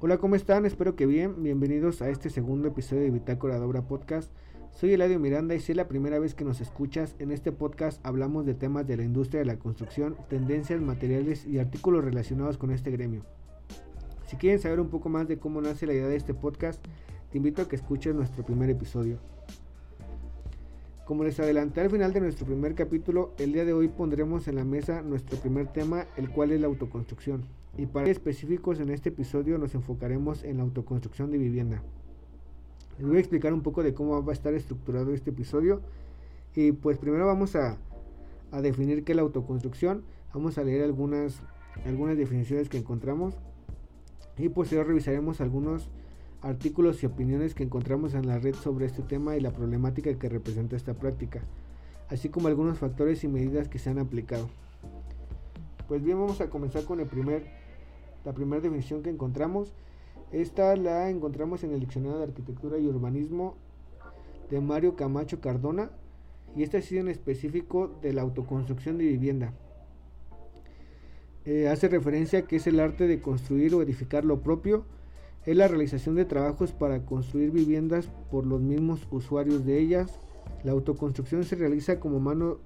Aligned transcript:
Hola, 0.00 0.18
¿cómo 0.18 0.36
están? 0.36 0.64
Espero 0.64 0.94
que 0.94 1.06
bien. 1.06 1.42
Bienvenidos 1.42 2.02
a 2.02 2.08
este 2.08 2.30
segundo 2.30 2.68
episodio 2.68 3.02
de 3.02 3.10
Bitácora 3.10 3.58
de 3.58 3.82
Podcast. 3.82 4.30
Soy 4.70 4.92
Eladio 4.92 5.18
Miranda 5.18 5.56
y 5.56 5.60
si 5.60 5.72
es 5.72 5.76
la 5.76 5.88
primera 5.88 6.20
vez 6.20 6.36
que 6.36 6.44
nos 6.44 6.60
escuchas, 6.60 7.16
en 7.18 7.32
este 7.32 7.50
podcast 7.50 8.00
hablamos 8.06 8.46
de 8.46 8.54
temas 8.54 8.86
de 8.86 8.96
la 8.96 9.02
industria 9.02 9.40
de 9.40 9.46
la 9.46 9.58
construcción, 9.58 10.16
tendencias, 10.28 10.80
materiales 10.80 11.44
y 11.46 11.58
artículos 11.58 12.04
relacionados 12.04 12.58
con 12.58 12.70
este 12.70 12.92
gremio. 12.92 13.24
Si 14.28 14.36
quieren 14.36 14.60
saber 14.60 14.78
un 14.78 14.88
poco 14.88 15.08
más 15.08 15.26
de 15.26 15.40
cómo 15.40 15.60
nace 15.60 15.84
la 15.84 15.94
idea 15.94 16.06
de 16.06 16.14
este 16.14 16.32
podcast, 16.32 16.80
te 17.32 17.38
invito 17.38 17.62
a 17.62 17.68
que 17.68 17.74
escuches 17.74 18.14
nuestro 18.14 18.44
primer 18.46 18.70
episodio. 18.70 19.18
Como 21.06 21.24
les 21.24 21.40
adelanté 21.40 21.80
al 21.80 21.90
final 21.90 22.12
de 22.12 22.20
nuestro 22.20 22.46
primer 22.46 22.76
capítulo, 22.76 23.34
el 23.38 23.52
día 23.52 23.64
de 23.64 23.72
hoy 23.72 23.88
pondremos 23.88 24.46
en 24.46 24.54
la 24.54 24.64
mesa 24.64 25.02
nuestro 25.02 25.40
primer 25.40 25.72
tema, 25.72 26.06
el 26.16 26.30
cual 26.30 26.52
es 26.52 26.60
la 26.60 26.68
autoconstrucción. 26.68 27.57
Y 27.78 27.86
para 27.86 28.10
específicos 28.10 28.80
en 28.80 28.90
este 28.90 29.10
episodio 29.10 29.56
nos 29.56 29.72
enfocaremos 29.76 30.42
en 30.42 30.56
la 30.56 30.64
autoconstrucción 30.64 31.30
de 31.30 31.38
vivienda. 31.38 31.80
Les 32.98 33.06
voy 33.06 33.18
a 33.18 33.20
explicar 33.20 33.54
un 33.54 33.62
poco 33.62 33.84
de 33.84 33.94
cómo 33.94 34.20
va 34.24 34.32
a 34.32 34.34
estar 34.34 34.52
estructurado 34.52 35.14
este 35.14 35.30
episodio. 35.30 35.80
Y 36.56 36.72
pues 36.72 36.98
primero 36.98 37.24
vamos 37.24 37.54
a, 37.54 37.78
a 38.50 38.60
definir 38.60 39.04
qué 39.04 39.12
es 39.12 39.16
la 39.16 39.22
autoconstrucción. 39.22 40.02
Vamos 40.34 40.58
a 40.58 40.64
leer 40.64 40.82
algunas, 40.82 41.40
algunas 41.86 42.16
definiciones 42.16 42.68
que 42.68 42.78
encontramos. 42.78 43.36
Y 44.36 44.48
posterior 44.48 44.88
revisaremos 44.88 45.40
algunos 45.40 45.88
artículos 46.42 47.00
y 47.04 47.06
opiniones 47.06 47.54
que 47.54 47.62
encontramos 47.62 48.14
en 48.14 48.26
la 48.26 48.40
red 48.40 48.56
sobre 48.56 48.86
este 48.86 49.02
tema 49.02 49.36
y 49.36 49.40
la 49.40 49.52
problemática 49.52 50.12
que 50.18 50.28
representa 50.28 50.74
esta 50.74 50.94
práctica, 50.94 51.42
así 52.08 52.28
como 52.28 52.48
algunos 52.48 52.78
factores 52.78 53.22
y 53.22 53.28
medidas 53.28 53.68
que 53.68 53.78
se 53.78 53.90
han 53.90 53.98
aplicado. 54.00 54.48
Pues 55.88 56.02
bien, 56.02 56.18
vamos 56.18 56.40
a 56.40 56.50
comenzar 56.50 56.84
con 56.84 57.00
el 57.00 57.06
primer, 57.06 57.57
la 58.28 58.34
primera 58.34 58.60
definición 58.60 59.02
que 59.02 59.08
encontramos. 59.08 59.72
Esta 60.32 60.76
la 60.76 61.08
encontramos 61.08 61.64
en 61.64 61.72
el 61.72 61.80
Diccionario 61.80 62.18
de 62.18 62.24
Arquitectura 62.24 62.76
y 62.76 62.86
Urbanismo 62.86 63.56
de 64.50 64.60
Mario 64.60 64.96
Camacho 64.96 65.40
Cardona 65.40 65.90
y 66.54 66.62
esta 66.62 66.82
sido 66.82 67.00
en 67.00 67.08
específico 67.08 67.90
de 68.02 68.12
la 68.12 68.20
autoconstrucción 68.20 68.98
de 68.98 69.04
vivienda. 69.04 69.54
Eh, 71.46 71.68
hace 71.68 71.88
referencia 71.88 72.40
a 72.40 72.42
que 72.42 72.56
es 72.56 72.66
el 72.66 72.80
arte 72.80 73.06
de 73.06 73.22
construir 73.22 73.74
o 73.74 73.80
edificar 73.80 74.26
lo 74.26 74.42
propio, 74.42 74.84
es 75.46 75.56
la 75.56 75.66
realización 75.66 76.14
de 76.14 76.26
trabajos 76.26 76.72
para 76.72 77.06
construir 77.06 77.50
viviendas 77.50 78.10
por 78.30 78.44
los 78.44 78.60
mismos 78.60 79.08
usuarios 79.10 79.64
de 79.64 79.78
ellas. 79.78 80.20
La 80.64 80.72
autoconstrucción 80.72 81.44
se 81.44 81.56
realiza 81.56 81.98
como 81.98 82.20
mano, 82.20 82.58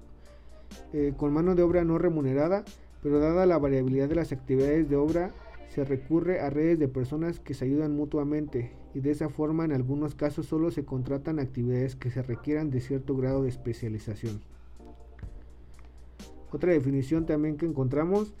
eh, 0.91 1.13
con 1.15 1.31
mano 1.31 1.55
de 1.55 1.63
obra 1.63 1.85
no 1.85 1.97
remunerada, 1.97 2.65
pero 3.03 3.19
dada 3.19 3.45
la 3.45 3.57
variabilidad 3.57 4.07
de 4.07 4.15
las 4.15 4.31
actividades 4.31 4.89
de 4.89 4.95
obra, 4.95 5.33
se 5.69 5.85
recurre 5.85 6.39
a 6.39 6.49
redes 6.49 6.79
de 6.79 6.87
personas 6.87 7.39
que 7.39 7.53
se 7.53 7.65
ayudan 7.65 7.95
mutuamente 7.95 8.71
y 8.93 8.99
de 8.99 9.11
esa 9.11 9.29
forma 9.29 9.65
en 9.65 9.71
algunos 9.71 10.15
casos 10.15 10.45
solo 10.45 10.71
se 10.71 10.85
contratan 10.85 11.39
actividades 11.39 11.95
que 11.95 12.11
se 12.11 12.21
requieran 12.21 12.69
de 12.69 12.81
cierto 12.81 13.15
grado 13.15 13.43
de 13.43 13.49
especialización. 13.49 14.41
Otra 16.51 16.71
definición 16.71 17.25
también 17.25 17.57
que 17.57 17.65
encontramos 17.65 18.33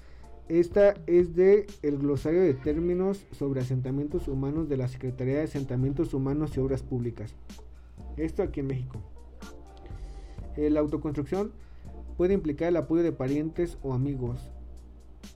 esta 0.49 0.95
es 1.07 1.35
de 1.35 1.67
el 1.83 1.97
glosario 1.97 2.41
de 2.41 2.53
términos 2.53 3.25
sobre 3.31 3.61
asentamientos 3.61 4.27
humanos 4.27 4.67
de 4.67 4.75
la 4.75 4.89
Secretaría 4.89 5.37
de 5.37 5.43
Asentamientos 5.43 6.13
Humanos 6.13 6.55
y 6.55 6.59
Obras 6.59 6.83
Públicas. 6.83 7.33
Esto 8.17 8.43
aquí 8.43 8.59
en 8.59 8.67
México. 8.67 9.01
La 10.57 10.81
autoconstrucción 10.81 11.51
puede 12.17 12.33
implicar 12.33 12.67
el 12.67 12.77
apoyo 12.77 13.03
de 13.03 13.13
parientes 13.13 13.77
o 13.81 13.93
amigos. 13.93 14.51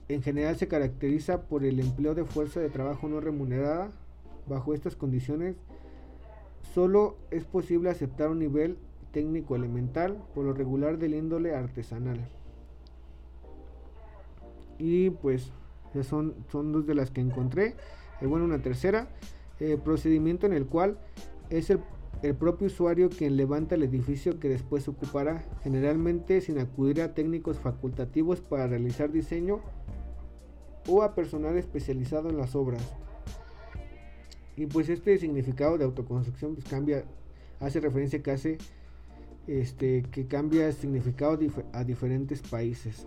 En 0.08 0.22
general 0.22 0.56
se 0.56 0.68
caracteriza 0.68 1.42
por 1.42 1.64
el 1.64 1.80
empleo 1.80 2.14
de 2.14 2.24
fuerza 2.24 2.60
de 2.60 2.70
trabajo 2.70 3.08
no 3.08 3.20
remunerada. 3.20 3.90
Bajo 4.46 4.72
estas 4.72 4.96
condiciones, 4.96 5.56
solo 6.72 7.16
es 7.30 7.44
posible 7.44 7.90
aceptar 7.90 8.30
un 8.30 8.38
nivel 8.38 8.78
técnico 9.12 9.54
elemental, 9.54 10.16
por 10.34 10.46
lo 10.46 10.54
regular 10.54 10.96
del 10.96 11.14
índole 11.14 11.54
artesanal. 11.54 12.26
Y 14.78 15.10
pues 15.10 15.52
son, 16.02 16.34
dos 16.50 16.86
de 16.86 16.94
las 16.94 17.10
que 17.10 17.20
encontré. 17.20 17.74
Eh, 18.22 18.26
bueno, 18.26 18.46
una 18.46 18.62
tercera, 18.62 19.08
eh, 19.60 19.76
procedimiento 19.82 20.46
en 20.46 20.54
el 20.54 20.66
cual 20.66 20.98
es 21.50 21.68
el, 21.68 21.80
el, 22.22 22.34
propio 22.34 22.68
usuario 22.68 23.10
quien 23.10 23.36
levanta 23.36 23.74
el 23.74 23.82
edificio 23.82 24.40
que 24.40 24.48
después 24.48 24.88
ocupará, 24.88 25.44
generalmente 25.62 26.40
sin 26.40 26.58
acudir 26.58 27.02
a 27.02 27.12
técnicos 27.12 27.58
facultativos 27.58 28.40
para 28.40 28.66
realizar 28.66 29.12
diseño 29.12 29.60
o 30.88 31.02
a 31.02 31.14
personal 31.14 31.56
especializado 31.56 32.30
en 32.30 32.36
las 32.36 32.54
obras. 32.54 32.82
Y 34.56 34.66
pues 34.66 34.88
este 34.88 35.16
significado 35.18 35.78
de 35.78 35.84
autoconstrucción 35.84 36.54
pues 36.54 36.66
cambia, 36.66 37.04
hace 37.60 37.80
referencia 37.80 38.22
que 38.22 38.30
hace 38.30 38.58
este, 39.46 40.02
que 40.10 40.26
cambia 40.26 40.72
significado 40.72 41.38
a 41.72 41.84
diferentes 41.84 42.42
países. 42.42 43.06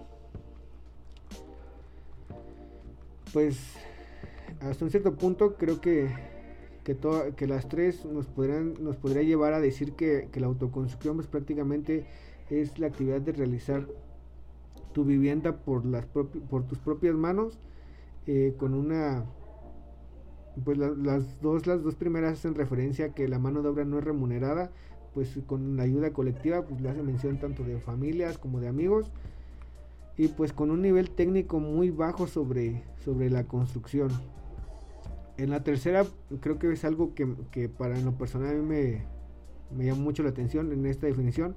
pues 3.34 3.58
hasta 4.62 4.86
un 4.86 4.92
cierto 4.92 5.16
punto 5.16 5.56
creo 5.56 5.82
que, 5.82 6.10
que, 6.84 6.98
que 7.36 7.48
las 7.48 7.68
tres 7.68 8.06
nos, 8.06 8.28
podrían, 8.28 8.76
nos 8.80 8.98
podría 8.98 9.24
llevar 9.24 9.54
a 9.54 9.60
decir 9.60 9.94
que, 9.94 10.28
la 10.36 10.48
autoconstrucción 10.48 11.16
pues 11.16 11.28
prácticamente 11.28 12.06
es 12.50 12.78
la 12.80 12.88
actividad 12.88 13.22
de 13.22 13.32
realizar 13.32 13.88
tu 14.94 15.06
vivienda 15.06 15.58
por, 15.58 15.86
las 15.86 16.06
por 16.06 16.64
tus 16.68 16.78
propias 16.80 17.16
manos 17.16 17.60
eh, 18.28 18.56
con 18.58 18.74
una 18.74 19.26
pues 20.66 20.78
las 20.78 21.42
dos 21.42 21.66
las 21.66 21.82
dos 21.82 21.96
primeras 21.96 22.34
hacen 22.34 22.56
referencia 22.56 23.06
a 23.06 23.14
que 23.14 23.28
la 23.28 23.40
mano 23.40 23.62
de 23.62 23.70
obra 23.70 23.86
no 23.86 24.00
es 24.00 24.04
remunerada 24.04 24.72
pues 25.14 25.40
con 25.48 25.78
la 25.78 25.84
ayuda 25.84 26.12
colectiva 26.12 26.64
pues 26.64 26.82
le 26.82 26.90
hace 26.90 27.04
mención 27.04 27.38
tanto 27.40 27.64
de 27.64 27.80
familias 27.80 28.38
como 28.38 28.60
de 28.60 28.68
amigos 28.68 29.12
y 30.18 30.28
pues 30.28 30.54
con 30.54 30.72
un 30.72 30.82
nivel 30.82 31.10
técnico 31.10 31.60
muy 31.60 31.90
bajo 31.90 32.28
sobre, 32.28 32.84
sobre 33.04 33.30
la 33.30 33.46
construcción. 33.46 34.12
En 35.38 35.50
la 35.50 35.64
tercera 35.64 36.06
creo 36.42 36.60
que 36.60 36.72
es 36.72 36.86
algo 36.86 37.14
que, 37.16 37.70
para 37.70 38.00
lo 38.00 38.12
personal 38.14 38.50
a 38.50 38.60
mí 38.60 38.66
me, 38.66 39.04
me 39.76 39.86
llama 39.86 40.02
mucho 40.02 40.22
la 40.24 40.30
atención 40.30 40.72
en 40.72 40.86
esta 40.86 41.08
definición, 41.08 41.56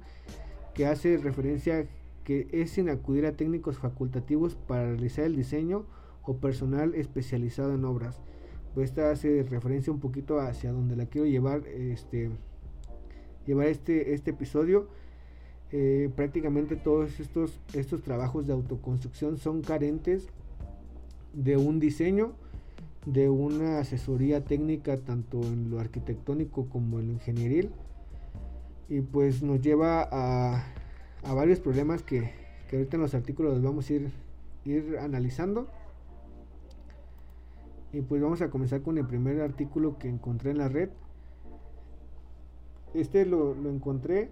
que 0.73 0.87
hace 0.87 1.17
referencia 1.17 1.85
que 2.25 2.49
es 2.51 2.71
sin 2.71 2.89
acudir 2.89 3.25
a 3.25 3.37
técnicos 3.37 3.77
facultativos 3.77 4.55
para 4.55 4.87
realizar 4.87 5.23
el 5.23 5.37
diseño 5.37 5.85
o 6.23 6.35
personal 6.37 6.93
especializado 6.95 7.73
en 7.73 7.85
obras. 7.85 8.19
Pues 8.73 8.89
esta 8.89 9.11
hace 9.11 9.43
referencia 9.43 9.93
un 9.93 10.01
poquito 10.01 10.41
hacia 10.41 10.73
donde 10.73 10.97
la 10.97 11.05
quiero 11.05 11.27
llevar 11.27 11.65
este 11.67 12.29
llevar 13.45 13.67
este, 13.67 14.13
este 14.13 14.31
episodio 14.31 14.89
eh, 15.71 16.09
prácticamente 16.15 16.75
todos 16.75 17.19
estos, 17.19 17.59
estos 17.73 18.01
trabajos 18.01 18.47
de 18.47 18.53
autoconstrucción 18.53 19.37
son 19.37 19.61
carentes 19.61 20.27
de 21.33 21.57
un 21.57 21.79
diseño, 21.79 22.33
de 23.05 23.29
una 23.29 23.79
asesoría 23.79 24.43
técnica 24.43 24.97
tanto 24.97 25.41
en 25.41 25.69
lo 25.69 25.79
arquitectónico 25.79 26.67
como 26.69 26.99
en 26.99 27.07
lo 27.07 27.13
ingenieril 27.13 27.71
y 28.89 29.01
pues 29.01 29.43
nos 29.43 29.61
lleva 29.61 30.07
a, 30.11 30.63
a 31.25 31.33
varios 31.33 31.59
problemas 31.59 32.03
que, 32.03 32.31
que, 32.69 32.77
ahorita 32.77 32.97
en 32.97 33.01
los 33.01 33.13
artículos 33.13 33.61
vamos 33.61 33.89
a 33.89 33.93
ir, 33.93 34.11
ir 34.63 34.97
analizando. 34.99 35.67
Y 37.91 38.01
pues 38.01 38.21
vamos 38.21 38.41
a 38.41 38.49
comenzar 38.49 38.81
con 38.81 38.97
el 38.97 39.05
primer 39.05 39.41
artículo 39.41 39.97
que 39.97 40.09
encontré 40.09 40.51
en 40.51 40.57
la 40.57 40.67
red. 40.67 40.89
Este 42.93 43.25
lo, 43.25 43.53
lo 43.53 43.69
encontré 43.69 44.29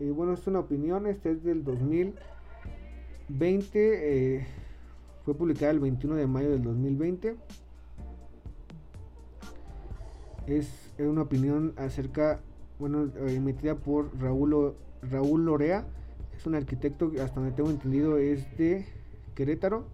eh, 0.00 0.10
bueno, 0.10 0.32
es 0.32 0.46
una 0.46 0.60
opinión, 0.60 1.06
este 1.06 1.32
es 1.32 1.44
del 1.44 1.62
2020, 1.62 2.16
eh, 3.74 4.46
fue 5.26 5.34
publicada 5.34 5.72
el 5.72 5.80
21 5.80 6.16
de 6.16 6.26
mayo 6.26 6.48
del 6.50 6.62
2020. 6.62 7.36
Es 10.46 10.90
una 10.98 11.20
opinión 11.20 11.74
acerca, 11.76 12.40
bueno, 12.78 13.10
eh, 13.14 13.34
emitida 13.36 13.74
por 13.74 14.18
Raúl, 14.18 14.74
Raúl 15.02 15.44
Lorea, 15.44 15.84
es 16.40 16.46
un 16.46 16.54
arquitecto 16.54 17.12
hasta 17.22 17.38
donde 17.38 17.54
tengo 17.54 17.68
entendido 17.68 18.16
es 18.16 18.56
de 18.56 18.86
Querétaro. 19.34 19.84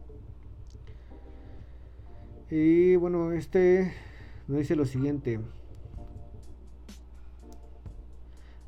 Y 2.49 2.95
bueno, 2.95 3.33
este 3.33 3.93
nos 4.47 4.59
dice 4.59 4.77
lo 4.77 4.85
siguiente. 4.85 5.41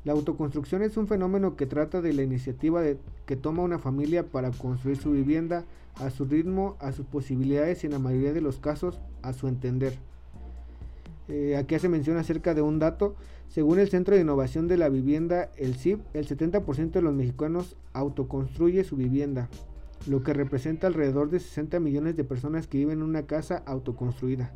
La 0.03 0.11
autoconstrucción 0.11 0.81
es 0.81 0.97
un 0.97 1.07
fenómeno 1.07 1.55
que 1.55 1.65
trata 1.65 2.01
de 2.01 2.11
la 2.11 2.21
iniciativa 2.21 2.81
de, 2.81 2.97
que 3.25 3.37
toma 3.37 3.63
una 3.63 3.79
familia 3.79 4.25
para 4.25 4.51
construir 4.51 4.97
su 4.97 5.11
vivienda 5.11 5.63
a 5.95 6.09
su 6.09 6.25
ritmo, 6.25 6.75
a 6.79 6.91
sus 6.91 7.05
posibilidades 7.05 7.83
y 7.83 7.87
en 7.87 7.93
la 7.93 7.99
mayoría 7.99 8.33
de 8.33 8.41
los 8.41 8.57
casos 8.57 8.99
a 9.21 9.31
su 9.31 9.47
entender. 9.47 9.93
Eh, 11.29 11.55
aquí 11.57 11.75
hace 11.75 11.89
mención 11.89 12.17
acerca 12.17 12.53
de 12.55 12.61
un 12.61 12.79
dato. 12.79 13.15
Según 13.47 13.79
el 13.79 13.89
Centro 13.89 14.15
de 14.15 14.21
Innovación 14.21 14.67
de 14.67 14.77
la 14.77 14.89
Vivienda, 14.89 15.51
el 15.57 15.75
CIP, 15.75 16.01
el 16.13 16.27
70% 16.27 16.91
de 16.91 17.01
los 17.01 17.13
mexicanos 17.13 17.77
autoconstruye 17.93 18.83
su 18.83 18.95
vivienda, 18.95 19.47
lo 20.07 20.23
que 20.23 20.33
representa 20.33 20.87
alrededor 20.87 21.29
de 21.29 21.39
60 21.39 21.79
millones 21.79 22.15
de 22.15 22.23
personas 22.23 22.67
que 22.67 22.79
viven 22.79 22.99
en 22.99 23.03
una 23.03 23.27
casa 23.27 23.63
autoconstruida. 23.65 24.53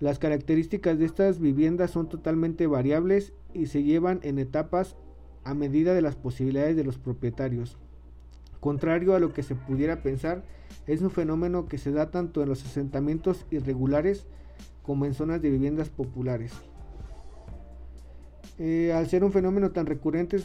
Las 0.00 0.18
características 0.18 0.98
de 0.98 1.06
estas 1.06 1.40
viviendas 1.40 1.92
son 1.92 2.08
totalmente 2.08 2.66
variables 2.66 3.32
y 3.54 3.66
se 3.66 3.82
llevan 3.82 4.20
en 4.22 4.38
etapas 4.38 4.96
a 5.44 5.54
medida 5.54 5.94
de 5.94 6.02
las 6.02 6.16
posibilidades 6.16 6.76
de 6.76 6.84
los 6.84 6.98
propietarios. 6.98 7.78
Contrario 8.60 9.14
a 9.14 9.20
lo 9.20 9.32
que 9.32 9.42
se 9.42 9.54
pudiera 9.54 10.02
pensar, 10.02 10.44
es 10.86 11.00
un 11.00 11.10
fenómeno 11.10 11.66
que 11.66 11.78
se 11.78 11.92
da 11.92 12.10
tanto 12.10 12.42
en 12.42 12.48
los 12.48 12.64
asentamientos 12.64 13.46
irregulares 13.50 14.26
como 14.86 15.04
en 15.04 15.14
zonas 15.14 15.42
de 15.42 15.50
viviendas 15.50 15.88
populares. 15.90 16.52
Eh, 18.58 18.92
al 18.94 19.06
ser 19.08 19.22
un 19.24 19.32
fenómeno 19.32 19.72
tan 19.72 19.84
recurrente 19.84 20.38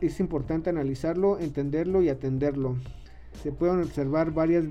es 0.00 0.20
importante 0.20 0.68
analizarlo, 0.68 1.38
entenderlo 1.38 2.02
y 2.02 2.10
atenderlo. 2.10 2.76
Se 3.42 3.52
pueden 3.52 3.80
observar 3.80 4.32
varias 4.32 4.64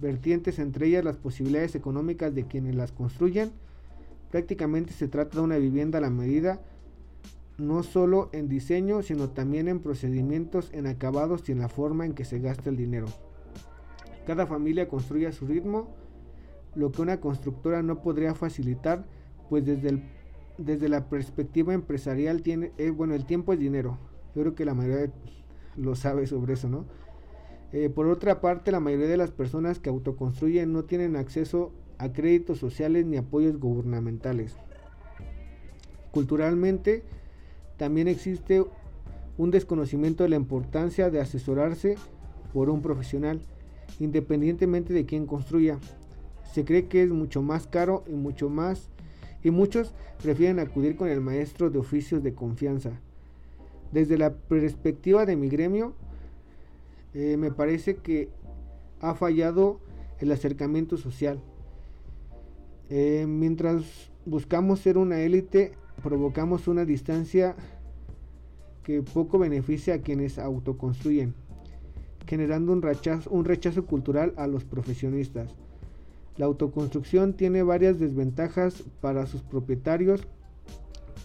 vertientes, 0.00 0.58
entre 0.58 0.88
ellas 0.88 1.04
las 1.04 1.16
posibilidades 1.16 1.74
económicas 1.74 2.34
de 2.34 2.44
quienes 2.44 2.74
las 2.74 2.92
construyen. 2.92 3.50
Prácticamente 4.30 4.92
se 4.92 5.08
trata 5.08 5.38
de 5.38 5.44
una 5.44 5.56
vivienda 5.56 5.98
a 5.98 6.02
la 6.02 6.10
medida, 6.10 6.60
no 7.56 7.82
solo 7.82 8.28
en 8.32 8.48
diseño, 8.48 9.02
sino 9.02 9.30
también 9.30 9.68
en 9.68 9.80
procedimientos, 9.80 10.70
en 10.72 10.86
acabados 10.86 11.48
y 11.48 11.52
en 11.52 11.60
la 11.60 11.68
forma 11.68 12.04
en 12.04 12.12
que 12.12 12.24
se 12.24 12.38
gasta 12.38 12.68
el 12.68 12.76
dinero. 12.76 13.06
Cada 14.26 14.46
familia 14.46 14.88
construye 14.88 15.26
a 15.26 15.32
su 15.32 15.46
ritmo, 15.46 15.88
lo 16.74 16.92
que 16.92 17.02
una 17.02 17.20
constructora 17.20 17.82
no 17.82 18.02
podría 18.02 18.34
facilitar, 18.34 19.04
pues 19.48 19.64
desde 19.64 19.88
el 19.88 20.02
desde 20.58 20.88
la 20.88 21.08
perspectiva 21.08 21.72
empresarial 21.72 22.42
tiene, 22.42 22.72
eh, 22.76 22.90
bueno, 22.90 23.14
el 23.14 23.24
tiempo 23.24 23.52
es 23.52 23.60
dinero. 23.60 23.96
Yo 24.34 24.42
creo 24.42 24.54
que 24.54 24.64
la 24.64 24.74
mayoría 24.74 25.10
lo 25.76 25.94
sabe 25.94 26.26
sobre 26.26 26.54
eso, 26.54 26.68
¿no? 26.68 26.84
Eh, 27.72 27.88
por 27.88 28.08
otra 28.08 28.40
parte, 28.40 28.72
la 28.72 28.80
mayoría 28.80 29.06
de 29.06 29.16
las 29.16 29.30
personas 29.30 29.78
que 29.78 29.88
autoconstruyen 29.88 30.72
no 30.72 30.84
tienen 30.84 31.16
acceso 31.16 31.72
a 31.98 32.12
créditos 32.12 32.58
sociales 32.58 33.06
ni 33.06 33.16
apoyos 33.16 33.58
gubernamentales. 33.58 34.56
Culturalmente, 36.10 37.04
también 37.76 38.08
existe 38.08 38.64
un 39.36 39.50
desconocimiento 39.50 40.24
de 40.24 40.30
la 40.30 40.36
importancia 40.36 41.10
de 41.10 41.20
asesorarse 41.20 41.96
por 42.52 42.70
un 42.70 42.82
profesional, 42.82 43.40
independientemente 44.00 44.92
de 44.92 45.06
quién 45.06 45.26
construya. 45.26 45.78
Se 46.52 46.64
cree 46.64 46.86
que 46.86 47.02
es 47.02 47.10
mucho 47.10 47.42
más 47.42 47.66
caro 47.66 48.04
y 48.08 48.12
mucho 48.12 48.48
más 48.48 48.88
y 49.42 49.50
muchos 49.50 49.94
prefieren 50.22 50.58
acudir 50.58 50.96
con 50.96 51.08
el 51.08 51.20
maestro 51.20 51.70
de 51.70 51.78
oficios 51.78 52.22
de 52.22 52.34
confianza. 52.34 52.90
Desde 53.92 54.18
la 54.18 54.34
perspectiva 54.34 55.24
de 55.24 55.36
mi 55.36 55.48
gremio, 55.48 55.94
eh, 57.14 57.36
me 57.36 57.50
parece 57.50 57.96
que 57.96 58.28
ha 59.00 59.14
fallado 59.14 59.80
el 60.18 60.32
acercamiento 60.32 60.96
social. 60.96 61.40
Eh, 62.90 63.26
mientras 63.28 64.10
buscamos 64.26 64.80
ser 64.80 64.98
una 64.98 65.20
élite, 65.20 65.72
provocamos 66.02 66.68
una 66.68 66.84
distancia 66.84 67.54
que 68.82 69.02
poco 69.02 69.38
beneficia 69.38 69.94
a 69.94 69.98
quienes 69.98 70.38
autoconstruyen, 70.38 71.34
generando 72.26 72.72
un 72.72 72.82
rechazo, 72.82 73.30
un 73.30 73.44
rechazo 73.44 73.84
cultural 73.84 74.32
a 74.36 74.46
los 74.46 74.64
profesionistas. 74.64 75.54
La 76.38 76.46
autoconstrucción 76.46 77.34
tiene 77.34 77.64
varias 77.64 77.98
desventajas 77.98 78.84
para 79.00 79.26
sus 79.26 79.42
propietarios. 79.42 80.26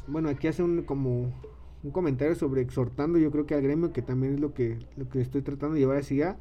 Bueno, 0.07 0.27
aquí 0.27 0.47
hace 0.47 0.63
un 0.63 0.81
como 0.81 1.31
un 1.83 1.91
comentario 1.91 2.33
sobre 2.35 2.61
exhortando, 2.61 3.19
yo 3.19 3.29
creo 3.29 3.45
que 3.45 3.53
al 3.53 3.61
gremio, 3.61 3.93
que 3.93 4.01
también 4.01 4.35
es 4.35 4.39
lo 4.39 4.53
que, 4.53 4.79
lo 4.97 5.07
que 5.09 5.21
estoy 5.21 5.41
tratando 5.41 5.75
de 5.75 5.81
llevar 5.81 5.97
hacia 5.97 6.37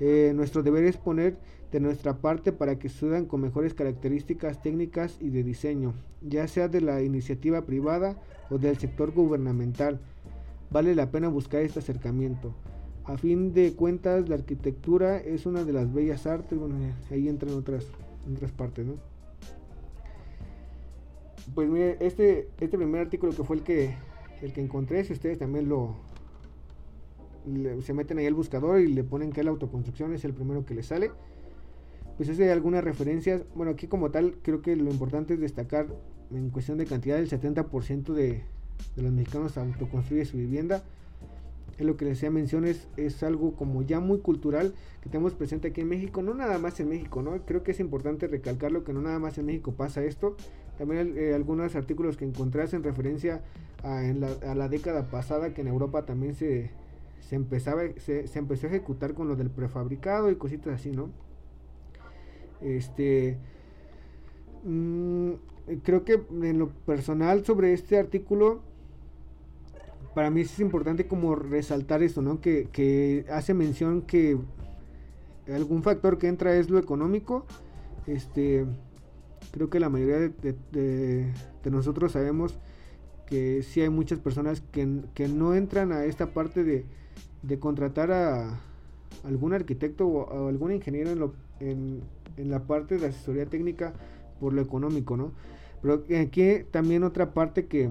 eh, 0.00 0.32
nuestro 0.34 0.62
deber 0.62 0.84
es 0.84 0.96
poner 0.96 1.38
de 1.70 1.80
nuestra 1.80 2.18
parte 2.18 2.52
para 2.52 2.78
que 2.78 2.88
sucedan 2.88 3.26
con 3.26 3.40
mejores 3.40 3.72
características 3.72 4.62
técnicas 4.62 5.16
y 5.20 5.30
de 5.30 5.42
diseño, 5.42 5.94
ya 6.20 6.46
sea 6.46 6.68
de 6.68 6.80
la 6.80 7.02
iniciativa 7.02 7.62
privada 7.62 8.20
o 8.50 8.58
del 8.58 8.76
sector 8.76 9.12
gubernamental. 9.12 10.00
Vale 10.70 10.94
la 10.94 11.10
pena 11.10 11.28
buscar 11.28 11.62
este 11.62 11.78
acercamiento. 11.78 12.54
A 13.04 13.18
fin 13.18 13.52
de 13.52 13.74
cuentas, 13.74 14.28
la 14.28 14.36
arquitectura 14.36 15.18
es 15.18 15.44
una 15.44 15.64
de 15.64 15.72
las 15.72 15.92
bellas 15.92 16.26
artes, 16.26 16.58
bueno, 16.58 16.76
ahí 17.10 17.28
entran 17.28 17.54
otras, 17.54 17.86
otras 18.34 18.50
partes, 18.52 18.86
¿no? 18.86 18.94
Pues 21.54 21.68
mire, 21.68 21.98
este, 22.00 22.48
este 22.58 22.78
primer 22.78 23.02
artículo 23.02 23.32
que 23.32 23.44
fue 23.44 23.56
el 23.56 23.62
que, 23.62 23.94
el 24.40 24.54
que 24.54 24.62
encontré, 24.62 25.04
si 25.04 25.12
ustedes 25.12 25.38
también 25.38 25.68
lo 25.68 25.96
se 27.82 27.92
meten 27.92 28.16
ahí 28.16 28.26
al 28.26 28.32
buscador 28.32 28.80
y 28.80 28.86
le 28.86 29.04
ponen 29.04 29.30
que 29.30 29.44
la 29.44 29.50
autoconstrucción 29.50 30.14
es 30.14 30.24
el 30.24 30.32
primero 30.32 30.64
que 30.64 30.74
les 30.74 30.86
sale, 30.86 31.10
pues 32.16 32.28
hace 32.30 32.50
algunas 32.50 32.82
referencias, 32.82 33.42
bueno, 33.54 33.72
aquí 33.72 33.86
como 33.86 34.10
tal, 34.10 34.36
creo 34.42 34.62
que 34.62 34.76
lo 34.76 34.90
importante 34.90 35.34
es 35.34 35.40
destacar 35.40 35.88
en 36.30 36.48
cuestión 36.48 36.78
de 36.78 36.86
cantidad, 36.86 37.18
el 37.18 37.28
70% 37.28 38.14
de, 38.14 38.44
de 38.96 39.02
los 39.02 39.12
mexicanos 39.12 39.58
autoconstruye 39.58 40.24
su 40.24 40.38
vivienda, 40.38 40.82
es 41.78 41.86
lo 41.86 41.96
que 41.96 42.04
les 42.04 42.14
decía 42.14 42.30
mención, 42.30 42.64
es, 42.64 43.22
algo 43.22 43.54
como 43.54 43.82
ya 43.82 44.00
muy 44.00 44.18
cultural 44.18 44.74
que 45.02 45.08
tenemos 45.08 45.34
presente 45.34 45.68
aquí 45.68 45.80
en 45.80 45.88
México, 45.88 46.22
no 46.22 46.34
nada 46.34 46.58
más 46.58 46.78
en 46.80 46.88
México, 46.88 47.22
¿no? 47.22 47.32
Creo 47.44 47.62
que 47.62 47.72
es 47.72 47.80
importante 47.80 48.28
recalcarlo 48.28 48.84
que 48.84 48.92
no 48.92 49.02
nada 49.02 49.18
más 49.18 49.38
en 49.38 49.46
México 49.46 49.72
pasa 49.72 50.04
esto. 50.04 50.36
También 50.78 51.14
eh, 51.16 51.34
algunos 51.34 51.74
artículos 51.76 52.16
que 52.16 52.24
encontré 52.24 52.62
hacen 52.62 52.82
referencia 52.82 53.42
a, 53.82 54.02
la, 54.54 54.68
década 54.68 55.10
pasada 55.10 55.52
que 55.52 55.60
en 55.60 55.68
Europa 55.68 56.06
también 56.06 56.34
se, 56.34 56.70
se 57.20 57.36
empezaba, 57.36 57.82
se, 57.98 58.26
empezó 58.34 58.66
a 58.66 58.70
ejecutar 58.70 59.14
con 59.14 59.28
lo 59.28 59.36
del 59.36 59.50
prefabricado 59.50 60.30
y 60.30 60.36
cositas 60.36 60.74
así, 60.74 60.90
¿no? 60.90 61.10
Este. 62.60 63.36
Mm, 64.64 65.32
creo 65.82 66.04
que 66.04 66.22
en 66.30 66.58
lo 66.58 66.68
personal 66.68 67.44
sobre 67.44 67.72
este 67.72 67.98
artículo 67.98 68.62
para 70.14 70.30
mí 70.30 70.42
es 70.42 70.60
importante 70.60 71.06
como 71.06 71.34
resaltar 71.34 72.02
esto, 72.02 72.22
¿no? 72.22 72.40
Que, 72.40 73.26
hace 73.30 73.52
mención 73.52 74.02
que 74.02 74.38
algún 75.52 75.82
factor 75.82 76.18
que 76.18 76.28
entra 76.28 76.54
es 76.56 76.70
lo 76.70 76.78
económico. 76.78 77.44
Este, 78.06 78.64
creo 79.50 79.68
que 79.70 79.80
la 79.80 79.88
mayoría 79.88 80.18
de, 80.18 81.32
nosotros 81.70 82.12
sabemos 82.12 82.58
que 83.26 83.62
sí 83.62 83.80
hay 83.80 83.88
muchas 83.88 84.20
personas 84.20 84.62
que, 84.72 85.28
no 85.28 85.54
entran 85.54 85.92
a 85.92 86.04
esta 86.04 86.28
parte 86.32 86.62
de, 86.62 87.58
contratar 87.58 88.12
a 88.12 88.60
algún 89.24 89.52
arquitecto 89.52 90.06
o, 90.06 90.48
algún 90.48 90.72
ingeniero 90.72 91.34
en, 91.60 92.02
en, 92.36 92.50
la 92.50 92.60
parte 92.66 92.98
de 92.98 93.08
asesoría 93.08 93.46
técnica 93.46 93.92
por 94.38 94.52
lo 94.52 94.62
económico, 94.62 95.16
¿no? 95.16 95.32
Pero 95.82 96.04
aquí 96.20 96.64
también 96.70 97.04
otra 97.04 97.34
parte 97.34 97.66
que, 97.66 97.90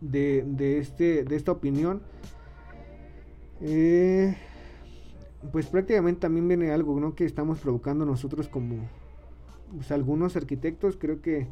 de, 0.00 0.78
este, 0.78 1.24
de 1.24 1.36
esta 1.36 1.52
opinión, 1.52 2.02
eh, 3.60 4.36
pues 5.52 5.66
prácticamente 5.66 6.20
también 6.20 6.48
viene 6.48 6.70
algo 6.70 6.98
¿no? 7.00 7.14
que 7.14 7.24
estamos 7.24 7.58
provocando 7.58 8.04
nosotros 8.04 8.48
como 8.48 8.88
pues, 9.74 9.90
algunos 9.90 10.36
arquitectos, 10.36 10.96
creo 10.96 11.20
que, 11.22 11.46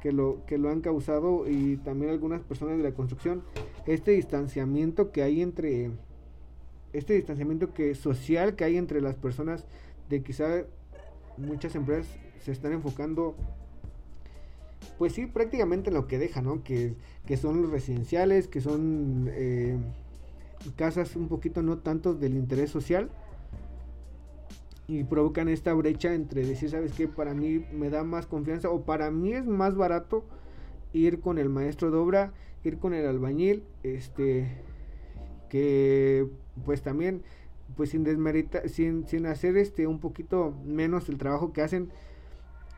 que, 0.00 0.12
lo, 0.12 0.44
que 0.46 0.58
lo 0.58 0.70
han 0.70 0.80
causado 0.80 1.48
y 1.48 1.76
también 1.78 2.10
algunas 2.10 2.42
personas 2.42 2.76
de 2.78 2.84
la 2.84 2.92
construcción, 2.92 3.42
este 3.86 4.12
distanciamiento 4.12 5.12
que 5.12 5.22
hay 5.22 5.42
entre, 5.42 5.90
este 6.92 7.14
distanciamiento 7.14 7.72
que 7.72 7.94
social 7.94 8.56
que 8.56 8.64
hay 8.64 8.76
entre 8.76 9.00
las 9.00 9.16
personas, 9.16 9.66
de 10.08 10.22
quizá 10.22 10.64
muchas 11.36 11.74
empresas 11.74 12.12
se 12.40 12.52
están 12.52 12.72
enfocando 12.72 13.36
pues 15.00 15.14
sí, 15.14 15.24
prácticamente 15.24 15.90
lo 15.90 16.06
que 16.06 16.18
deja, 16.18 16.42
¿no? 16.42 16.62
Que, 16.62 16.94
son 17.40 17.62
los 17.62 17.70
residenciales, 17.70 18.48
que 18.48 18.60
son 18.60 19.30
eh, 19.30 19.78
casas 20.76 21.16
un 21.16 21.28
poquito 21.28 21.62
no 21.62 21.78
tanto 21.78 22.12
del 22.12 22.34
interés 22.34 22.68
social 22.68 23.08
y 24.88 25.04
provocan 25.04 25.48
esta 25.48 25.72
brecha 25.72 26.12
entre 26.12 26.46
decir, 26.46 26.68
¿sabes 26.68 26.92
qué? 26.92 27.08
Para 27.08 27.32
mí 27.32 27.64
me 27.72 27.88
da 27.88 28.04
más 28.04 28.26
confianza 28.26 28.68
o 28.68 28.82
para 28.82 29.10
mí 29.10 29.32
es 29.32 29.46
más 29.46 29.74
barato 29.74 30.22
ir 30.92 31.20
con 31.20 31.38
el 31.38 31.48
maestro 31.48 31.90
de 31.90 31.96
obra, 31.96 32.34
ir 32.62 32.76
con 32.76 32.92
el 32.92 33.06
albañil, 33.06 33.64
este, 33.82 34.48
que 35.48 36.28
pues 36.66 36.82
también, 36.82 37.22
pues 37.74 37.88
sin 37.88 38.04
desmerita, 38.04 38.68
sin, 38.68 39.08
sin 39.08 39.24
hacer 39.24 39.56
este 39.56 39.86
un 39.86 39.98
poquito 39.98 40.54
menos 40.66 41.08
el 41.08 41.16
trabajo 41.16 41.54
que 41.54 41.62
hacen, 41.62 41.90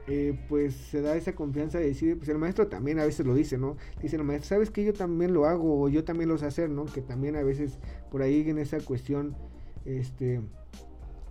eh, 0.08 0.36
pues 0.48 0.74
se 0.74 1.00
da 1.00 1.16
esa 1.16 1.34
confianza 1.34 1.78
de 1.78 1.86
decir, 1.86 2.16
pues 2.16 2.28
el 2.28 2.38
maestro 2.38 2.66
también 2.66 2.98
a 2.98 3.04
veces 3.04 3.24
lo 3.24 3.34
dice, 3.34 3.56
¿no? 3.56 3.76
Dice 4.00 4.16
el 4.16 4.24
maestro, 4.24 4.48
¿sabes 4.48 4.70
que 4.70 4.84
yo 4.84 4.92
también 4.92 5.32
lo 5.32 5.46
hago 5.46 5.80
o 5.80 5.88
yo 5.88 6.02
también 6.04 6.28
lo 6.28 6.38
sé 6.38 6.46
hacer, 6.46 6.70
¿no? 6.70 6.86
Que 6.86 7.02
también 7.02 7.36
a 7.36 7.42
veces 7.42 7.78
por 8.10 8.22
ahí 8.22 8.48
en 8.48 8.58
esa 8.58 8.80
cuestión, 8.80 9.36
este, 9.84 10.40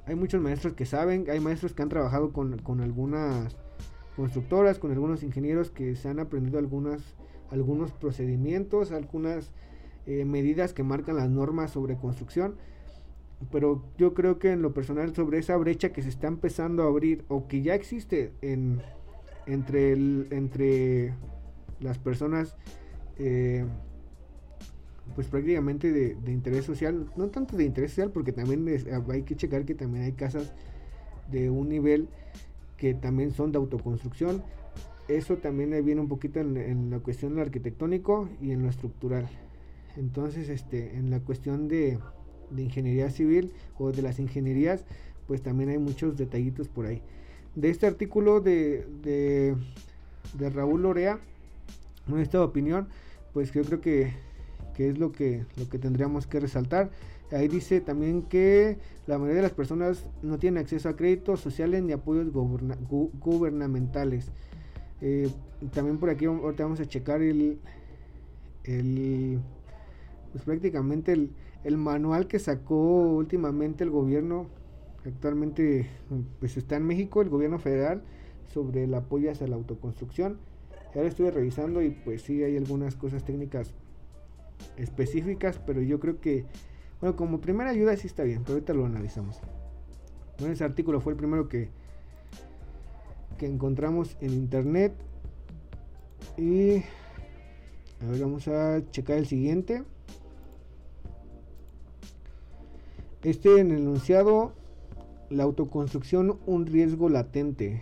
hay 0.05 0.15
muchos 0.15 0.41
maestros 0.41 0.73
que 0.73 0.85
saben, 0.85 1.29
hay 1.29 1.39
maestros 1.41 1.73
que 1.73 1.81
han 1.81 1.89
trabajado 1.89 2.31
con, 2.31 2.59
con 2.59 2.79
algunas 2.79 3.57
constructoras, 4.15 4.79
con 4.79 4.91
algunos 4.91 5.23
ingenieros 5.23 5.69
que 5.69 5.95
se 5.95 6.07
han 6.07 6.19
aprendido 6.19 6.57
algunas, 6.57 7.01
algunos 7.49 7.91
procedimientos, 7.91 8.91
algunas 8.91 9.51
eh, 10.05 10.25
medidas 10.25 10.73
que 10.73 10.83
marcan 10.83 11.17
las 11.17 11.29
normas 11.29 11.71
sobre 11.71 11.97
construcción 11.97 12.55
pero 13.51 13.83
yo 13.97 14.13
creo 14.13 14.39
que 14.39 14.51
en 14.51 14.61
lo 14.61 14.73
personal 14.73 15.15
sobre 15.15 15.39
esa 15.39 15.57
brecha 15.57 15.91
que 15.91 16.01
se 16.01 16.09
está 16.09 16.27
empezando 16.27 16.83
a 16.83 16.87
abrir 16.87 17.25
o 17.27 17.47
que 17.47 17.61
ya 17.61 17.75
existe 17.75 18.33
en, 18.41 18.81
entre, 19.45 19.93
entre 19.93 21.13
las 21.79 21.97
personas 21.97 22.55
eh, 23.17 23.65
pues 25.15 25.27
prácticamente 25.27 25.91
de, 25.91 26.31
interés 26.31 26.65
social, 26.65 27.11
no 27.15 27.27
tanto 27.29 27.57
de 27.57 27.65
interés 27.65 27.91
social 27.91 28.11
porque 28.11 28.31
también 28.31 28.65
hay 29.09 29.23
que 29.23 29.35
checar 29.35 29.65
que 29.65 29.75
también 29.75 30.05
hay 30.05 30.13
casas 30.13 30.53
de 31.29 31.49
un 31.49 31.69
nivel 31.69 32.07
que 32.77 32.93
también 32.93 33.31
son 33.31 33.51
de 33.51 33.57
autoconstrucción. 33.57 34.43
Eso 35.07 35.37
también 35.37 35.71
viene 35.83 35.99
un 35.99 36.07
poquito 36.07 36.39
en, 36.39 36.89
la 36.89 36.99
cuestión 36.99 37.37
arquitectónico 37.39 38.29
y 38.41 38.51
en 38.51 38.63
lo 38.63 38.69
estructural. 38.69 39.27
Entonces, 39.97 40.47
este, 40.47 40.95
en 40.95 41.09
la 41.09 41.19
cuestión 41.19 41.67
de, 41.67 41.99
de 42.51 42.63
ingeniería 42.63 43.09
civil 43.09 43.51
o 43.77 43.91
de 43.91 44.01
las 44.01 44.19
ingenierías, 44.19 44.85
pues 45.27 45.41
también 45.41 45.69
hay 45.69 45.77
muchos 45.77 46.17
detallitos 46.17 46.67
por 46.67 46.85
ahí. 46.85 47.01
De 47.55 47.69
este 47.69 47.85
artículo 47.85 48.39
de, 48.39 48.85
de, 49.03 50.49
Raúl 50.49 50.83
Lorea, 50.83 51.19
nuestra 52.07 52.43
opinión, 52.43 52.87
pues 53.33 53.51
yo 53.51 53.63
creo 53.63 53.81
que, 53.81 54.13
que, 54.73 54.89
es 54.89 54.97
lo 54.97 55.11
que, 55.11 55.45
lo 55.57 55.69
que 55.69 55.77
tendríamos 55.77 56.27
que 56.27 56.39
resaltar. 56.39 56.91
Ahí 57.31 57.47
dice 57.47 57.79
también 57.79 58.23
que 58.23 58.77
la 59.07 59.17
mayoría 59.17 59.37
de 59.37 59.43
las 59.43 59.53
personas 59.53 60.05
no 60.21 60.37
tienen 60.37 60.61
acceso 60.61 60.89
a 60.89 60.95
créditos 60.95 61.39
sociales 61.39 61.81
ni 61.81 61.93
apoyos 61.93 62.27
gubernamentales. 62.31 64.31
Eh, 65.01 65.29
también 65.73 65.97
por 65.97 66.09
aquí 66.09 66.25
ahorita 66.25 66.63
vamos 66.63 66.79
a 66.79 66.85
checar 66.85 67.21
el, 67.21 67.59
el 68.63 69.39
pues 70.31 70.43
prácticamente 70.43 71.13
el, 71.13 71.31
el 71.63 71.77
manual 71.77 72.27
que 72.27 72.39
sacó 72.39 72.75
últimamente 72.75 73.83
el 73.83 73.89
gobierno 73.89 74.47
actualmente 75.05 75.89
pues 76.39 76.57
está 76.57 76.75
en 76.75 76.85
México 76.85 77.21
el 77.21 77.29
gobierno 77.29 77.59
federal 77.59 78.03
sobre 78.53 78.83
el 78.83 78.93
apoyo 78.93 79.31
hacia 79.31 79.47
la 79.47 79.55
autoconstrucción 79.55 80.37
ya 80.93 81.01
lo 81.01 81.07
estuve 81.07 81.31
revisando 81.31 81.81
y 81.81 81.91
pues 81.91 82.23
sí 82.23 82.43
hay 82.43 82.57
algunas 82.57 82.95
cosas 82.95 83.23
técnicas 83.23 83.73
específicas, 84.77 85.59
pero 85.65 85.81
yo 85.81 85.99
creo 85.99 86.19
que, 86.19 86.45
bueno, 86.99 87.15
como 87.15 87.41
primera 87.41 87.69
ayuda 87.69 87.95
sí 87.95 88.07
está 88.07 88.23
bien, 88.23 88.41
pero 88.43 88.53
ahorita 88.53 88.73
lo 88.73 88.85
analizamos. 88.85 89.39
Bueno, 90.37 90.53
ese 90.53 90.63
artículo 90.63 91.01
fue 91.01 91.13
el 91.13 91.17
primero 91.17 91.47
que, 91.47 91.69
que 93.37 93.45
encontramos 93.45 94.17
en 94.21 94.31
internet. 94.33 94.93
Y 96.37 96.77
a 98.01 98.09
ver, 98.09 98.21
vamos 98.21 98.47
a 98.47 98.81
checar 98.91 99.17
el 99.17 99.27
siguiente. 99.27 99.83
Este 103.23 103.59
en 103.59 103.71
el 103.71 103.81
enunciado, 103.81 104.53
la 105.29 105.43
autoconstrucción 105.43 106.39
un 106.47 106.65
riesgo 106.65 107.07
latente. 107.07 107.79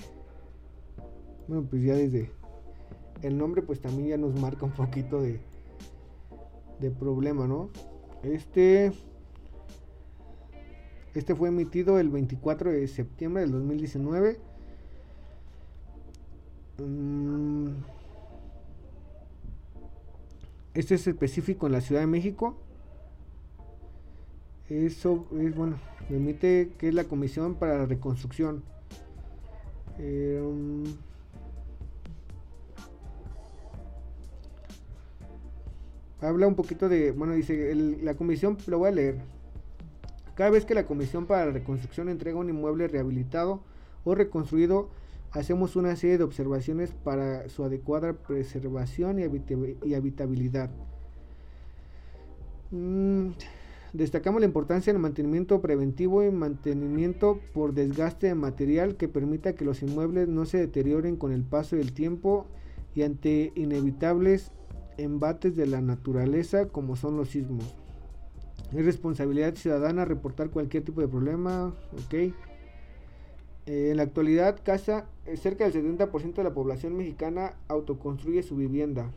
Bueno, 1.48 1.66
pues 1.70 1.82
ya 1.84 1.96
desde 1.96 2.32
el 3.22 3.38
nombre 3.38 3.62
pues 3.62 3.82
también 3.82 4.10
ya 4.10 4.18
nos 4.18 4.40
marca 4.40 4.66
un 4.66 4.72
poquito 4.72 5.22
de, 5.22 5.40
de 6.80 6.92
problema, 6.92 7.48
¿no? 7.48 7.70
Este, 8.24 8.92
este 11.16 11.36
fue 11.36 11.48
emitido 11.48 12.00
el 12.00 12.10
24 12.10 12.72
de 12.72 12.88
septiembre 12.88 13.44
del 13.44 13.52
2019. 13.54 14.40
Mm, 16.80 17.70
este 20.74 20.96
es 20.96 21.08
específico 21.08 21.66
en 21.66 21.72
la 21.72 21.82
Ciudad 21.82 22.02
de 22.02 22.08
México. 22.08 22.58
Eso 24.70 25.26
es 25.40 25.56
bueno, 25.56 25.80
emite 26.10 26.74
que 26.78 26.90
es 26.90 26.94
la 26.94 27.06
Comisión 27.06 27.56
para 27.56 27.80
la 27.80 27.86
Reconstrucción. 27.88 28.64
Eh, 29.98 30.40
habla 36.22 36.48
un 36.48 36.56
poquito 36.56 36.88
de, 36.88 37.12
bueno, 37.12 37.34
dice, 37.34 37.74
la 37.76 38.16
comisión, 38.16 38.58
lo 38.68 38.80
voy 38.80 38.90
a 38.90 38.92
leer. 38.92 39.18
Cada 40.36 40.52
vez 40.52 40.66
que 40.66 40.76
la 40.76 40.86
Comisión 40.86 41.26
para 41.26 41.48
la 41.48 41.52
Reconstrucción 41.52 42.08
entrega 42.08 42.38
un 42.38 42.50
inmueble 42.50 42.88
rehabilitado 42.88 43.62
o 44.04 44.16
reconstruido, 44.16 44.90
hacemos 45.32 45.76
una 45.76 45.96
serie 45.96 46.18
de 46.18 46.24
observaciones 46.24 46.92
para 46.92 47.50
su 47.50 47.64
adecuada 47.64 48.14
preservación 48.14 49.20
y, 49.20 49.94
habitabilidad. 49.94 50.70
Mm, 52.72 53.32
destacamos 53.94 54.42
la 54.42 54.48
importancia 54.48 54.94
del 54.94 55.02
mantenimiento 55.02 55.62
preventivo 55.62 56.24
y 56.24 56.32
mantenimiento 56.32 57.40
por 57.54 57.74
desgaste 57.74 58.28
de 58.28 58.36
material 58.36 58.96
que 58.96 59.08
permita 59.08 59.54
que 59.54 59.66
los 59.66 59.82
inmuebles 59.82 60.28
no 60.28 60.46
se 60.46 60.58
deterioren 60.58 61.16
con 61.16 61.32
el 61.32 61.44
paso 61.44 61.76
del 61.76 61.94
tiempo 61.94 62.46
y 62.96 63.04
ante 63.04 63.52
inevitables 63.56 64.52
embates 64.98 65.56
de 65.56 65.68
la 65.68 65.82
naturaleza 65.82 66.68
como 66.68 66.96
son 66.96 67.18
los 67.18 67.30
sismos. 67.30 67.76
Es 68.76 68.86
responsabilidad 68.86 69.56
ciudadana 69.56 70.06
reportar 70.06 70.50
cualquier 70.50 70.84
tipo 70.84 71.02
de 71.02 71.08
problema, 71.08 71.74
ok. 72.06 72.14
Eh, 72.14 72.34
en 73.66 73.98
la 73.98 74.04
actualidad, 74.04 74.60
casa, 74.64 75.08
cerca 75.36 75.68
del 75.68 75.74
70% 75.74 76.36
de 76.36 76.44
la 76.44 76.54
población 76.54 76.96
mexicana 76.96 77.54
autoconstruye 77.68 78.44
su 78.44 78.56
vivienda. 78.56 79.12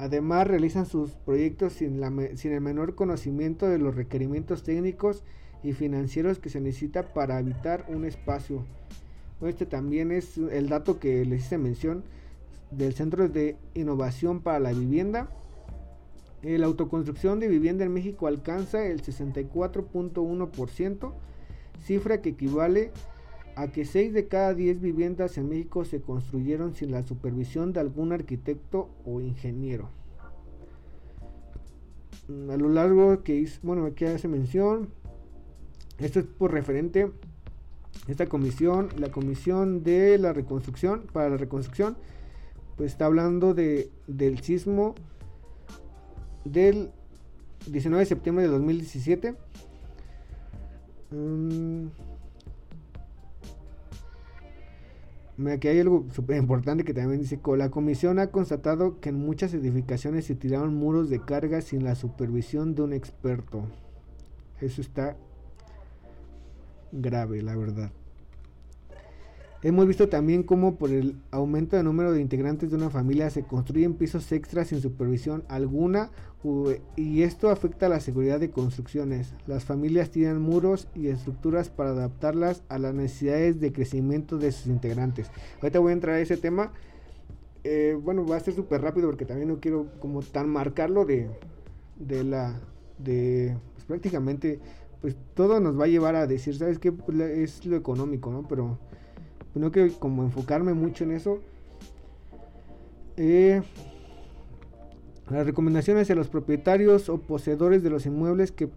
Además, 0.00 0.46
realizan 0.46 0.86
sus 0.86 1.10
proyectos 1.10 1.74
sin, 1.74 2.02
el 2.02 2.60
menor 2.62 2.94
conocimiento 2.94 3.68
de 3.68 3.76
los 3.76 3.94
requerimientos 3.94 4.62
técnicos 4.62 5.22
y 5.62 5.74
financieros 5.74 6.38
que 6.38 6.48
se 6.48 6.58
necesita 6.58 7.12
para 7.12 7.36
habitar 7.36 7.84
un 7.86 8.06
espacio. 8.06 8.64
Este 9.42 9.66
también 9.66 10.10
es 10.10 10.38
el 10.38 10.70
dato 10.70 10.98
que 10.98 11.26
les 11.26 11.44
hice 11.44 11.58
mención 11.58 12.02
del 12.70 12.94
Centro 12.94 13.28
de 13.28 13.58
Innovación 13.74 14.40
para 14.40 14.58
la 14.58 14.72
Vivienda. 14.72 15.28
La 16.42 16.64
autoconstrucción 16.64 17.38
de 17.38 17.48
vivienda 17.48 17.84
en 17.84 17.92
México 17.92 18.26
alcanza 18.26 18.86
el 18.86 19.02
64.1%, 19.02 21.12
cifra 21.84 22.22
que 22.22 22.30
equivale 22.30 22.86
a 22.86 23.19
que 23.72 23.84
6 23.84 24.12
de 24.12 24.26
cada 24.26 24.54
10 24.54 24.80
viviendas 24.80 25.36
en 25.38 25.48
México 25.48 25.84
se 25.84 26.00
construyeron 26.00 26.74
sin 26.74 26.90
la 26.90 27.02
supervisión 27.02 27.72
de 27.72 27.80
algún 27.80 28.12
arquitecto 28.12 28.88
o 29.04 29.20
ingeniero. 29.20 29.90
A 32.48 32.56
lo 32.56 32.68
largo 32.68 33.22
que 33.22 33.34
hizo, 33.34 33.58
bueno, 33.62 33.84
aquí 33.86 34.04
hace 34.04 34.28
mención, 34.28 34.90
esto 35.98 36.20
es 36.20 36.26
por 36.26 36.52
referente, 36.52 37.10
esta 38.08 38.26
comisión, 38.26 38.88
la 38.98 39.10
comisión 39.10 39.82
de 39.82 40.16
la 40.18 40.32
reconstrucción, 40.32 41.02
para 41.12 41.28
la 41.28 41.36
reconstrucción, 41.36 41.96
pues 42.76 42.92
está 42.92 43.06
hablando 43.06 43.52
de, 43.52 43.90
del 44.06 44.40
sismo 44.40 44.94
del 46.44 46.90
19 47.66 48.00
de 48.00 48.06
septiembre 48.06 48.44
de 48.44 48.50
2017. 48.50 49.34
Mm. 51.10 51.86
Aquí 55.48 55.68
hay 55.68 55.80
algo 55.80 56.06
súper 56.12 56.36
importante 56.36 56.84
que 56.84 56.92
también 56.92 57.20
dice, 57.20 57.40
la 57.56 57.70
comisión 57.70 58.18
ha 58.18 58.26
constatado 58.26 59.00
que 59.00 59.08
en 59.08 59.14
muchas 59.14 59.54
edificaciones 59.54 60.26
se 60.26 60.34
tiraron 60.34 60.74
muros 60.74 61.08
de 61.08 61.24
carga 61.24 61.60
sin 61.62 61.84
la 61.84 61.94
supervisión 61.94 62.74
de 62.74 62.82
un 62.82 62.92
experto. 62.92 63.62
Eso 64.60 64.80
está 64.82 65.16
grave, 66.92 67.42
la 67.42 67.56
verdad. 67.56 67.92
Hemos 69.62 69.86
visto 69.86 70.08
también 70.08 70.42
cómo 70.42 70.76
por 70.76 70.90
el 70.90 71.16
aumento 71.30 71.76
de 71.76 71.82
número 71.82 72.12
de 72.12 72.22
integrantes 72.22 72.70
de 72.70 72.76
una 72.76 72.88
familia 72.88 73.28
se 73.28 73.42
construyen 73.42 73.92
pisos 73.92 74.32
extras 74.32 74.68
sin 74.68 74.80
supervisión 74.80 75.44
alguna 75.48 76.10
y 76.96 77.22
esto 77.22 77.50
afecta 77.50 77.84
a 77.84 77.88
la 77.90 78.00
seguridad 78.00 78.40
de 78.40 78.50
construcciones. 78.50 79.34
Las 79.46 79.64
familias 79.64 80.10
tienen 80.10 80.40
muros 80.40 80.88
y 80.94 81.08
estructuras 81.08 81.68
para 81.68 81.90
adaptarlas 81.90 82.62
a 82.70 82.78
las 82.78 82.94
necesidades 82.94 83.60
de 83.60 83.70
crecimiento 83.72 84.38
de 84.38 84.50
sus 84.50 84.68
integrantes. 84.68 85.30
Ahorita 85.60 85.78
voy 85.78 85.90
a 85.90 85.94
entrar 85.94 86.16
a 86.16 86.20
ese 86.20 86.38
tema. 86.38 86.72
Eh, 87.62 87.98
bueno, 88.02 88.24
va 88.24 88.36
a 88.36 88.40
ser 88.40 88.54
súper 88.54 88.80
rápido 88.80 89.08
porque 89.08 89.26
también 89.26 89.48
no 89.48 89.60
quiero 89.60 89.88
como 90.00 90.22
tan 90.22 90.48
marcarlo 90.48 91.04
de, 91.04 91.28
de 91.98 92.24
la... 92.24 92.58
de 92.96 93.58
pues 93.74 93.84
prácticamente 93.84 94.58
pues 95.02 95.16
todo 95.34 95.60
nos 95.60 95.78
va 95.78 95.84
a 95.84 95.88
llevar 95.88 96.14
a 96.14 96.26
decir, 96.26 96.56
¿sabes 96.56 96.78
qué? 96.78 96.92
Pues, 96.92 97.18
es 97.20 97.66
lo 97.66 97.76
económico, 97.76 98.30
¿no? 98.30 98.48
Pero 98.48 98.78
no 99.54 99.72
quiero 99.72 99.92
como 99.98 100.22
enfocarme 100.22 100.74
mucho 100.74 101.04
en 101.04 101.12
eso. 101.12 101.40
Eh, 103.16 103.62
las 105.28 105.46
recomendaciones 105.46 106.10
a 106.10 106.14
los 106.14 106.28
propietarios 106.28 107.08
o 107.08 107.18
poseedores 107.18 107.82
de 107.82 107.90
los 107.90 108.06
inmuebles 108.06 108.50
que, 108.52 108.68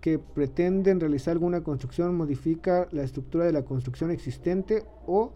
que 0.00 0.18
pretenden 0.18 1.00
realizar 1.00 1.32
alguna 1.32 1.62
construcción 1.62 2.14
modifica 2.16 2.88
la 2.90 3.02
estructura 3.02 3.44
de 3.44 3.52
la 3.52 3.64
construcción 3.64 4.10
existente 4.10 4.84
o 5.06 5.32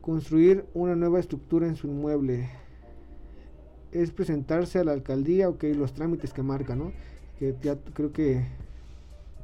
construir 0.00 0.64
una 0.74 0.94
nueva 0.94 1.18
estructura 1.18 1.66
en 1.66 1.76
su 1.76 1.86
inmueble. 1.86 2.48
Es 3.90 4.10
presentarse 4.10 4.78
a 4.78 4.84
la 4.84 4.92
alcaldía, 4.92 5.48
ok, 5.48 5.64
los 5.74 5.94
trámites 5.94 6.32
que 6.32 6.42
marca, 6.42 6.76
¿no? 6.76 6.92
Que 7.38 7.54
ya 7.62 7.76
creo 7.94 8.12
que 8.12 8.44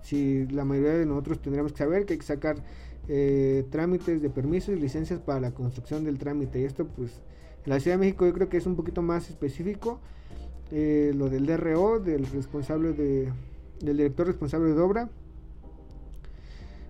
si 0.03 0.47
la 0.49 0.65
mayoría 0.65 0.99
de 0.99 1.07
nosotros 1.07 1.41
tendríamos 1.41 1.73
que 1.73 1.79
saber 1.79 2.05
que 2.05 2.15
hay 2.15 2.19
que 2.19 2.27
sacar 2.27 2.57
eh, 3.09 3.65
trámites 3.71 4.23
de 4.23 4.31
permisos 4.31 4.77
y 4.77 4.81
licencias 4.81 5.21
para 5.21 5.41
la 5.41 5.53
construcción 5.53 6.05
del 6.05 6.19
trámite. 6.19 6.61
Y 6.61 6.65
esto 6.65 6.87
pues 6.87 7.21
en 7.65 7.71
la 7.71 7.81
Ciudad 7.81 7.97
de 7.97 8.01
México 8.01 8.27
yo 8.27 8.33
creo 8.33 8.49
que 8.49 8.57
es 8.57 8.67
un 8.67 8.77
poquito 8.77 9.03
más 9.03 9.29
específico. 9.29 10.01
Eh, 10.71 11.13
lo 11.15 11.29
del 11.29 11.47
DRO, 11.47 12.01
del 12.01 12.25
responsable 12.27 12.93
de, 12.93 13.31
del 13.81 13.97
director 13.97 14.27
responsable 14.27 14.73
de 14.73 14.81
obra. 14.81 15.11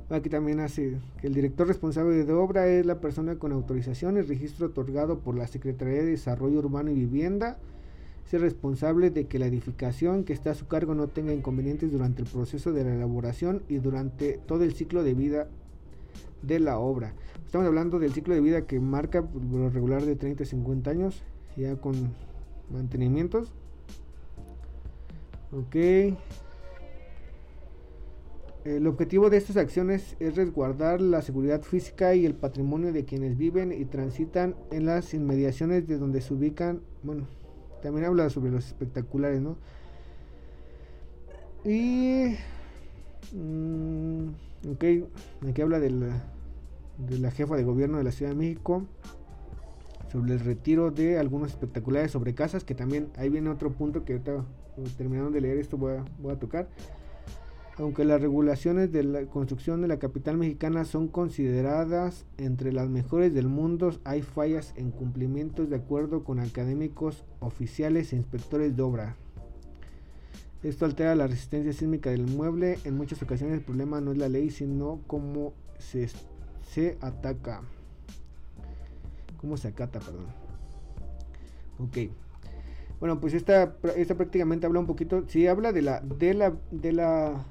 Aquí 0.09 0.29
también 0.29 0.61
hace 0.61 0.99
que 1.21 1.27
el 1.27 1.35
director 1.35 1.67
responsable 1.67 2.25
de 2.25 2.33
obra 2.33 2.69
es 2.69 2.85
la 2.85 3.01
persona 3.01 3.37
con 3.37 3.51
autorización 3.51 4.19
y 4.19 4.21
registro 4.21 4.67
otorgado 4.67 5.21
por 5.21 5.37
la 5.37 5.47
Secretaría 5.47 6.03
de 6.03 6.11
Desarrollo 6.11 6.59
Urbano 6.59 6.91
y 6.91 6.95
Vivienda. 6.95 7.59
Es 8.27 8.35
el 8.35 8.43
responsable 8.43 9.11
de 9.11 9.27
que 9.27 9.39
la 9.39 9.47
edificación 9.47 10.25
que 10.25 10.33
está 10.33 10.51
a 10.51 10.55
su 10.55 10.69
cargo 10.69 10.95
no 10.95 11.09
tenga 11.09 11.33
inconvenientes 11.33 11.91
durante 11.91 12.23
el 12.23 12.29
proceso 12.29 12.73
de 12.73 12.85
la 12.85 12.95
elaboración 12.95 13.63
y 13.69 13.79
durante 13.79 14.39
todo 14.47 14.65
el 14.65 14.75
ciclo 14.75 15.03
de 15.03 15.15
vida 15.15 15.49
de 16.43 16.61
la 16.61 16.79
obra. 16.79 17.15
Estamos 17.45 17.67
hablando 17.67 17.99
del 17.99 18.13
ciclo 18.13 18.35
de 18.35 18.41
vida 18.41 18.67
que 18.67 18.81
marca 18.81 19.25
lo 19.51 19.71
regular 19.71 20.03
de 20.03 20.17
30 20.17 20.45
a 20.45 20.47
50 20.47 20.91
años, 20.91 21.23
ya 21.57 21.77
con 21.77 21.95
mantenimientos. 22.71 23.53
Ok. 25.53 25.77
El 28.65 28.87
objetivo 28.87 29.29
de 29.29 29.37
estas 29.37 29.57
acciones 29.57 30.17
es 30.21 30.37
resguardar 30.37 31.01
la 31.01 31.21
seguridad 31.21 31.63
física 31.63 32.15
y 32.15 32.25
el 32.25 32.35
patrimonio 32.35 32.93
de 32.93 33.05
quienes 33.05 33.37
viven 33.37 33.73
y 33.73 33.85
transitan 33.85 34.55
en 34.71 34.87
las 34.87 35.15
inmediaciones 35.15 35.89
de 35.89 35.99
donde 35.99 36.21
se 36.21 36.33
ubican. 36.33 36.81
Bueno, 37.03 37.27
también 37.83 38.07
habla 38.07 38.31
sobre 38.31 38.53
los 38.53 38.67
espectaculares, 38.67 39.41
¿no? 39.41 39.57
Y... 41.65 42.37
Mm, 43.35 44.29
ok, 44.73 44.85
aquí 45.49 45.63
habla 45.63 45.81
de 45.81 45.91
la, 45.91 46.32
de 47.09 47.19
la 47.19 47.31
jefa 47.31 47.57
de 47.57 47.65
gobierno 47.65 47.99
de 47.99 48.05
la 48.05 48.13
Ciudad 48.13 48.33
de 48.33 48.39
México 48.39 48.87
sobre 50.13 50.35
el 50.35 50.41
retiro 50.41 50.91
de 50.91 51.19
algunos 51.19 51.51
espectaculares 51.51 52.11
sobre 52.11 52.35
casas, 52.35 52.65
que 52.65 52.75
también 52.75 53.09
ahí 53.17 53.31
viene 53.31 53.49
otro 53.49 53.73
punto 53.73 54.05
que 54.05 54.13
ahorita 54.13 54.45
terminando 54.97 55.31
de 55.31 55.41
leer 55.41 55.59
esto 55.59 55.79
voy 55.79 55.97
a, 56.31 56.37
tocar. 56.39 56.69
Aunque 57.79 58.05
las 58.05 58.21
regulaciones 58.21 58.93
de 58.93 59.03
la 59.03 59.25
construcción 59.25 59.81
de 59.81 59.89
la 59.89 59.99
capital 59.99 60.37
mexicana 60.37 60.85
son 60.85 61.09
consideradas 61.09 62.27
entre 62.37 62.73
las 62.73 62.91
mejores 62.91 63.33
del 63.33 63.49
mundo, 63.49 63.95
hay 64.05 64.21
fallas 64.21 64.75
en 64.77 64.91
cumplimientos 64.91 65.71
de 65.71 65.77
acuerdo 65.77 66.25
con 66.25 66.39
académicos, 66.39 67.25
oficiales 67.41 68.13
e 68.13 68.17
inspectores 68.17 68.77
de 68.77 68.83
obra. 68.83 69.17
Esto 70.63 70.85
altera 70.85 71.15
la 71.17 71.27
resistencia 71.27 71.73
sísmica 71.73 72.11
del 72.11 72.29
inmueble. 72.29 72.79
En 72.85 72.97
muchas 72.97 73.21
ocasiones 73.23 73.57
el 73.57 73.65
problema 73.65 74.01
no 74.01 74.13
es 74.13 74.19
la 74.19 74.29
ley, 74.29 74.51
sino 74.51 75.01
cómo 75.07 75.55
se, 75.79 76.09
se 76.73 76.97
ataca. 77.01 77.63
Cómo 79.37 79.57
se 79.57 79.69
acata, 79.69 80.01
perdón. 80.01 80.27
Ok. 81.79 82.11
Bueno, 83.01 83.21
pues 83.21 83.35
esta, 83.35 83.77
esta 83.97 84.15
prácticamente 84.15 84.67
habla 84.67 84.81
un 84.81 84.87
poquito. 84.87 85.25
Sí, 85.27 85.47
habla 85.47 85.73
de 85.73 85.83
la, 85.83 86.01
de 86.01 86.35
la, 86.35 86.55
de 86.71 86.93
la 86.93 87.45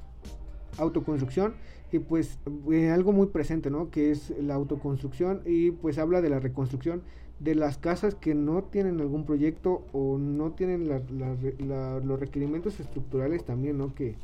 autoconstrucción 0.78 1.54
y 1.92 2.00
pues 2.00 2.40
eh, 2.72 2.90
algo 2.90 3.12
muy 3.12 3.28
presente, 3.28 3.70
¿no? 3.70 3.92
Que 3.92 4.12
es 4.12 4.34
la 4.40 4.56
autoconstrucción 4.56 5.42
y 5.46 5.72
pues 5.72 5.98
habla 5.98 6.22
de 6.22 6.30
la 6.30 6.40
reconstrucción 6.40 7.04
de 7.40 7.56
las 7.56 7.78
casas 7.78 8.16
que 8.16 8.34
no 8.34 8.64
tienen 8.64 9.02
algún 9.02 9.26
proyecto 9.26 9.86
o 9.94 10.18
no 10.18 10.52
tienen 10.52 10.88
los 10.88 12.20
requerimientos 12.20 12.80
estructurales 12.80 13.44
también, 13.44 13.78
¿no? 13.78 13.94
Que 13.94 14.16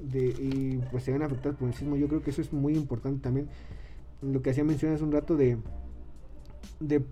de, 0.00 0.26
y 0.26 0.80
pues 0.90 1.04
se 1.04 1.12
ven 1.12 1.22
afectadas 1.22 1.56
por 1.58 1.68
el 1.68 1.74
sismo. 1.74 1.96
Yo 1.96 2.08
creo 2.08 2.22
que 2.22 2.30
eso 2.30 2.42
es 2.42 2.52
muy 2.52 2.74
importante 2.74 3.22
también. 3.22 3.48
Lo 4.22 4.42
que 4.42 4.50
hacía 4.50 4.64
mención 4.64 4.92
hace 4.92 5.04
un 5.04 5.12
rato 5.12 5.36
de, 5.36 5.56
de, 6.80 7.02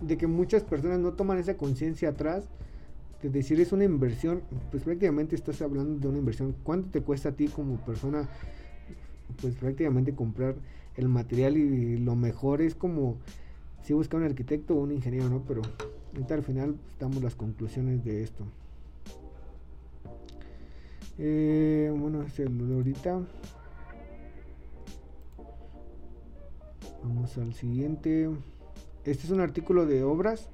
de, 0.00 0.18
que 0.18 0.26
muchas 0.26 0.62
personas 0.62 0.98
no 0.98 1.12
toman 1.12 1.38
esa 1.38 1.56
conciencia 1.56 2.10
atrás 2.10 2.48
de 3.22 3.30
decir 3.30 3.60
es 3.60 3.72
una 3.72 3.84
inversión, 3.84 4.42
pues 4.70 4.82
prácticamente 4.82 5.34
estás 5.34 5.60
hablando 5.62 5.98
de 5.98 6.08
una 6.08 6.18
inversión. 6.18 6.54
¿Cuánto 6.62 6.90
te 6.90 7.02
cuesta 7.02 7.30
a 7.30 7.32
ti 7.32 7.48
como 7.48 7.76
persona, 7.84 8.28
pues 9.40 9.54
prácticamente 9.56 10.14
comprar 10.14 10.54
el 10.96 11.08
material 11.08 11.56
y 11.56 11.98
lo 11.98 12.16
mejor 12.16 12.62
es 12.62 12.74
como 12.74 13.16
si 13.82 13.92
busca 13.92 14.16
un 14.16 14.24
arquitecto 14.24 14.74
o 14.74 14.80
un 14.80 14.92
ingeniero, 14.92 15.28
¿no? 15.28 15.42
Pero 15.46 15.62
ahorita 16.14 16.34
al 16.34 16.42
final 16.42 16.74
pues, 16.74 16.98
damos 16.98 17.22
las 17.22 17.34
conclusiones 17.34 18.04
de 18.04 18.22
esto. 18.22 18.44
Eh, 21.18 21.92
bueno, 21.96 22.22
es 22.22 22.38
el 22.40 22.72
ahorita. 22.72 23.20
Vamos 27.06 27.38
al 27.38 27.54
siguiente. 27.54 28.28
Este 29.04 29.26
es 29.26 29.30
un 29.30 29.40
artículo 29.40 29.86
de 29.86 30.02
obras 30.02 30.48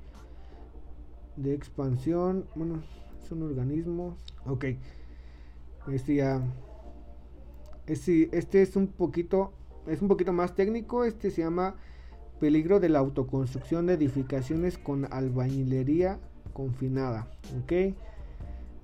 de 1.37 1.55
expansión. 1.55 2.45
Bueno, 2.55 2.83
son 3.27 3.43
organismos. 3.43 4.17
Ok. 4.45 4.67
Este 5.91 6.17
ya. 6.17 6.43
Este, 7.87 8.29
este 8.37 8.61
es 8.61 8.77
un 8.77 8.89
poquito. 8.89 9.55
Es 9.87 10.03
un 10.03 10.09
poquito 10.09 10.35
más 10.35 10.55
técnico. 10.55 11.05
Este 11.05 11.31
se 11.31 11.41
llama 11.41 11.77
Peligro 12.39 12.81
de 12.81 12.91
la 12.91 12.99
autoconstrucción 12.99 13.87
de 13.87 13.95
edificaciones 13.95 14.77
con 14.77 15.11
albañilería 15.11 16.21
confinada. 16.53 17.31
Ok. 17.63 17.97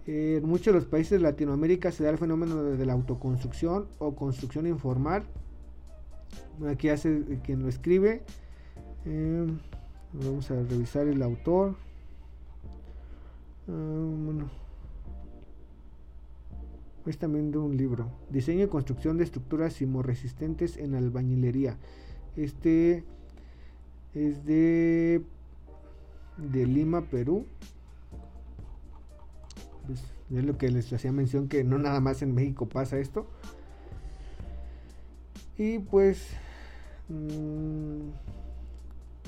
En 0.07 0.49
muchos 0.49 0.73
de 0.73 0.81
los 0.81 0.87
países 0.87 1.11
de 1.11 1.19
Latinoamérica 1.19 1.93
se 1.93 2.03
da 2.03 2.09
el 2.09 2.17
fenómeno 2.17 2.63
de 2.63 2.87
la 2.87 2.95
autoconstrucción 2.95 3.89
o 3.99 4.17
construcción 4.17 4.67
informal. 4.67 5.25
Aquí 6.67 6.89
hace 6.89 7.41
quien 7.45 7.63
lo 7.63 7.69
escribe. 7.69 8.23
Eh, 9.05 9.47
vamos 10.13 10.51
a 10.51 10.55
revisar 10.55 11.07
el 11.07 11.23
autor. 11.23 11.77
Ah. 13.69 14.09
Es 17.09 17.17
también 17.17 17.51
de 17.51 17.57
un 17.57 17.77
libro. 17.77 18.11
Diseño 18.29 18.65
y 18.65 18.69
construcción 18.69 19.17
de 19.17 19.25
estructuras 19.25 19.73
sismoresistentes 19.73 20.77
en 20.77 20.95
albañilería. 20.95 21.79
Este 22.37 23.03
es 24.15 24.45
de, 24.45 25.23
de 26.37 26.67
Lima, 26.67 27.01
Perú. 27.01 27.47
Pues, 29.87 30.05
es 30.31 30.45
lo 30.45 30.59
que 30.59 30.69
les 30.69 30.93
hacía 30.93 31.11
mención 31.11 31.49
que 31.49 31.65
no 31.65 31.79
nada 31.79 32.01
más 32.01 32.21
en 32.21 32.35
México 32.35 32.69
pasa 32.69 32.99
esto. 32.99 33.27
Y 35.57 35.79
pues... 35.79 36.29
Mmm, 37.09 38.11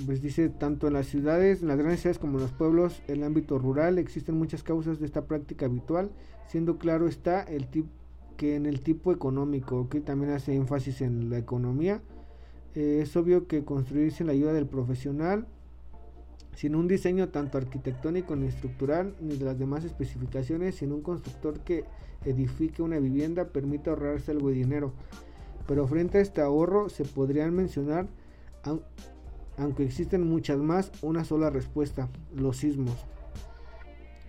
pues 0.07 0.23
dice, 0.23 0.49
tanto 0.49 0.87
en 0.87 0.95
las 0.95 1.07
ciudades, 1.07 1.63
en 1.63 1.69
las 1.69 1.77
grandes 1.77 2.01
ciudades 2.01 2.19
como 2.19 2.39
en 2.39 2.45
los 2.45 2.53
pueblos, 2.53 3.03
el 3.07 3.23
ámbito 3.23 3.59
rural, 3.59 3.99
existen 3.99 4.37
muchas 4.37 4.63
causas 4.63 4.99
de 4.99 5.07
esta 5.07 5.27
práctica 5.27 5.67
habitual, 5.67 6.11
siendo 6.47 6.79
claro 6.79 7.07
está 7.07 7.43
el 7.43 7.69
que 8.37 8.57
en 8.57 8.67
el 8.67 8.81
tipo 8.81 9.13
económico, 9.13 9.89
que 9.89 10.01
también 10.01 10.33
hace 10.33 10.55
énfasis 10.55 11.03
en 11.03 11.29
la 11.29 11.39
economía, 11.39 12.01
eh, 12.75 13.01
es 13.03 13.15
obvio 13.17 13.47
que 13.47 13.65
construir 13.65 14.13
sin 14.13 14.27
la 14.27 14.33
ayuda 14.33 14.53
del 14.53 14.67
profesional, 14.67 15.47
sin 16.55 16.75
un 16.75 16.89
diseño 16.89 17.29
tanto 17.29 17.59
arquitectónico 17.59 18.37
ni 18.37 18.47
estructural, 18.47 19.15
ni 19.21 19.37
de 19.37 19.45
las 19.45 19.59
demás 19.59 19.85
especificaciones, 19.85 20.77
sin 20.77 20.93
un 20.93 21.03
constructor 21.03 21.61
que 21.61 21.85
edifique 22.25 22.83
una 22.83 22.99
vivienda, 22.99 23.49
permite 23.49 23.91
ahorrarse 23.91 24.31
algo 24.31 24.49
de 24.49 24.55
dinero. 24.55 24.93
Pero 25.71 25.87
frente 25.87 26.19
a 26.19 26.21
este 26.21 26.41
ahorro 26.41 26.89
se 26.89 27.05
podrían 27.05 27.55
mencionar 27.55 28.09
aunque 29.57 29.85
existen 29.85 30.29
muchas 30.29 30.59
más, 30.59 30.91
una 31.01 31.23
sola 31.23 31.49
respuesta, 31.49 32.09
los 32.35 32.57
sismos. 32.57 32.97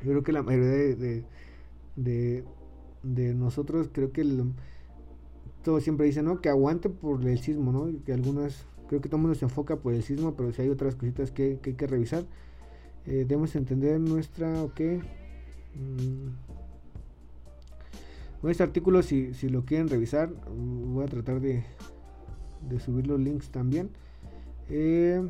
Yo 0.03 0.11
creo 0.11 0.23
que 0.23 0.33
la 0.33 0.43
mayoría 0.43 0.95
de, 0.95 2.43
de, 3.01 3.33
nosotros, 3.33 3.89
creo 3.91 4.11
que 4.11 4.23
todos 5.63 5.81
siempre 5.81 6.05
dicen, 6.05 6.25
¿no? 6.25 6.41
Que 6.41 6.49
aguante 6.49 6.89
por 6.89 7.27
el 7.27 7.39
sismo, 7.39 7.71
¿no? 7.71 7.91
que 8.05 8.13
algunas, 8.13 8.67
creo 8.87 9.01
que 9.01 9.09
todo 9.09 9.17
el 9.17 9.23
mundo 9.23 9.35
se 9.35 9.45
enfoca 9.45 9.77
por 9.77 9.95
el 9.95 10.03
sismo, 10.03 10.35
pero 10.35 10.53
si 10.53 10.61
hay 10.61 10.69
otras 10.69 10.93
cositas 10.93 11.31
que, 11.31 11.59
hay 11.65 11.73
que 11.73 11.87
revisar, 11.87 12.23
eh, 13.07 13.25
debemos 13.27 13.55
entender 13.55 13.99
nuestra, 13.99 14.61
este 18.49 18.63
artículo, 18.63 19.03
si, 19.03 19.33
si 19.33 19.49
lo 19.49 19.65
quieren 19.65 19.87
revisar, 19.87 20.33
voy 20.49 21.05
a 21.05 21.07
tratar 21.07 21.39
de, 21.39 21.63
de 22.67 22.79
subir 22.79 23.07
los 23.07 23.19
links 23.19 23.49
también. 23.49 23.89
Eh, 24.69 25.21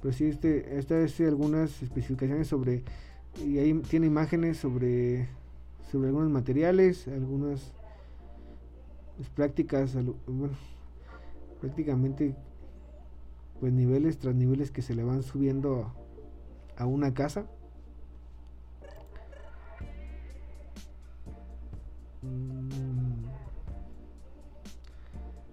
pues 0.00 0.16
sí, 0.16 0.26
este, 0.26 0.78
esta 0.78 1.00
es 1.00 1.20
algunas 1.20 1.82
especificaciones 1.82 2.48
sobre, 2.48 2.82
y 3.44 3.58
ahí 3.58 3.74
tiene 3.88 4.06
imágenes 4.06 4.58
sobre, 4.58 5.28
sobre 5.90 6.08
algunos 6.08 6.30
materiales, 6.30 7.08
algunas 7.08 7.72
prácticas, 9.34 9.94
bueno, 10.26 10.54
prácticamente 11.60 12.34
pues 13.60 13.72
niveles 13.72 14.18
tras 14.18 14.34
niveles 14.34 14.72
que 14.72 14.82
se 14.82 14.94
le 14.94 15.04
van 15.04 15.22
subiendo 15.22 15.92
a, 16.76 16.84
una 16.84 17.14
casa. 17.14 17.46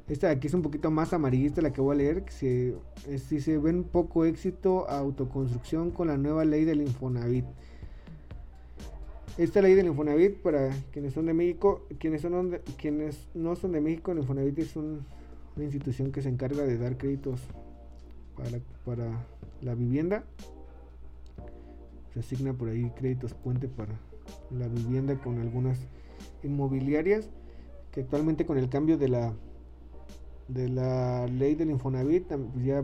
Esta 0.10 0.27
de 0.27 0.34
aquí 0.34 0.47
es 0.47 0.53
un 0.55 0.63
poquito 0.63 0.89
más 0.89 1.13
amarillista 1.13 1.62
la 1.62 1.71
que 1.71 1.82
voy 1.82 1.95
a 1.95 1.97
leer. 1.99 2.23
Si 2.29 2.73
se, 3.19 3.41
se 3.41 3.58
ven 3.60 3.84
poco 3.84 4.25
éxito 4.25 4.89
a 4.89 4.97
autoconstrucción 4.97 5.91
con 5.91 6.08
la 6.08 6.17
nueva 6.17 6.45
ley 6.45 6.65
del 6.65 6.82
Infonavit. 6.82 7.45
Esta 9.38 9.62
ley 9.62 9.75
del 9.75 9.86
Infonavit, 9.86 10.38
para 10.41 10.71
quienes 10.91 11.13
son 11.13 11.27
de 11.27 11.34
México, 11.34 11.86
quienes, 11.99 12.21
son 12.21 12.60
no 13.36 13.55
son 13.55 13.71
de 13.71 13.82
México, 13.82 14.12
el 14.12 14.17
Infonavit 14.19 14.58
es 14.60 14.75
una 14.75 14.99
institución 15.58 16.12
que 16.12 16.23
se 16.23 16.29
encarga 16.29 16.63
de 16.63 16.77
dar 16.77 16.97
créditos 16.97 17.39
para, 18.36 18.60
para 18.84 19.25
la 19.62 19.75
vivienda. 19.75 20.23
Se 22.13 22.21
asigna 22.21 22.53
por 22.53 22.69
ahí 22.69 22.91
créditos 22.95 23.36
puente 23.36 23.67
para 23.67 23.93
la 24.49 24.67
vivienda 24.67 25.15
con 25.21 25.39
algunas 25.39 25.77
inmobiliarias 26.43 27.29
que 27.91 28.01
actualmente 28.01 28.45
con 28.45 28.58
el 28.58 28.69
cambio 28.69 28.97
de 28.97 29.10
la 29.10 29.34
de 30.47 30.67
la 30.67 31.27
ley 31.27 31.55
del 31.55 31.69
Infonavit 31.69 32.27
pues 32.27 32.65
ya 32.65 32.84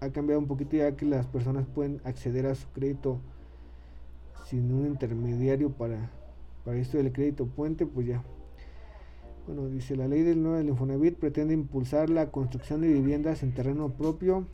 ha 0.00 0.10
cambiado 0.10 0.40
un 0.40 0.46
poquito 0.46 0.76
ya 0.76 0.96
que 0.96 1.06
las 1.06 1.26
personas 1.26 1.66
pueden 1.66 2.00
acceder 2.04 2.46
a 2.46 2.54
su 2.54 2.68
crédito 2.68 3.18
sin 4.46 4.72
un 4.72 4.86
intermediario 4.86 5.70
para, 5.70 6.10
para 6.64 6.76
esto 6.78 6.98
del 6.98 7.12
crédito 7.12 7.46
puente 7.46 7.86
pues 7.86 8.06
ya. 8.06 8.22
Bueno 9.46 9.68
dice 9.68 9.96
la 9.96 10.08
ley 10.08 10.22
del 10.22 10.42
nuevo 10.42 10.58
del 10.58 10.68
Infonavit 10.68 11.16
pretende 11.16 11.54
impulsar 11.54 12.10
la 12.10 12.30
construcción 12.30 12.80
de 12.80 12.88
viviendas 12.88 13.42
en 13.42 13.54
terreno 13.54 13.90
propio 13.90 14.46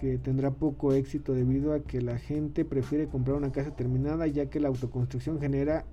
que 0.00 0.18
tendrá 0.18 0.50
poco 0.50 0.92
éxito 0.92 1.34
debido 1.34 1.72
a 1.72 1.80
que 1.80 2.00
la 2.00 2.18
gente 2.18 2.64
prefiere 2.64 3.06
comprar 3.06 3.36
una 3.36 3.52
casa 3.52 3.74
terminada 3.74 4.26
ya 4.26 4.46
que 4.46 4.60
la 4.60 4.68
autoconstrucción 4.68 5.40
genera 5.40 5.84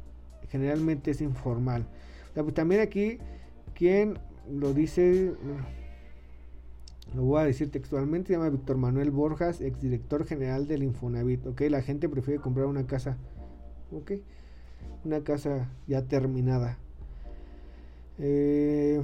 generalmente 0.49 1.11
es 1.11 1.21
informal. 1.21 1.85
Pues, 2.33 2.53
también 2.53 2.81
aquí, 2.81 3.17
quien 3.73 4.19
lo 4.49 4.73
dice, 4.73 5.33
lo 7.15 7.23
voy 7.23 7.41
a 7.41 7.45
decir 7.45 7.71
textualmente, 7.71 8.27
se 8.27 8.33
llama 8.33 8.49
Víctor 8.49 8.77
Manuel 8.77 9.11
Borjas, 9.11 9.61
exdirector 9.61 10.25
general 10.25 10.67
del 10.67 10.83
Infonavit. 10.83 11.45
Ok, 11.47 11.61
la 11.69 11.81
gente 11.81 12.09
prefiere 12.09 12.41
comprar 12.41 12.67
una 12.67 12.85
casa, 12.85 13.17
ok, 13.91 14.11
una 15.05 15.21
casa 15.23 15.69
ya 15.87 16.03
terminada. 16.03 16.77
Eh, 18.19 19.01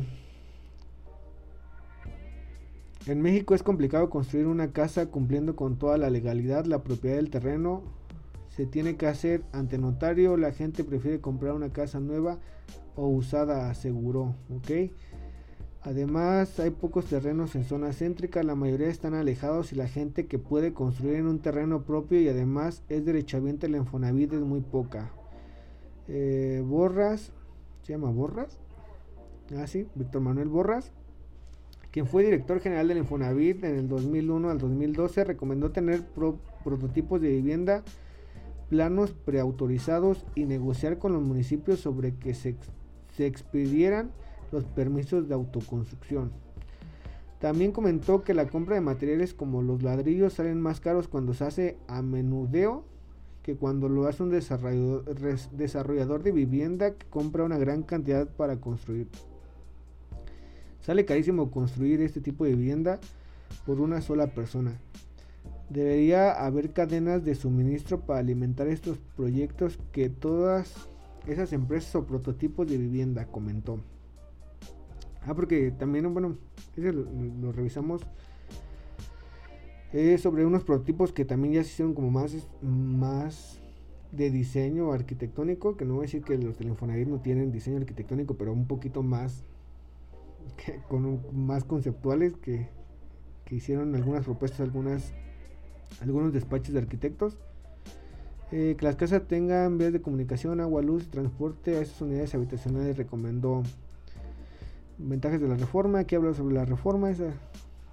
en 3.07 3.21
México 3.21 3.55
es 3.55 3.63
complicado 3.63 4.09
construir 4.09 4.47
una 4.47 4.73
casa 4.73 5.05
cumpliendo 5.07 5.55
con 5.55 5.77
toda 5.77 5.97
la 5.97 6.09
legalidad, 6.09 6.65
la 6.65 6.83
propiedad 6.83 7.15
del 7.15 7.29
terreno 7.29 7.83
se 8.49 8.65
tiene 8.65 8.97
que 8.97 9.07
hacer 9.07 9.43
ante 9.53 9.77
notario, 9.77 10.35
la 10.35 10.51
gente 10.51 10.83
prefiere 10.83 11.21
comprar 11.21 11.53
una 11.53 11.71
casa 11.71 11.99
nueva 11.99 12.39
o 12.95 13.07
usada, 13.07 13.69
aseguró, 13.69 14.35
¿ok? 14.49 14.91
Además, 15.83 16.59
hay 16.59 16.71
pocos 16.71 17.05
terrenos 17.05 17.55
en 17.55 17.63
zona 17.63 17.93
céntrica, 17.93 18.43
la 18.43 18.55
mayoría 18.55 18.87
están 18.87 19.13
alejados 19.13 19.71
y 19.71 19.77
la 19.77 19.87
gente 19.87 20.25
que 20.25 20.37
puede 20.37 20.73
construir 20.73 21.15
en 21.15 21.27
un 21.27 21.39
terreno 21.39 21.83
propio 21.83 22.19
y 22.19 22.27
además 22.27 22.83
es 22.89 23.05
derechohabiente 23.05 23.69
la 23.69 23.77
Infonavit 23.77 24.33
es 24.33 24.41
muy 24.41 24.59
poca. 24.59 25.13
Eh, 26.09 26.61
Borras, 26.65 27.31
¿se 27.83 27.93
llama 27.93 28.09
Borras? 28.09 28.57
Ah, 29.55 29.67
sí, 29.67 29.87
Víctor 29.95 30.21
Manuel 30.21 30.49
Borras 30.49 30.91
quien 31.97 32.05
fue 32.05 32.23
director 32.23 32.59
general 32.59 32.89
del 32.89 32.99
Infonavit 32.99 33.63
en 33.63 33.75
el 33.75 33.87
2001 33.87 34.51
al 34.51 34.59
2012, 34.59 35.23
recomendó 35.23 35.71
tener 35.71 36.05
prototipos 36.63 37.19
de 37.19 37.29
vivienda, 37.29 37.83
planos 38.69 39.13
preautorizados 39.13 40.23
y 40.35 40.45
negociar 40.45 40.99
con 40.99 41.13
los 41.13 41.23
municipios 41.23 41.79
sobre 41.79 42.13
que 42.13 42.35
se, 42.35 42.55
expidieran 43.17 44.11
los 44.51 44.63
permisos 44.65 45.27
de 45.27 45.33
autoconstrucción. 45.33 46.33
También 47.39 47.71
comentó 47.71 48.23
que 48.23 48.35
la 48.35 48.47
compra 48.47 48.75
de 48.75 48.81
materiales 48.81 49.33
como 49.33 49.63
los 49.63 49.81
ladrillos 49.81 50.33
salen 50.33 50.61
más 50.61 50.79
caros 50.79 51.07
cuando 51.07 51.33
se 51.33 51.45
hace 51.45 51.77
a 51.87 52.03
menudeo 52.03 52.85
que 53.41 53.55
cuando 53.55 53.89
lo 53.89 54.05
hace 54.05 54.21
un 54.21 54.29
desarrollador 54.29 56.21
de 56.21 56.31
vivienda 56.31 56.93
que 56.93 57.07
compra 57.07 57.43
una 57.43 57.57
gran 57.57 57.81
cantidad 57.81 58.27
para 58.27 58.61
construir. 58.61 59.07
Sale 60.87 61.03
carísimo 61.03 61.51
construir 61.51 61.99
este 61.99 62.21
tipo 62.21 62.45
de 62.45 62.55
vivienda 62.55 63.01
por 63.65 63.81
una 63.81 63.99
sola 63.99 64.27
persona. 64.27 64.79
Debería 65.69 66.31
haber 66.31 66.71
cadenas 66.71 67.25
de 67.25 67.35
suministro 67.35 67.99
para 67.99 68.21
alimentar 68.21 68.69
estos 68.69 68.97
proyectos 69.17 69.79
que 69.91 70.09
todas 70.09 70.73
esas 71.27 71.51
empresas 71.51 71.93
o 71.95 72.05
prototipos 72.05 72.69
de 72.69 72.77
vivienda, 72.77 73.25
comentó. 73.25 73.81
Ah, 75.25 75.33
porque 75.35 75.71
también, 75.71 76.13
bueno, 76.13 76.37
lo, 76.77 77.51
revisamos. 77.51 78.03
Sobre 80.19 80.45
unos 80.45 80.63
prototipos 80.63 81.11
que 81.11 81.25
también 81.25 81.55
ya 81.55 81.65
se 81.65 81.71
hicieron 81.71 81.95
como 81.95 82.11
más, 82.11 82.33
más 82.61 83.59
de 84.13 84.31
diseño 84.31 84.93
arquitectónico, 84.93 85.75
que 85.75 85.83
no 85.83 85.95
voy 85.95 86.03
a 86.03 86.07
decir 86.07 86.23
que 86.23 86.37
los 86.37 86.57
del 86.57 86.69
no 87.09 87.19
tienen 87.19 87.51
diseño 87.51 87.75
arquitectónico, 87.75 88.37
pero 88.37 88.53
un 88.53 88.67
poquito 88.67 89.03
más 89.03 89.43
con 90.87 91.21
más 91.33 91.63
conceptuales 91.63 92.35
que, 92.37 92.69
hicieron 93.49 93.95
algunas 93.95 94.25
propuestas, 94.25 94.59
algunas 94.59 95.13
algunos 96.01 96.33
despachos 96.33 96.73
de 96.73 96.79
arquitectos. 96.79 97.37
Eh, 98.51 98.75
que 98.77 98.85
las 98.85 98.95
casas 98.95 99.27
tengan 99.27 99.77
vías 99.77 99.91
de 99.91 100.01
comunicación, 100.01 100.61
agua, 100.61 100.81
luz, 100.81 101.09
transporte 101.09 101.77
a 101.77 101.81
esas 101.81 102.01
unidades 102.01 102.33
habitacionales 102.33 102.97
recomendó 102.97 103.63
ventajas 104.97 105.41
de 105.41 105.47
la 105.47 105.55
reforma. 105.55 105.99
Aquí 105.99 106.15
habla 106.15 106.33
sobre 106.33 106.55
la 106.55 106.65
reforma. 106.65 107.09
Esa. 107.09 107.33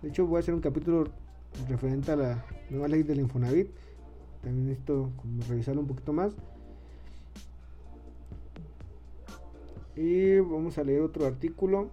De 0.03 0.09
hecho, 0.09 0.27
voy 0.27 0.37
a 0.37 0.41
hacer 0.41 0.55
un 0.55 0.61
capítulo 0.61 1.05
referente 1.69 2.13
a 2.13 2.17
la 2.17 2.45
nueva 2.71 2.89
ley 2.89 3.03
del 3.03 3.21
Infonavit. 3.21 3.69
También 4.43 4.71
esto, 4.71 5.11
revisarlo 5.49 5.81
un 5.81 5.87
poquito 5.87 6.13
más. 6.13 6.35
Y 9.97 10.39
vamos 10.41 10.77
a 10.79 10.85
leer 10.85 11.03
otro 11.03 11.27
artículo. 11.27 11.91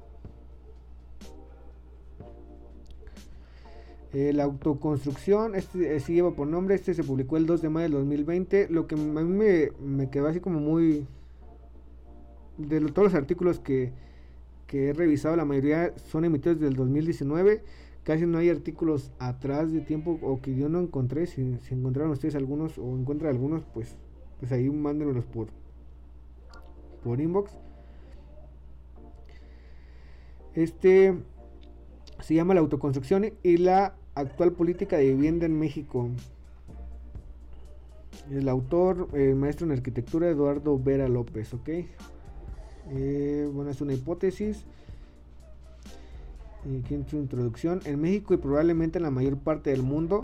Eh, 4.13 4.33
la 4.33 4.43
autoconstrucción, 4.43 5.55
este 5.55 5.95
eh, 5.95 5.99
sí 6.01 6.13
lleva 6.13 6.35
por 6.35 6.45
nombre, 6.45 6.75
este 6.75 6.93
se 6.93 7.01
publicó 7.01 7.37
el 7.37 7.45
2 7.45 7.61
de 7.61 7.69
mayo 7.69 7.83
del 7.83 7.93
2020. 7.93 8.67
Lo 8.69 8.85
que 8.85 8.95
a 8.95 8.97
mí 8.97 9.71
me, 9.79 10.09
quedó 10.09 10.27
así 10.27 10.39
como 10.41 10.59
muy... 10.59 11.07
De 12.57 12.79
todos 12.81 13.11
los 13.11 13.15
artículos 13.15 13.59
que, 13.59 13.93
he 14.73 14.93
revisado, 14.93 15.35
la 15.35 15.45
mayoría 15.45 15.93
son 15.97 16.25
emitidos 16.25 16.59
del 16.59 16.75
2019. 16.75 17.63
Casi 18.03 18.25
no 18.25 18.37
hay 18.37 18.49
artículos 18.49 19.11
atrás 19.19 19.71
de 19.71 19.79
tiempo 19.79 20.19
o 20.21 20.41
que 20.41 20.55
yo 20.55 20.67
no 20.67 20.81
encontré. 20.81 21.25
Si, 21.25 21.57
si 21.61 21.73
encontraron 21.73 22.11
ustedes 22.11 22.35
algunos 22.35 22.77
o 22.77 22.97
encuentran 22.97 23.31
algunos, 23.31 23.63
pues, 23.73 23.97
pues 24.39 24.51
ahí 24.51 24.69
mándenlos 24.69 25.23
por, 25.25 25.47
por 27.03 27.21
inbox. 27.21 27.57
Este 30.53 31.15
se 32.19 32.35
llama 32.35 32.53
la 32.53 32.59
autoconstrucción 32.59 33.33
y 33.41 33.57
la 33.57 33.95
actual 34.15 34.51
política 34.53 34.97
de 34.97 35.13
vivienda 35.13 35.45
en 35.45 35.57
México. 35.57 36.09
El 38.29 38.47
autor, 38.49 39.09
el 39.13 39.35
maestro 39.35 39.65
en 39.65 39.71
arquitectura 39.71 40.29
Eduardo 40.29 40.77
Vera 40.77 41.07
López, 41.07 41.53
¿ok? 41.53 41.69
Eh, 42.89 43.49
bueno, 43.53 43.71
es 43.71 43.81
una 43.81 43.93
hipótesis. 43.93 44.65
Aquí 46.61 46.93
en 46.93 47.07
su 47.07 47.17
introducción. 47.17 47.81
En 47.85 47.99
México 47.99 48.33
y 48.33 48.37
probablemente 48.37 48.99
en 48.99 49.03
la 49.03 49.11
mayor 49.11 49.37
parte 49.37 49.71
del 49.71 49.81
mundo, 49.81 50.21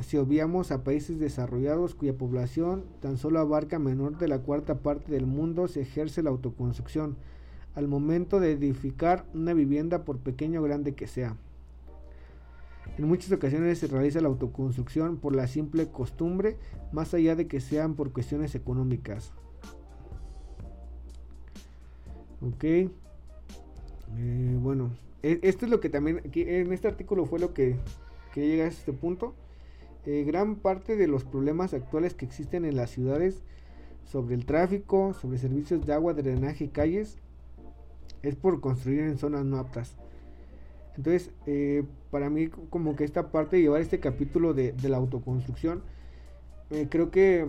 si 0.00 0.16
obviamos 0.16 0.70
a 0.70 0.84
países 0.84 1.18
desarrollados 1.18 1.94
cuya 1.94 2.16
población 2.16 2.84
tan 3.00 3.18
solo 3.18 3.40
abarca 3.40 3.78
menor 3.78 4.16
de 4.16 4.28
la 4.28 4.38
cuarta 4.38 4.78
parte 4.78 5.12
del 5.12 5.26
mundo, 5.26 5.68
se 5.68 5.82
ejerce 5.82 6.22
la 6.22 6.30
autoconstrucción 6.30 7.16
al 7.78 7.86
momento 7.86 8.40
de 8.40 8.50
edificar 8.50 9.24
una 9.34 9.54
vivienda 9.54 10.04
por 10.04 10.18
pequeño 10.18 10.60
o 10.60 10.64
grande 10.64 10.96
que 10.96 11.06
sea. 11.06 11.36
En 12.98 13.06
muchas 13.06 13.30
ocasiones 13.30 13.78
se 13.78 13.86
realiza 13.86 14.20
la 14.20 14.26
autoconstrucción 14.26 15.16
por 15.16 15.32
la 15.36 15.46
simple 15.46 15.86
costumbre, 15.86 16.56
más 16.90 17.14
allá 17.14 17.36
de 17.36 17.46
que 17.46 17.60
sean 17.60 17.94
por 17.94 18.12
cuestiones 18.12 18.56
económicas. 18.56 19.32
Ok. 22.40 22.64
Eh, 22.64 22.90
bueno, 24.60 24.90
e, 25.22 25.38
esto 25.42 25.64
es 25.64 25.70
lo 25.70 25.78
que 25.78 25.88
también 25.88 26.20
en 26.34 26.72
este 26.72 26.88
artículo 26.88 27.26
fue 27.26 27.38
lo 27.38 27.54
que, 27.54 27.76
que 28.34 28.44
llega 28.44 28.64
a 28.64 28.68
este 28.68 28.92
punto. 28.92 29.34
Eh, 30.04 30.24
gran 30.26 30.56
parte 30.56 30.96
de 30.96 31.06
los 31.06 31.22
problemas 31.22 31.74
actuales 31.74 32.14
que 32.14 32.24
existen 32.24 32.64
en 32.64 32.74
las 32.74 32.90
ciudades 32.90 33.44
sobre 34.04 34.34
el 34.34 34.46
tráfico, 34.46 35.14
sobre 35.14 35.38
servicios 35.38 35.86
de 35.86 35.92
agua, 35.92 36.12
drenaje 36.12 36.64
y 36.64 36.68
calles 36.68 37.18
es 38.22 38.34
por 38.34 38.60
construir 38.60 39.00
en 39.00 39.18
zonas 39.18 39.44
no 39.44 39.58
aptas. 39.58 39.96
Entonces, 40.96 41.30
eh, 41.46 41.84
para 42.10 42.28
mí 42.28 42.48
como 42.48 42.96
que 42.96 43.04
esta 43.04 43.30
parte 43.30 43.56
de 43.56 43.62
llevar 43.62 43.80
este 43.80 44.00
capítulo 44.00 44.52
de, 44.52 44.74
la 44.82 44.96
autoconstrucción, 44.96 45.82
eh, 46.70 46.88
creo 46.90 47.10
que, 47.10 47.46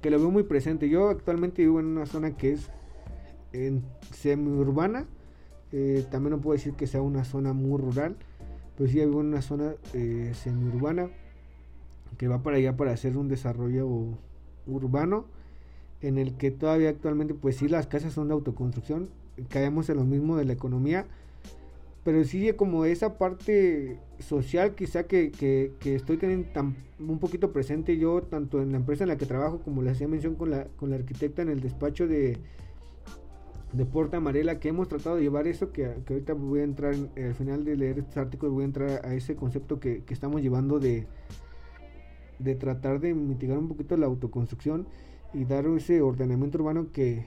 que, 0.00 0.10
lo 0.10 0.18
veo 0.18 0.30
muy 0.30 0.44
presente. 0.44 0.88
Yo 0.88 1.10
actualmente 1.10 1.62
vivo 1.62 1.78
en 1.80 1.86
una 1.86 2.06
zona 2.06 2.36
que 2.36 2.52
es 2.52 2.70
en 3.52 3.84
semiurbana. 4.12 5.06
Eh, 5.72 6.06
también 6.10 6.30
no 6.30 6.40
puedo 6.40 6.54
decir 6.54 6.72
que 6.72 6.86
sea 6.86 7.02
una 7.02 7.24
zona 7.24 7.52
muy 7.52 7.78
rural, 7.78 8.16
pero 8.76 8.88
sí 8.88 8.98
hay 9.00 9.06
una 9.06 9.42
zona 9.42 9.74
semiurbana 10.32 11.10
que 12.16 12.28
va 12.28 12.42
para 12.42 12.56
allá 12.56 12.76
para 12.76 12.92
hacer 12.92 13.18
un 13.18 13.28
desarrollo 13.28 13.86
urbano 14.66 15.26
en 16.00 16.18
el 16.18 16.36
que 16.36 16.50
todavía 16.50 16.90
actualmente 16.90 17.34
pues 17.34 17.56
sí 17.56 17.68
las 17.68 17.86
casas 17.86 18.12
son 18.12 18.28
de 18.28 18.34
autoconstrucción, 18.34 19.08
caemos 19.48 19.88
en 19.90 19.96
lo 19.96 20.04
mismo 20.04 20.36
de 20.36 20.44
la 20.44 20.52
economía, 20.52 21.06
pero 22.04 22.24
sí 22.24 22.50
como 22.54 22.84
esa 22.84 23.18
parte 23.18 23.98
social 24.18 24.74
quizá 24.74 25.04
que, 25.04 25.30
que, 25.30 25.94
estoy 25.94 26.16
teniendo 26.16 26.48
un 26.98 27.18
poquito 27.18 27.52
presente 27.52 27.98
yo, 27.98 28.22
tanto 28.22 28.62
en 28.62 28.72
la 28.72 28.78
empresa 28.78 29.04
en 29.04 29.08
la 29.08 29.18
que 29.18 29.26
trabajo 29.26 29.60
como 29.60 29.82
le 29.82 29.90
hacía 29.90 30.08
mención 30.08 30.34
con 30.34 30.50
la, 30.50 30.64
con 30.76 30.90
la 30.90 30.96
arquitecta 30.96 31.42
en 31.42 31.50
el 31.50 31.60
despacho 31.60 32.06
de, 32.06 32.38
de 33.72 33.84
Porta 33.84 34.16
Amarela, 34.16 34.58
que 34.58 34.68
hemos 34.68 34.88
tratado 34.88 35.16
de 35.16 35.22
llevar 35.22 35.46
eso, 35.46 35.72
que, 35.72 35.84
ahorita 35.86 36.32
voy 36.32 36.60
a 36.60 36.64
entrar, 36.64 36.94
al 36.94 37.34
final 37.34 37.64
de 37.64 37.76
leer 37.76 37.98
estos 37.98 38.16
artículos 38.16 38.54
voy 38.54 38.62
a 38.62 38.66
entrar 38.66 39.04
a 39.04 39.14
ese 39.14 39.36
concepto 39.36 39.78
que, 39.78 40.02
que 40.04 40.14
estamos 40.14 40.40
llevando 40.40 40.78
de, 40.78 41.06
de 42.38 42.54
tratar 42.54 43.00
de 43.00 43.14
mitigar 43.14 43.58
un 43.58 43.68
poquito 43.68 43.96
la 43.96 44.06
autoconstrucción 44.06 44.86
y 45.34 45.44
dar 45.44 45.66
ese 45.66 46.00
ordenamiento 46.00 46.58
urbano 46.58 46.90
que 46.90 47.26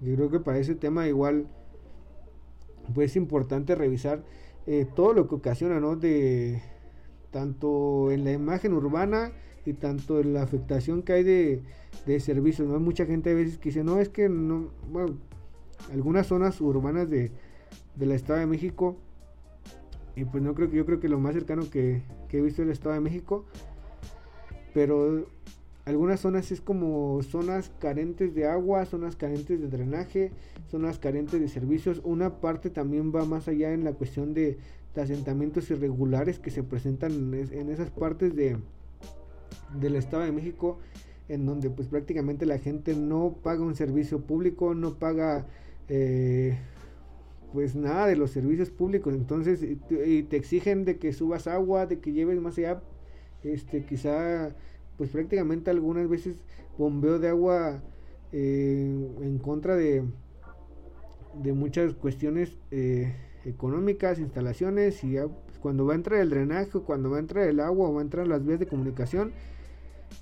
yo 0.00 0.14
creo 0.16 0.30
que 0.30 0.40
para 0.40 0.58
ese 0.58 0.74
tema 0.74 1.06
igual 1.08 1.46
pues 2.94 3.12
es 3.12 3.16
importante 3.16 3.74
revisar 3.74 4.24
eh, 4.66 4.86
todo 4.94 5.14
lo 5.14 5.28
que 5.28 5.34
ocasiona 5.36 5.80
no 5.80 5.96
de 5.96 6.62
tanto 7.30 8.10
en 8.10 8.24
la 8.24 8.32
imagen 8.32 8.72
urbana 8.72 9.32
y 9.66 9.72
tanto 9.74 10.20
en 10.20 10.34
la 10.34 10.42
afectación 10.42 11.02
que 11.02 11.12
hay 11.14 11.22
de, 11.22 11.62
de 12.06 12.20
servicios 12.20 12.68
no 12.68 12.74
hay 12.74 12.80
mucha 12.80 13.06
gente 13.06 13.30
a 13.30 13.34
veces 13.34 13.58
que 13.58 13.70
dice 13.70 13.84
no 13.84 14.00
es 14.00 14.08
que 14.08 14.28
no 14.28 14.70
bueno 14.90 15.18
algunas 15.92 16.26
zonas 16.26 16.60
urbanas 16.60 17.08
de 17.10 17.32
del 17.96 18.12
estado 18.12 18.40
de 18.40 18.46
México 18.46 18.96
y 20.16 20.24
pues 20.24 20.42
no 20.42 20.54
creo 20.54 20.70
que 20.70 20.76
yo 20.76 20.86
creo 20.86 21.00
que 21.00 21.08
lo 21.08 21.18
más 21.18 21.34
cercano 21.34 21.68
que, 21.70 22.02
que 22.28 22.38
he 22.38 22.42
visto 22.42 22.62
el 22.62 22.70
estado 22.70 22.94
de 22.94 23.00
México 23.00 23.44
pero 24.72 25.26
algunas 25.84 26.20
zonas 26.20 26.50
es 26.50 26.62
como 26.62 27.22
zonas 27.22 27.70
carentes 27.78 28.34
de 28.34 28.46
agua, 28.46 28.86
zonas 28.86 29.16
carentes 29.16 29.60
de 29.60 29.68
drenaje, 29.68 30.32
zonas 30.70 30.98
carentes 30.98 31.40
de 31.40 31.48
servicios. 31.48 32.00
Una 32.04 32.40
parte 32.40 32.70
también 32.70 33.14
va 33.14 33.26
más 33.26 33.48
allá 33.48 33.72
en 33.72 33.84
la 33.84 33.92
cuestión 33.92 34.32
de, 34.32 34.58
asentamientos 34.96 35.70
irregulares 35.70 36.38
que 36.38 36.52
se 36.52 36.62
presentan 36.62 37.34
en, 37.34 37.68
esas 37.68 37.90
partes 37.90 38.34
de, 38.36 38.56
del 39.78 39.96
Estado 39.96 40.22
de 40.22 40.32
México, 40.32 40.78
en 41.28 41.44
donde 41.44 41.68
pues 41.68 41.88
prácticamente 41.88 42.46
la 42.46 42.58
gente 42.58 42.94
no 42.94 43.36
paga 43.42 43.62
un 43.62 43.74
servicio 43.74 44.20
público, 44.20 44.72
no 44.72 44.94
paga 44.94 45.46
eh, 45.88 46.56
pues 47.52 47.74
nada 47.74 48.06
de 48.06 48.16
los 48.16 48.30
servicios 48.30 48.70
públicos. 48.70 49.14
Entonces 49.14 49.62
y 49.62 50.22
te 50.22 50.36
exigen 50.36 50.84
de 50.84 50.96
que 50.96 51.12
subas 51.12 51.46
agua, 51.46 51.86
de 51.86 51.98
que 51.98 52.12
lleves 52.12 52.40
más 52.40 52.56
allá 52.56 52.80
este, 53.44 53.84
quizá, 53.84 54.54
pues 54.96 55.10
prácticamente 55.10 55.70
algunas 55.70 56.08
veces 56.08 56.36
bombeo 56.78 57.18
de 57.18 57.28
agua 57.28 57.82
eh, 58.32 59.08
en 59.22 59.38
contra 59.38 59.76
de, 59.76 60.04
de 61.42 61.52
muchas 61.52 61.94
cuestiones 61.94 62.58
eh, 62.70 63.14
económicas, 63.44 64.18
instalaciones, 64.18 65.02
y 65.04 65.14
pues, 65.14 65.58
cuando 65.60 65.86
va 65.86 65.92
a 65.92 65.96
entrar 65.96 66.20
el 66.20 66.30
drenaje, 66.30 66.78
cuando 66.80 67.10
va 67.10 67.18
a 67.18 67.20
entrar 67.20 67.46
el 67.48 67.60
agua 67.60 67.88
o 67.88 67.94
va 67.94 68.00
a 68.00 68.04
entrar 68.04 68.26
las 68.26 68.44
vías 68.44 68.58
de 68.58 68.66
comunicación, 68.66 69.32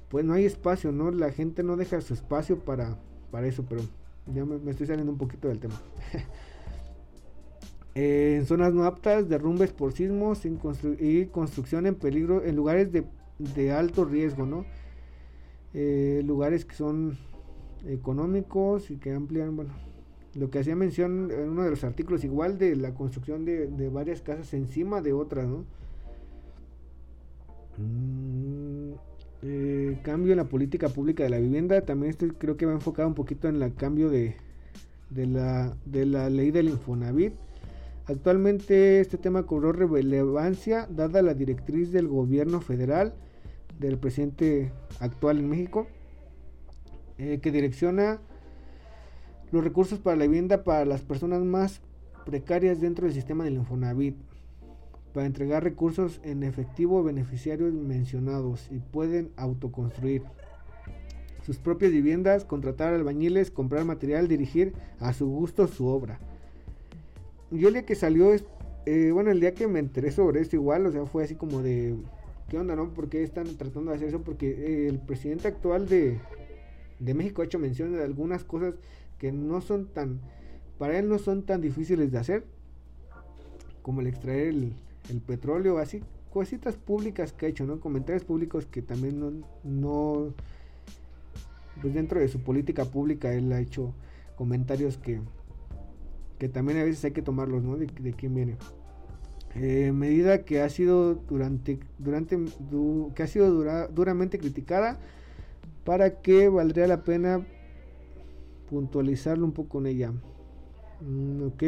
pues 0.08 0.24
no 0.24 0.35
hay 0.35 0.44
espacio, 0.44 0.92
¿no? 0.92 1.11
La 1.11 1.30
gente 1.32 1.62
no 1.62 1.76
deja 1.76 2.00
su 2.00 2.14
espacio 2.14 2.58
para, 2.58 2.98
para 3.30 3.46
eso, 3.46 3.64
pero 3.68 3.82
ya 4.32 4.44
me, 4.44 4.70
estoy 4.70 4.87
saliendo 4.87 5.12
un 5.12 5.18
poquito 5.18 5.48
del 5.48 5.58
tema. 5.58 5.80
Eh, 7.94 8.37
en 8.38 8.46
zonas 8.46 8.72
no 8.72 8.85
aptas, 8.85 9.28
derrumbes 9.28 9.70
por 9.70 9.92
sismos 9.92 10.46
y 10.46 11.26
construcción 11.26 11.85
en 11.85 11.94
peligro 11.94 12.42
en 12.42 12.56
lugares 12.56 12.90
de, 12.90 13.04
alto 13.70 14.05
riesgo, 14.05 14.46
¿no? 14.46 14.64
Eh, 15.74 16.22
lugares 16.24 16.64
que 16.64 16.74
son 16.74 17.16
económicos 17.87 18.90
y 18.90 18.96
que 18.96 19.12
amplían, 19.12 19.57
bueno, 19.57 19.72
lo 20.35 20.50
que 20.50 20.61
hacía 20.61 20.76
mención 20.76 21.31
en 21.31 21.50
uno 21.50 21.64
de 21.64 21.70
los 21.70 21.85
artículos, 21.85 22.24
igual 22.24 22.59
de 22.59 22.76
la 22.76 22.94
construcción 22.94 23.44
de, 23.44 23.88
varias 23.88 24.22
casas 24.22 24.52
encima 24.55 25.00
de 25.00 25.12
otras, 25.12 25.46
¿no? 25.48 25.64
Mm, 27.78 28.92
eh, 29.42 29.98
cambio 30.02 30.33
en 30.33 30.38
la 30.38 30.44
política 30.44 30.88
pública 30.88 31.24
de 31.24 31.31
la 31.31 31.38
vivienda, 31.38 31.81
también 31.83 32.11
este 32.11 32.28
creo 32.28 32.57
que 32.57 32.66
va 32.66 32.72
enfocado 32.72 33.09
un 33.09 33.14
poquito 33.14 33.48
en 33.48 33.61
el 33.61 33.74
cambio 33.74 34.09
de, 34.09 34.37
de, 35.11 35.26
la, 35.26 35.76
de 35.85 36.07
la 36.07 36.31
ley 36.31 36.50
del 36.50 36.68
Infonavit 36.68 37.35
Actualmente 38.07 39.00
este 39.00 39.16
tema 39.16 39.44
cobró 39.44 39.72
relevancia 39.72 40.88
dada 40.90 41.22
la 41.22 41.35
directriz 41.35 41.92
del 41.92 42.09
gobierno 42.09 42.61
federal 42.61 43.14
del 43.88 43.98
presidente 43.98 44.72
actual 45.00 45.38
en 45.38 45.48
México, 45.48 45.86
eh, 47.18 47.40
que 47.42 47.50
direcciona 47.50 48.20
los 49.50 49.62
recursos 49.62 49.98
para 49.98 50.16
la 50.16 50.24
vivienda 50.24 50.64
para 50.64 50.84
las 50.84 51.02
personas 51.02 51.42
más 51.42 51.80
precarias 52.24 52.80
dentro 52.80 53.04
del 53.04 53.14
sistema 53.14 53.44
del 53.44 53.54
Infonavit, 53.54 54.16
para 55.12 55.26
entregar 55.26 55.62
recursos 55.62 56.20
en 56.24 56.42
efectivo 56.42 56.98
a 56.98 57.02
beneficiarios 57.02 57.74
mencionados 57.74 58.68
y 58.70 58.78
pueden 58.78 59.30
autoconstruir 59.36 60.22
sus 61.44 61.58
propias 61.58 61.92
viviendas, 61.92 62.44
contratar 62.44 62.94
albañiles, 62.94 63.50
comprar 63.50 63.84
material, 63.84 64.28
dirigir 64.28 64.72
a 65.00 65.12
su 65.12 65.26
gusto 65.26 65.66
su 65.66 65.86
obra. 65.86 66.18
Yo 67.50 67.68
el 67.68 67.74
día 67.74 67.84
que 67.84 67.94
salió, 67.94 68.32
eh, 68.86 69.10
bueno, 69.12 69.30
el 69.30 69.40
día 69.40 69.52
que 69.52 69.66
me 69.66 69.80
enteré 69.80 70.12
sobre 70.12 70.40
esto 70.40 70.56
igual, 70.56 70.86
o 70.86 70.92
sea, 70.92 71.04
fue 71.04 71.24
así 71.24 71.34
como 71.34 71.60
de, 71.60 71.94
¿qué 72.48 72.59
onda, 72.59 72.76
no? 72.76 72.92
¿Por 72.92 73.09
qué 73.09 73.22
están 73.22 73.46
tratando 73.57 73.90
de 73.90 73.96
hacer 73.96 74.09
eso? 74.09 74.22
Porque 74.22 74.50
eh, 74.50 74.88
el 74.88 74.98
presidente 74.98 75.48
actual 75.48 75.88
de, 75.88 76.18
de 76.98 77.14
México 77.14 77.42
ha 77.42 77.44
hecho 77.44 77.59
mención 77.59 77.92
de 77.92 78.02
algunas 78.02 78.44
cosas 78.44 78.74
que 79.18 79.33
no 79.33 79.61
son 79.61 79.87
tan, 79.87 80.20
para 80.78 80.98
él 80.98 81.09
no 81.09 81.18
son 81.18 81.42
tan 81.42 81.61
difíciles 81.61 82.11
de 82.11 82.18
hacer, 82.18 82.44
como 83.83 84.00
el 84.00 84.07
extraer 84.09 84.48
el, 84.48 84.72
el 85.11 85.20
petróleo, 85.20 85.78
así, 85.78 86.02
cositas 86.33 86.76
públicas 86.76 87.33
que 87.33 87.46
ha 87.46 87.48
hecho, 87.48 87.66
¿no? 87.66 87.81
Comentarios 87.81 88.24
públicos 88.24 88.66
que 88.66 88.83
también 88.83 89.20
no, 89.20 89.33
no, 89.64 90.35
pues 91.81 91.94
dentro 91.94 92.20
de 92.20 92.28
su 92.28 92.40
política 92.40 92.85
pública 92.85 93.33
él 93.33 93.52
ha 93.52 93.61
hecho 93.61 93.94
comentarios 94.37 94.98
que 94.98 95.20
que 96.42 96.48
también 96.48 96.81
a 96.81 96.83
veces 96.83 97.05
hay 97.05 97.12
que 97.12 97.22
tomarlos, 97.22 97.62
¿no? 97.62 97.76
De, 97.76 97.87
quién 97.87 98.35
viene. 98.35 98.57
Eh, 99.54 99.92
medida 99.92 100.44
que 100.44 100.62
ha 100.62 100.68
sido 100.70 101.14
durante, 101.14 101.78
durante 101.98 102.38
que 103.14 103.22
ha 103.22 103.26
sido 103.26 103.88
duramente 103.88 104.38
criticada 104.38 104.98
para 105.84 106.22
que 106.22 106.48
valdría 106.48 106.86
la 106.86 107.02
pena 107.02 107.44
puntualizarlo 108.70 109.44
un 109.44 109.52
poco 109.52 109.78
en 109.80 109.86
ella. 109.86 110.12
Mm, 111.02 111.46
ok. 111.48 111.62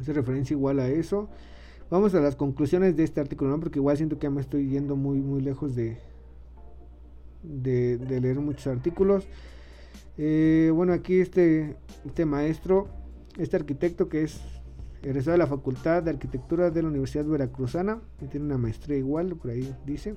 Hace 0.00 0.12
referencia 0.12 0.54
igual 0.54 0.80
a 0.80 0.88
eso. 0.88 1.28
Vamos 1.90 2.14
a 2.14 2.20
las 2.20 2.36
conclusiones 2.36 2.96
de 2.96 3.04
este 3.04 3.20
artículo, 3.20 3.50
¿no? 3.50 3.60
Porque 3.60 3.78
igual 3.78 3.96
siento 3.96 4.18
que 4.18 4.24
ya 4.24 4.30
me 4.30 4.40
estoy 4.40 4.68
yendo 4.68 4.96
muy, 4.96 5.18
muy 5.18 5.40
lejos 5.40 5.74
de, 5.74 5.98
de, 7.42 7.98
de 7.98 8.20
leer 8.20 8.40
muchos 8.40 8.66
artículos. 8.66 9.26
Eh, 10.16 10.70
bueno, 10.74 10.92
aquí 10.92 11.20
este, 11.20 11.76
este 12.04 12.24
maestro, 12.26 12.88
este 13.38 13.56
arquitecto 13.56 14.08
que 14.08 14.22
es 14.22 14.40
egresado 15.02 15.32
de 15.32 15.38
la 15.38 15.46
Facultad 15.46 16.02
de 16.02 16.10
Arquitectura 16.10 16.70
de 16.70 16.82
la 16.82 16.88
Universidad 16.88 17.24
Veracruzana, 17.24 18.00
que 18.18 18.26
tiene 18.26 18.46
una 18.46 18.58
maestría 18.58 18.98
igual, 18.98 19.34
por 19.36 19.50
ahí 19.50 19.74
dice. 19.86 20.14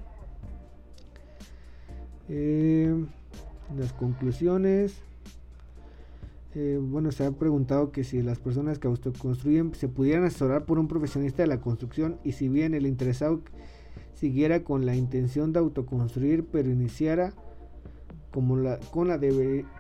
Eh, 2.30 2.94
las 3.78 3.94
conclusiones. 3.94 4.96
Eh, 6.56 6.80
bueno, 6.82 7.12
se 7.12 7.26
ha 7.26 7.32
preguntado 7.32 7.92
que 7.92 8.04
si 8.04 8.22
las 8.22 8.38
personas 8.38 8.78
que 8.78 8.88
autoconstruyen 8.88 9.74
se 9.74 9.88
pudieran 9.88 10.24
asesorar 10.24 10.66
por 10.66 10.78
un 10.78 10.88
profesionista 10.88 11.42
de 11.42 11.48
la 11.48 11.62
construcción 11.62 12.20
y 12.24 12.34
si 12.34 12.48
bien 12.48 12.76
el 12.76 12.86
interesado 12.86 13.42
siguiera 14.14 14.64
con 14.64 14.86
la 14.86 14.96
intención 14.96 15.52
de 15.52 15.60
autoconstruir 15.60 16.46
pero 16.46 16.70
iniciara 16.70 17.34
como 18.32 18.56
la, 18.56 18.80
con, 18.92 19.08
la 19.08 19.20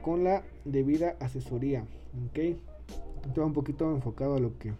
con 0.01 0.23
la 0.23 0.43
debida 0.65 1.15
asesoría. 1.19 1.85
¿ok? 2.29 2.57
Entonces 3.17 3.43
un 3.43 3.53
poquito 3.53 3.91
enfocado 3.91 4.35
a 4.35 4.39
lo 4.39 4.57
que 4.57 4.73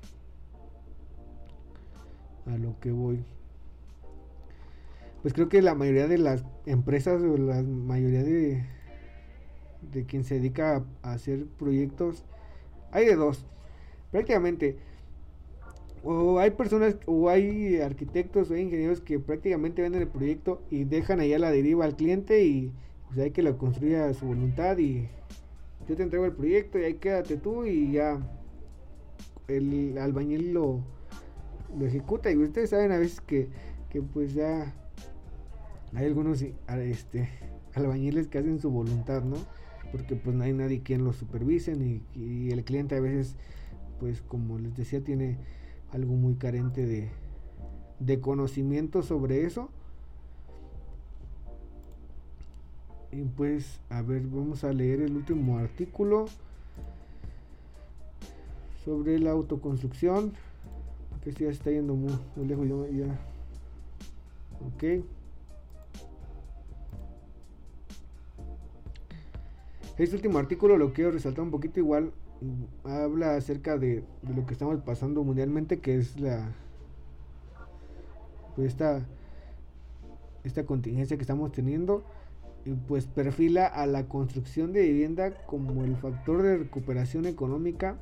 a 2.46 2.58
lo 2.58 2.80
que 2.80 2.92
voy. 2.92 3.24
Pues 5.22 5.34
creo 5.34 5.50
que 5.50 5.62
la 5.62 5.76
mayoría 5.76 6.08
de 6.08 6.18
las 6.18 6.44
empresas 6.66 7.22
o 7.22 7.38
la 7.38 7.64
mayoría 7.64 8.24
de 8.24 8.66
de 9.92 10.06
quien 10.06 10.24
se 10.24 10.36
dedica 10.36 10.84
a, 11.02 11.14
hacer 11.14 11.46
proyectos 11.46 12.24
hay 12.92 13.06
de 13.06 13.16
dos. 13.16 13.46
Prácticamente 14.12 14.78
o 16.04 16.40
hay 16.40 16.52
personas 16.52 16.98
o 17.06 17.30
hay 17.30 17.80
arquitectos 17.80 18.52
o 18.52 18.58
ingenieros 18.58 19.00
que 19.00 19.20
prácticamente 19.20 19.82
venden 19.82 20.02
el 20.02 20.10
proyecto 20.10 20.62
y 20.70 20.84
dejan 20.84 21.22
allá 21.22 21.40
la 21.40 21.50
deriva 21.50 21.86
al 21.86 21.96
cliente 21.96 22.44
y 22.44 22.72
pues 23.08 23.20
hay 23.20 23.32
que 23.32 23.42
lo 23.42 23.58
construya 23.58 24.08
a 24.08 24.14
su 24.14 24.26
voluntad 24.26 24.78
y, 24.78 25.08
yo 25.88 25.98
te 25.98 26.04
entrego 26.04 26.24
el 26.26 26.32
proyecto 26.32 26.80
y 26.80 26.86
ahí 26.86 26.94
quédate 26.94 27.36
tú 27.36 27.66
y 27.66 27.92
ya 27.92 28.18
el 29.50 29.98
albañil 29.98 30.54
lo, 30.54 30.80
lo 31.78 31.86
ejecuta 31.86 32.32
y 32.32 32.38
ustedes 32.38 32.70
saben 32.70 32.92
a 32.92 32.98
veces 32.98 33.22
que, 33.22 33.50
que 33.90 34.02
pues 34.02 34.34
ya 34.34 34.74
hay 35.94 36.06
algunos 36.06 36.42
este, 36.42 37.30
albañiles 37.74 38.28
que 38.28 38.40
hacen 38.40 38.60
su 38.60 38.70
voluntad, 38.70 39.24
¿no? 39.24 39.38
Porque 39.92 40.16
pues 40.16 40.36
no 40.36 40.44
hay 40.44 40.54
nadie 40.54 40.82
quien 40.82 41.04
los 41.04 41.18
supervise 41.18 41.74
y, 41.74 42.02
y 42.16 42.52
el 42.52 42.64
cliente 42.64 42.96
a 42.96 43.00
veces 43.00 43.36
pues 44.00 44.22
como 44.22 44.58
les 44.60 44.76
decía 44.76 45.04
tiene 45.04 45.38
algo 45.92 46.14
muy 46.14 46.36
carente 46.36 46.86
de, 46.86 47.10
de 48.00 48.20
conocimiento 48.20 49.04
sobre 49.04 49.46
eso. 49.46 49.70
Y 53.12 53.24
pues, 53.24 53.80
a 53.90 54.02
ver, 54.02 54.24
vamos 54.24 54.64
a 54.64 54.74
leer 54.74 55.02
el 55.02 55.16
último 55.16 55.60
artículo 55.60 56.26
sobre 58.84 59.20
la 59.20 59.32
autoconstrucción. 59.32 60.34
Que 61.24 61.30
este 61.30 61.46
ya 61.46 61.52
está 61.52 61.72
yendo 61.72 61.96
muy, 61.96 62.12
lejos 62.46 62.68
ya. 62.92 63.06
Ok. 64.68 65.04
Este 69.98 70.16
último 70.16 70.40
artículo 70.40 70.78
lo 70.78 70.92
quiero 70.92 71.12
resaltar 71.12 71.44
un 71.44 71.52
poquito 71.52 71.80
igual. 71.80 72.12
Mm, 72.42 72.88
habla 72.88 73.36
acerca 73.36 73.78
de 73.78 74.04
lo 74.24 74.46
que 74.46 74.54
estamos 74.54 74.82
pasando 74.82 75.24
mundialmente, 75.24 75.80
que 75.80 75.98
es 75.98 76.20
la, 76.20 76.54
pues 78.56 78.68
esta, 78.68 79.06
esta 80.44 80.66
contingencia 80.66 81.18
que 81.18 81.24
estamos 81.24 81.52
teniendo 81.52 82.04
y 82.66 82.72
pues 82.72 83.06
perfila 83.06 83.68
a 83.68 83.86
la 83.88 84.08
construcción 84.08 84.74
de 84.74 84.82
vivienda 84.82 85.34
como 85.46 85.84
el 85.84 85.96
factor 85.98 86.42
de 86.42 86.58
recuperación 86.58 87.26
económica 87.26 87.98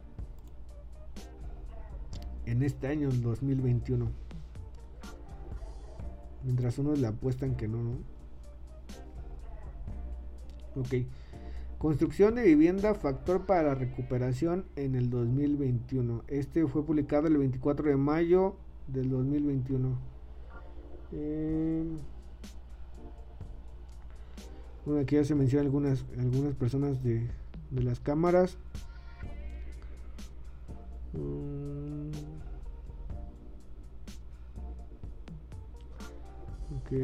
en 2.46 2.64
este 2.64 2.88
año 2.88 3.10
2021 3.12 4.10
mientras 6.44 6.78
unos 6.80 7.00
le 7.00 7.08
apuestan 7.08 7.56
que 7.56 7.68
no, 7.68 7.84
¿no? 7.84 7.92
ok. 10.76 11.06
Construcción 11.78 12.36
de 12.36 12.44
vivienda 12.44 12.94
factor 12.94 13.46
para 13.46 13.64
la 13.64 13.76
recuperación 13.76 14.66
en 14.76 14.96
el 14.96 15.10
2021 15.10 16.24
este 16.28 16.68
fue 16.68 16.86
publicado 16.86 17.28
el 17.28 17.38
24 17.38 17.90
de 17.90 17.98
mayo 17.98 18.56
del 18.88 19.10
2021 19.10 20.12
eh, 21.14 21.84
bueno, 24.86 25.02
aquí 25.02 25.16
ya 25.16 25.24
se 25.24 25.36
mencionan 25.36 25.68
algunas, 25.68 26.06
algunas 26.18 26.56
personas 26.56 27.04
de, 27.04 27.28
de 27.70 27.84
las 27.84 28.00
cámaras. 28.00 28.58
Ok, 36.92 36.98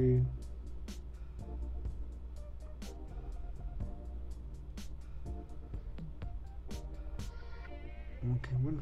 bueno. 8.61 8.81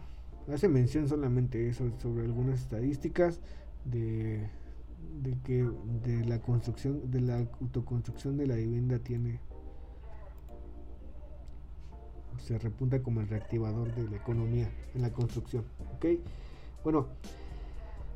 Hace 0.51 0.67
mención 0.67 1.07
solamente 1.07 1.69
eso 1.69 1.91
sobre 1.99 2.25
algunas 2.25 2.59
estadísticas 2.61 3.39
de 3.85 4.49
de 5.21 5.37
que 5.43 5.63
de 6.03 6.25
la 6.25 6.39
construcción 6.39 7.09
de 7.11 7.21
la 7.21 7.37
autoconstrucción 7.61 8.37
de 8.37 8.47
la 8.47 8.55
vivienda 8.55 8.99
tiene 8.99 9.39
se 12.37 12.57
repunta 12.59 13.01
como 13.01 13.21
el 13.21 13.27
reactivador 13.27 13.93
de 13.95 14.09
la 14.09 14.17
economía 14.17 14.69
en 14.93 15.01
la 15.01 15.11
construcción 15.11 15.63
ok 15.95 16.05
bueno 16.83 17.07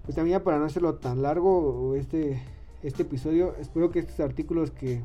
pues 0.03 0.15
también 0.15 0.41
para 0.43 0.59
no 0.59 0.65
hacerlo 0.65 0.95
tan 0.95 1.21
largo 1.21 1.95
este 1.95 2.41
este 2.83 3.03
episodio. 3.03 3.55
Espero 3.59 3.91
que 3.91 3.99
estos 3.99 4.19
artículos 4.19 4.71
que 4.71 5.01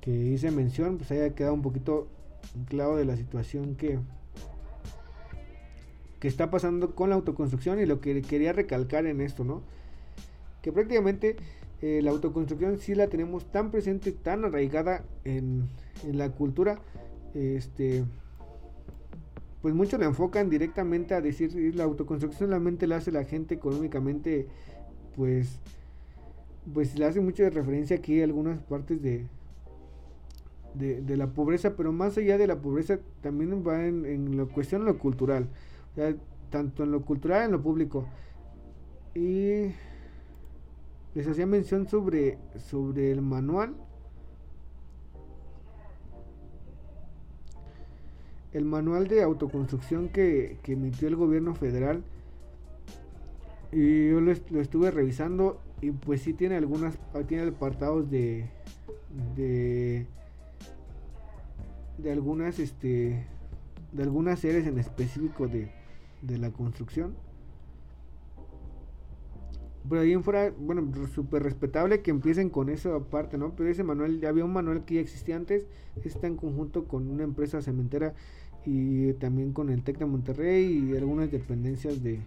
que 0.00 0.12
hice 0.12 0.52
mención 0.52 0.98
pues 0.98 1.10
haya 1.10 1.34
quedado 1.34 1.54
un 1.54 1.62
poquito 1.62 2.06
claro 2.68 2.96
de 2.96 3.04
la 3.04 3.16
situación 3.16 3.74
que 3.74 3.98
que 6.20 6.28
está 6.28 6.48
pasando 6.48 6.94
con 6.94 7.10
la 7.10 7.16
autoconstrucción 7.16 7.80
y 7.80 7.86
lo 7.86 8.00
que 8.00 8.22
quería 8.22 8.52
recalcar 8.52 9.06
en 9.06 9.20
esto 9.20 9.44
no 9.44 9.62
que 10.62 10.72
prácticamente 10.72 11.36
eh, 11.82 12.00
la 12.02 12.10
autoconstrucción 12.10 12.78
sí 12.78 12.94
la 12.94 13.08
tenemos 13.08 13.44
tan 13.52 13.70
presente, 13.70 14.10
tan 14.10 14.44
arraigada 14.44 15.04
en, 15.24 15.68
la 16.10 16.30
cultura, 16.30 16.80
este, 17.34 18.04
pues 19.62 19.74
muchos 19.74 20.00
la 20.00 20.06
enfocan 20.06 20.48
directamente 20.48 21.14
a 21.14 21.20
decir 21.20 21.74
la 21.74 21.84
autoconstrucción 21.84 22.48
solamente 22.48 22.86
la 22.86 22.96
hace 22.96 23.12
la 23.12 23.24
gente 23.24 23.54
económicamente, 23.54 24.46
pues, 25.14 25.60
pues 26.72 26.98
le 26.98 27.06
hace 27.06 27.20
mucha 27.20 27.48
referencia 27.50 27.96
aquí 27.96 28.20
a 28.20 28.24
algunas 28.24 28.60
partes 28.62 29.00
de, 29.02 29.26
de, 30.74 31.16
la 31.16 31.28
pobreza, 31.28 31.74
pero 31.76 31.92
más 31.92 32.18
allá 32.18 32.38
de 32.38 32.46
la 32.46 32.60
pobreza 32.60 32.98
también 33.22 33.66
va 33.66 33.86
en, 33.86 34.36
la 34.36 34.44
cuestión 34.44 34.82
de 34.82 34.92
lo 34.92 34.98
cultural, 34.98 35.48
tanto 36.50 36.82
en 36.82 36.90
lo 36.90 37.02
cultural 37.02 37.44
en 37.46 37.52
lo 37.52 37.62
público. 37.62 38.06
Y 39.14 39.72
les 41.14 41.26
hacía 41.26 41.46
mención 41.46 41.88
sobre, 41.88 42.38
sobre 42.58 43.10
el 43.10 43.22
manual. 43.22 43.74
El 48.52 48.64
manual 48.64 49.08
de 49.08 49.22
autoconstrucción 49.22 50.08
que, 50.08 50.58
emitió 50.66 51.08
el 51.08 51.16
gobierno 51.16 51.54
federal. 51.54 52.02
Y 53.72 54.10
yo 54.10 54.20
lo, 54.20 54.32
estuve 54.32 54.90
revisando 54.90 55.58
y 55.80 55.90
pues 55.90 56.22
sí 56.22 56.32
tiene 56.32 56.56
algunas, 56.56 56.98
tiene 57.28 57.48
apartados 57.48 58.10
de, 58.10 58.48
de, 59.36 60.06
de 61.98 62.12
algunas, 62.12 62.58
este, 62.58 63.26
de 63.92 64.02
algunas 64.02 64.40
series 64.40 64.66
en 64.66 64.78
específico 64.78 65.48
de, 65.48 65.70
de 66.22 66.38
la 66.38 66.50
construcción 66.50 67.14
pero 69.88 70.02
ahí 70.02 70.12
en 70.12 70.22
fuera, 70.22 70.52
bueno, 70.58 70.90
súper 71.14 71.42
respetable 71.42 72.02
que 72.02 72.10
empiecen 72.10 72.50
con 72.50 72.68
esa 72.68 72.98
parte, 72.98 73.38
¿no? 73.38 73.54
Pero 73.56 73.68
ese 73.68 73.84
manual, 73.84 74.20
ya 74.20 74.28
había 74.30 74.44
un 74.44 74.52
manual 74.52 74.84
que 74.84 74.96
ya 74.96 75.00
existía 75.00 75.36
antes, 75.36 75.66
está 76.04 76.26
en 76.26 76.36
conjunto 76.36 76.86
con 76.86 77.08
una 77.08 77.24
empresa 77.24 77.62
cementera 77.62 78.14
y 78.64 79.12
también 79.14 79.52
con 79.52 79.70
el 79.70 79.82
TEC 79.82 79.98
de 79.98 80.06
Monterrey 80.06 80.90
y 80.90 80.96
algunas 80.96 81.30
dependencias 81.30 82.02
de 82.02 82.20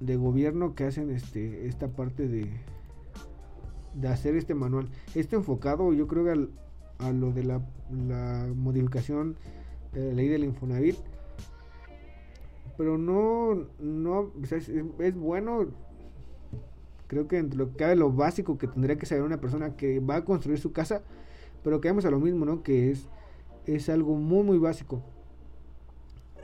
de 0.00 0.16
gobierno 0.16 0.74
que 0.74 0.84
hacen 0.84 1.10
este 1.10 1.66
esta 1.66 1.88
parte 1.88 2.26
de 2.28 2.50
de 3.94 4.08
hacer 4.08 4.36
este 4.36 4.54
manual. 4.54 4.88
Este 5.14 5.36
enfocado 5.36 5.92
yo 5.92 6.06
creo 6.06 6.24
que 6.24 6.48
a 6.98 7.12
lo 7.12 7.32
de 7.32 7.44
la, 7.44 7.60
la 7.90 8.48
modificación 8.54 9.36
de 9.92 10.08
la 10.08 10.12
ley 10.14 10.28
del 10.28 10.44
Infonavit 10.44 10.96
pero 12.80 12.96
no, 12.96 13.66
no, 13.78 14.32
es, 14.50 15.14
bueno, 15.14 15.66
creo 17.08 17.28
que 17.28 17.36
entre 17.36 17.58
lo 17.58 17.72
que 17.72 17.76
cabe 17.76 17.94
lo 17.94 18.10
básico 18.10 18.56
que 18.56 18.68
tendría 18.68 18.96
que 18.96 19.04
saber 19.04 19.22
una 19.22 19.38
persona 19.38 19.76
que 19.76 20.00
va 20.00 20.16
a 20.16 20.24
construir 20.24 20.58
su 20.58 20.72
casa, 20.72 21.02
pero 21.62 21.82
caemos 21.82 22.06
a 22.06 22.10
lo 22.10 22.18
mismo, 22.20 22.46
¿no? 22.46 22.62
Que 22.62 22.90
es, 22.90 23.06
es 23.66 23.90
algo 23.90 24.14
muy, 24.14 24.44
muy 24.44 24.56
básico. 24.56 25.02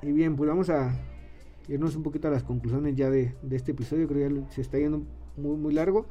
Y 0.03 0.13
bien, 0.13 0.37
pues 0.37 0.47
vamos 0.47 0.69
a 0.69 0.95
irnos 1.69 1.97
un 1.97 2.03
poquito 2.03 2.29
a 2.29 2.31
las 2.31 2.43
conclusiones 2.43 2.95
ya 2.97 3.11
de, 3.11 3.35
este 3.51 3.73
episodio, 3.73 4.07
creo 4.09 4.29
que 4.29 4.35
ya 4.41 4.51
se 4.51 4.61
está 4.61 4.79
yendo 4.79 5.03
muy, 5.37 5.57
muy 5.57 5.75
largo. 5.75 6.07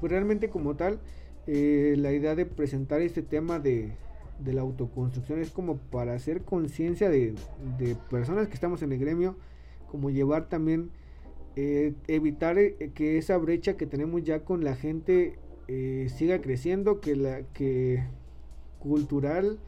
Pues 0.00 0.10
realmente 0.10 0.48
como 0.48 0.76
tal, 0.76 1.00
eh, 1.46 1.94
la 1.98 2.12
idea 2.12 2.34
de 2.34 2.46
presentar 2.46 3.00
este 3.02 3.22
tema 3.22 3.58
de, 3.58 3.92
de 4.44 4.52
la 4.52 4.62
autoconstrucción 4.62 5.40
es 5.40 5.50
como 5.50 5.76
para 5.78 6.14
hacer 6.14 6.42
conciencia 6.42 7.10
de, 7.10 7.34
personas 8.10 8.48
que 8.48 8.54
estamos 8.54 8.82
en 8.82 8.92
el 8.92 8.98
gremio, 8.98 9.36
como 9.90 10.10
llevar 10.10 10.48
también, 10.48 10.90
eh, 11.56 11.94
evitar 12.08 12.58
eh, 12.58 12.92
que 12.94 13.18
esa 13.18 13.36
brecha 13.36 13.76
que 13.76 13.86
tenemos 13.86 14.22
ya 14.22 14.44
con 14.44 14.64
la 14.64 14.76
gente 14.76 15.38
eh, 15.68 16.08
siga 16.16 16.40
creciendo, 16.40 17.00
que 17.00 17.16
la 17.16 17.42
que 17.52 18.04
cultural, 18.78 19.58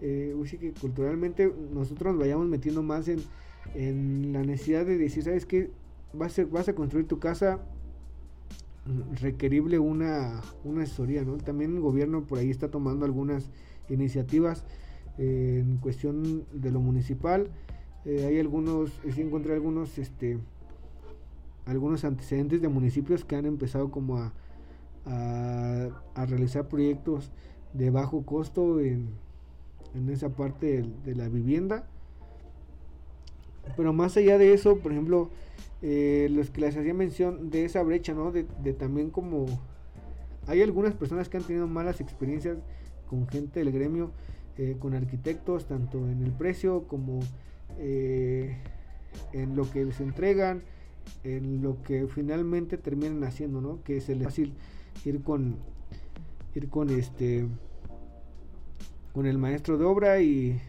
que 0.00 0.72
culturalmente 0.80 1.52
nosotros 1.72 2.18
vayamos 2.18 2.46
metiendo 2.46 2.82
más 2.82 3.08
en, 3.08 3.20
en 3.74 4.32
la 4.32 4.42
necesidad 4.42 4.84
de 4.84 4.98
decir, 4.98 5.24
¿sabes 5.24 5.46
qué? 5.46 5.70
Vas 6.12 6.38
a, 6.38 6.44
vas 6.44 6.68
a 6.68 6.74
construir 6.74 7.06
tu 7.06 7.18
casa, 7.18 7.60
requerible 9.20 9.78
una, 9.78 10.42
una 10.62 10.82
asesoría, 10.82 11.24
¿no? 11.24 11.36
También 11.38 11.74
el 11.74 11.80
gobierno 11.80 12.24
por 12.24 12.38
ahí 12.38 12.50
está 12.50 12.70
tomando 12.70 13.04
algunas 13.04 13.50
iniciativas 13.88 14.64
eh, 15.18 15.62
en 15.64 15.78
cuestión 15.78 16.44
de 16.52 16.70
lo 16.70 16.80
municipal. 16.80 17.48
Eh, 18.04 18.26
hay 18.26 18.38
algunos, 18.38 18.90
sí 19.14 19.22
encontré 19.22 19.54
algunos, 19.54 19.98
este, 19.98 20.38
algunos 21.64 22.04
antecedentes 22.04 22.60
de 22.60 22.68
municipios 22.68 23.24
que 23.24 23.36
han 23.36 23.46
empezado 23.46 23.90
como 23.90 24.18
a, 24.18 24.32
a, 25.06 26.26
realizar 26.26 26.68
proyectos 26.68 27.30
de 27.72 27.90
bajo 27.90 28.24
costo 28.24 28.80
en, 28.80 29.08
en 29.94 30.08
esa 30.10 30.30
parte 30.30 30.84
de, 31.04 31.14
la 31.14 31.28
vivienda. 31.28 31.86
Pero 33.76 33.92
más 33.92 34.16
allá 34.16 34.38
de 34.38 34.52
eso, 34.52 34.78
por 34.78 34.92
ejemplo, 34.92 35.30
eh, 35.82 36.28
los 36.30 36.50
que 36.50 36.60
les 36.60 36.76
hacía 36.76 36.94
mención 36.94 37.50
de 37.50 37.64
esa 37.64 37.82
brecha, 37.82 38.12
¿no? 38.12 38.30
De, 38.32 38.44
también 38.74 39.10
como 39.10 39.46
hay 40.46 40.62
algunas 40.62 40.94
personas 40.94 41.28
que 41.28 41.38
han 41.38 41.44
tenido 41.44 41.66
malas 41.66 42.00
experiencias 42.00 42.58
con 43.08 43.26
gente 43.28 43.60
del 43.60 43.72
gremio, 43.72 44.10
eh, 44.58 44.76
con 44.78 44.94
arquitectos, 44.94 45.66
tanto 45.66 45.98
en 46.08 46.22
el 46.22 46.32
precio 46.32 46.84
como 46.86 47.20
eh, 47.78 48.56
en 49.32 49.56
lo 49.56 49.70
que 49.70 49.84
les 49.84 50.00
entregan, 50.00 50.62
en 51.22 51.62
lo 51.62 51.82
que 51.82 52.06
finalmente 52.06 52.76
terminan 52.76 53.24
haciendo, 53.24 53.60
¿no? 53.60 53.82
Que 53.82 53.98
es 53.98 54.08
el 54.08 54.22
fácil 54.22 54.52
ir 55.04 55.22
con 55.22 55.56
ir 56.54 56.68
con 56.68 56.90
este 56.90 57.46
con 59.14 59.26
el 59.26 59.38
maestro 59.38 59.78
de 59.78 59.84
obra 59.84 60.20
y, 60.20 60.60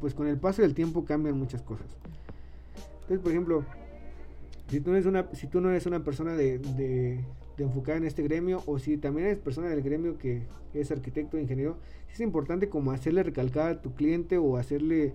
pues 0.00 0.14
con 0.14 0.26
el 0.26 0.38
paso 0.38 0.62
del 0.62 0.74
tiempo 0.74 1.04
cambian 1.04 1.38
muchas 1.38 1.62
cosas. 1.62 1.86
Entonces, 3.02 3.20
por 3.20 3.30
ejemplo, 3.30 3.64
si 4.68 4.80
tú 4.80 4.90
no 4.90 4.96
eres 4.96 5.06
una, 5.06 5.28
si 5.34 5.46
tú 5.46 5.60
no 5.60 5.70
eres 5.70 5.86
una 5.86 6.02
persona 6.02 6.32
de, 6.32 6.58
de, 6.58 7.24
enfocada 7.58 7.98
en 7.98 8.04
este 8.04 8.22
gremio 8.22 8.62
o 8.66 8.78
si 8.78 8.96
también 8.96 9.26
eres 9.26 9.38
persona 9.38 9.68
del 9.68 9.82
gremio 9.82 10.16
que 10.18 10.42
es 10.72 10.90
arquitecto 10.90 11.38
ingeniero, 11.38 11.76
es 12.10 12.20
importante 12.20 12.68
como 12.68 12.92
hacerle 12.92 13.22
recalcar 13.22 13.70
a 13.70 13.82
tu 13.82 13.94
cliente 13.94 14.38
o 14.38 14.56
hacerle 14.56 15.12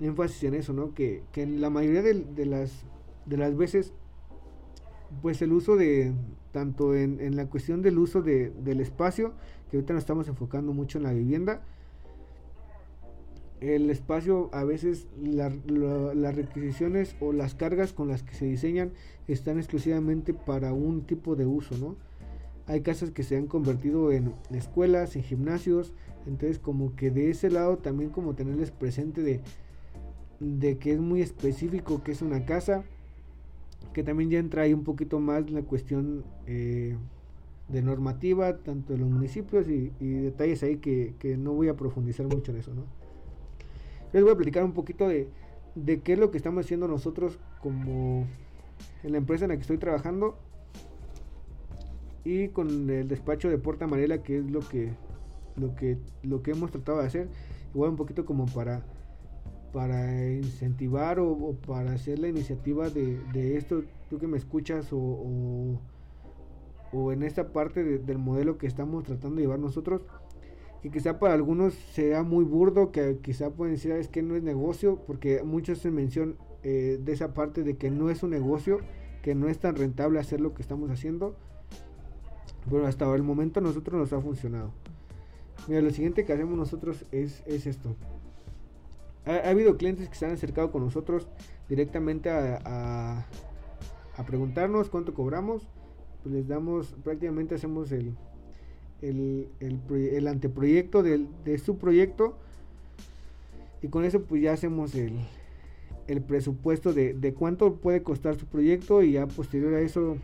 énfasis 0.00 0.44
en 0.44 0.54
eso, 0.54 0.72
¿no? 0.72 0.94
Que, 0.94 1.22
que 1.32 1.42
en 1.42 1.60
la 1.60 1.70
mayoría 1.70 2.02
de, 2.02 2.46
las, 2.46 2.84
de 3.24 3.36
las 3.36 3.56
veces, 3.56 3.92
pues 5.22 5.42
el 5.42 5.52
uso 5.52 5.76
de, 5.76 6.12
tanto 6.52 6.94
en, 6.94 7.20
en 7.20 7.36
la 7.36 7.48
cuestión 7.48 7.82
del 7.82 7.98
uso 7.98 8.22
de, 8.22 8.50
del 8.50 8.80
espacio, 8.80 9.32
que 9.70 9.76
ahorita 9.76 9.94
nos 9.94 10.02
estamos 10.02 10.28
enfocando 10.28 10.72
mucho 10.72 10.98
en 10.98 11.04
la 11.04 11.12
vivienda. 11.12 11.62
El 13.60 13.88
espacio, 13.90 14.50
a 14.52 14.64
veces 14.64 15.06
las 15.22 16.36
requisiciones 16.36 17.16
o 17.20 17.32
las 17.32 17.54
cargas 17.54 17.92
con 17.92 18.08
las 18.08 18.22
que 18.22 18.34
se 18.34 18.44
diseñan 18.44 18.92
están 19.28 19.58
exclusivamente 19.58 20.34
para 20.34 20.72
un 20.74 21.02
tipo 21.02 21.36
de 21.36 21.46
uso, 21.46 21.76
¿no? 21.78 21.96
Hay 22.66 22.82
casas 22.82 23.10
que 23.10 23.22
se 23.22 23.36
han 23.36 23.46
convertido 23.46 24.12
en 24.12 24.34
escuelas, 24.50 25.16
en 25.16 25.22
gimnasios, 25.22 25.94
entonces 26.26 26.58
como 26.58 26.94
que 26.96 27.10
de 27.10 27.30
ese 27.30 27.50
lado 27.50 27.78
también 27.78 28.10
como 28.10 28.34
tenerles 28.34 28.72
presente 28.72 29.22
de, 29.22 29.40
de 30.40 30.76
que 30.76 30.92
es 30.92 31.00
muy 31.00 31.22
específico 31.22 32.02
que 32.02 32.12
es 32.12 32.22
una 32.22 32.44
casa, 32.44 32.84
que 33.92 34.02
también 34.02 34.30
ya 34.30 34.38
entra 34.38 34.62
ahí 34.62 34.74
un 34.74 34.84
poquito 34.84 35.20
más 35.20 35.50
la 35.50 35.62
cuestión 35.62 36.24
eh, 36.46 36.96
de 37.68 37.82
normativa, 37.82 38.56
tanto 38.58 38.92
de 38.92 38.98
los 39.00 39.08
municipios 39.08 39.68
y, 39.68 39.90
detalles 39.98 40.62
ahí 40.62 40.76
que, 40.76 41.36
no 41.38 41.52
voy 41.52 41.68
a 41.68 41.74
profundizar 41.74 42.26
mucho 42.26 42.52
en 42.52 42.58
eso, 42.58 42.74
¿no? 42.74 42.84
Les 44.12 44.22
voy 44.22 44.32
a 44.32 44.36
platicar 44.36 44.64
un 44.64 44.72
poquito 44.72 45.08
de, 45.08 45.28
de 45.74 46.00
qué 46.00 46.12
es 46.12 46.18
lo 46.18 46.30
que 46.30 46.36
estamos 46.36 46.64
haciendo 46.64 46.86
nosotros 46.86 47.38
como 47.60 48.26
en 49.02 49.12
la 49.12 49.18
empresa 49.18 49.44
en 49.44 49.50
la 49.50 49.56
que 49.56 49.62
estoy 49.62 49.78
trabajando 49.78 50.38
y 52.24 52.48
con 52.48 52.88
el 52.88 53.08
despacho 53.08 53.48
de 53.48 53.58
Puerta 53.58 53.84
Amarela, 53.84 54.22
que 54.22 54.38
es 54.38 54.50
lo 54.50 54.60
que, 54.60 54.92
lo 55.56 55.74
que, 55.74 55.98
lo 56.22 56.42
que 56.42 56.52
hemos 56.52 56.70
tratado 56.70 57.00
de 57.00 57.06
hacer, 57.06 57.28
igual 57.74 57.90
un 57.90 57.96
poquito 57.96 58.24
como 58.24 58.46
para 58.46 58.84
para 59.72 60.30
incentivar 60.30 61.18
o, 61.18 61.54
para 61.66 61.92
hacer 61.92 62.18
la 62.18 62.28
iniciativa 62.28 62.88
de, 62.88 63.58
esto, 63.58 63.82
tú 64.08 64.18
que 64.18 64.26
me 64.26 64.38
escuchas 64.38 64.88
o 64.90 65.78
en 66.92 67.22
esta 67.22 67.52
parte 67.52 67.84
del 67.98 68.18
modelo 68.18 68.58
que 68.58 68.66
estamos 68.66 69.04
tratando 69.04 69.36
de 69.36 69.42
llevar 69.42 69.58
nosotros, 69.58 70.02
que 70.82 70.90
quizá 70.90 71.18
para 71.18 71.34
algunos 71.34 71.74
sea 71.74 72.22
muy 72.22 72.44
burdo, 72.44 72.92
que 72.92 73.18
quizá 73.18 73.50
pueden 73.50 73.74
decir, 73.74 73.92
es 73.92 74.08
que 74.08 74.22
no 74.22 74.36
es 74.36 74.42
negocio, 74.42 75.00
porque 75.06 75.42
muchos 75.42 75.78
se 75.78 75.90
mencionan 75.90 76.36
eh, 76.62 76.98
de 77.00 77.12
esa 77.12 77.34
parte 77.34 77.62
de 77.62 77.76
que 77.76 77.90
no 77.90 78.10
es 78.10 78.22
un 78.22 78.30
negocio, 78.30 78.78
que 79.22 79.34
no 79.34 79.48
es 79.48 79.58
tan 79.58 79.76
rentable 79.76 80.20
hacer 80.20 80.40
lo 80.40 80.54
que 80.54 80.62
estamos 80.62 80.90
haciendo. 80.90 81.36
Pero 82.70 82.86
hasta 82.86 83.12
el 83.14 83.22
momento 83.22 83.60
a 83.60 83.62
nosotros 83.62 84.00
nos 84.00 84.12
ha 84.12 84.20
funcionado. 84.20 84.72
Mira, 85.68 85.80
lo 85.80 85.90
siguiente 85.90 86.24
que 86.24 86.32
hacemos 86.32 86.56
nosotros 86.56 87.04
es, 87.12 87.42
es 87.46 87.66
esto. 87.66 87.94
Ha, 89.24 89.48
habido 89.48 89.76
clientes 89.76 90.08
que 90.08 90.14
se 90.14 90.26
han 90.26 90.32
acercado 90.32 90.70
con 90.70 90.82
nosotros 90.84 91.28
directamente 91.68 92.30
a, 92.30 93.26
a 94.16 94.24
preguntarnos 94.24 94.88
cuánto 94.88 95.14
cobramos 95.14 95.68
pues, 96.26 96.34
les 96.34 96.48
damos, 96.48 96.88
prácticamente 97.04 97.54
hacemos 97.54 97.92
el, 97.92 98.16
el, 99.00 100.26
anteproyecto 100.26 101.04
de 101.04 101.58
su 101.58 101.78
proyecto. 101.78 102.36
Y 103.80 103.88
con 103.88 104.04
eso 104.04 104.22
pues 104.22 104.42
ya 104.42 104.52
hacemos 104.52 104.96
el, 104.96 105.12
el 106.08 106.22
presupuesto 106.22 106.92
de, 106.92 107.14
de, 107.14 107.32
cuánto 107.32 107.76
puede 107.76 108.02
costar 108.02 108.34
su 108.34 108.46
proyecto. 108.46 109.02
Y 109.02 109.12
ya 109.12 109.28
posterior 109.28 109.74
a 109.74 109.80
eso 109.80 110.16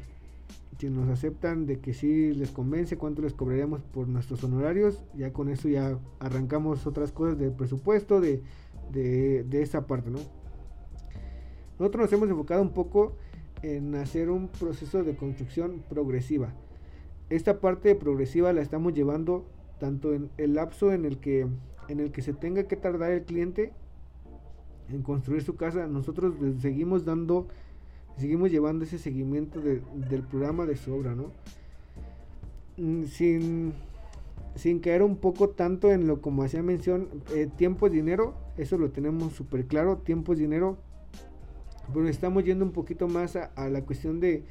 si 0.79 0.91
nos 0.91 1.09
aceptan 1.09 1.67
de 1.67 1.79
que 1.79 1.95
si 1.95 2.33
les 2.33 2.51
convence 2.51 2.97
cuánto 2.97 3.23
les 3.23 3.35
cobraríamos 3.35 3.83
por 3.83 4.09
nuestros 4.09 4.43
honorarios 4.43 5.05
ya 5.15 5.33
con 5.33 5.49
eso 5.49 5.69
ya 5.69 5.97
arrancamos 6.19 6.89
otras 6.89 7.13
cosas 7.13 7.39
del 7.39 7.53
presupuesto 7.53 8.21
de, 8.21 8.43
de, 8.91 9.45
de 9.45 9.63
esa 9.63 9.87
parte 9.87 10.11
no 10.11 10.19
nosotros 11.79 12.03
nos 12.03 12.13
hemos 12.13 12.29
enfocado 12.31 12.63
un 12.63 12.71
poco 12.71 13.13
en 13.63 13.95
hacer 13.95 14.31
un 14.31 14.49
proceso 14.49 15.05
de 15.05 15.17
construcción 15.17 15.83
progresiva. 15.89 16.53
Esta 17.31 17.61
parte 17.61 17.95
progresiva 17.95 18.53
la 18.53 18.63
estamos 18.63 18.93
llevando 18.93 19.47
tanto 19.79 20.13
en 20.13 20.31
el 20.37 20.55
lapso 20.55 20.93
en 20.93 21.05
el 21.05 21.19
que 21.19 21.47
en 21.89 22.01
el 22.01 22.13
que 22.13 22.23
se 22.23 22.33
tenga 22.33 22.65
que 22.65 22.77
tardar 22.77 23.13
el 23.13 23.23
cliente 23.25 23.73
en 24.89 25.03
construir 25.03 25.43
su 25.43 25.57
casa, 25.57 25.87
nosotros 25.87 26.35
seguimos 26.61 27.05
dando, 27.05 27.49
seguimos 28.17 28.51
llevando 28.51 28.85
ese 28.85 28.99
seguimiento 28.99 29.61
del 29.61 30.23
programa 30.23 30.67
de 30.67 30.77
su 30.77 30.95
obra, 30.95 31.15
¿no? 31.15 31.33
Mm, 32.77 33.05
sin, 33.05 33.73
sin 34.55 34.81
caer 34.81 35.03
un 35.03 35.17
poco 35.17 35.51
tanto 35.51 35.91
en 35.91 36.07
lo 36.07 36.21
como 36.21 36.43
hacía 36.43 36.63
mención, 36.63 37.09
eh, 37.35 37.49
tiempo 37.57 37.87
es 37.87 37.93
dinero, 37.93 38.35
eso 38.57 38.79
lo 38.79 38.91
tenemos 38.91 39.33
súper 39.33 39.67
claro, 39.67 39.99
tiempo 39.99 40.33
es 40.33 40.39
dinero, 40.39 40.79
bueno, 41.93 42.09
estamos 42.09 42.45
yendo 42.45 42.65
un 42.65 42.73
poquito 42.73 43.09
más 43.09 43.37
a, 43.37 43.69
la 43.69 43.83
cuestión 43.83 44.21
de, 44.21 44.45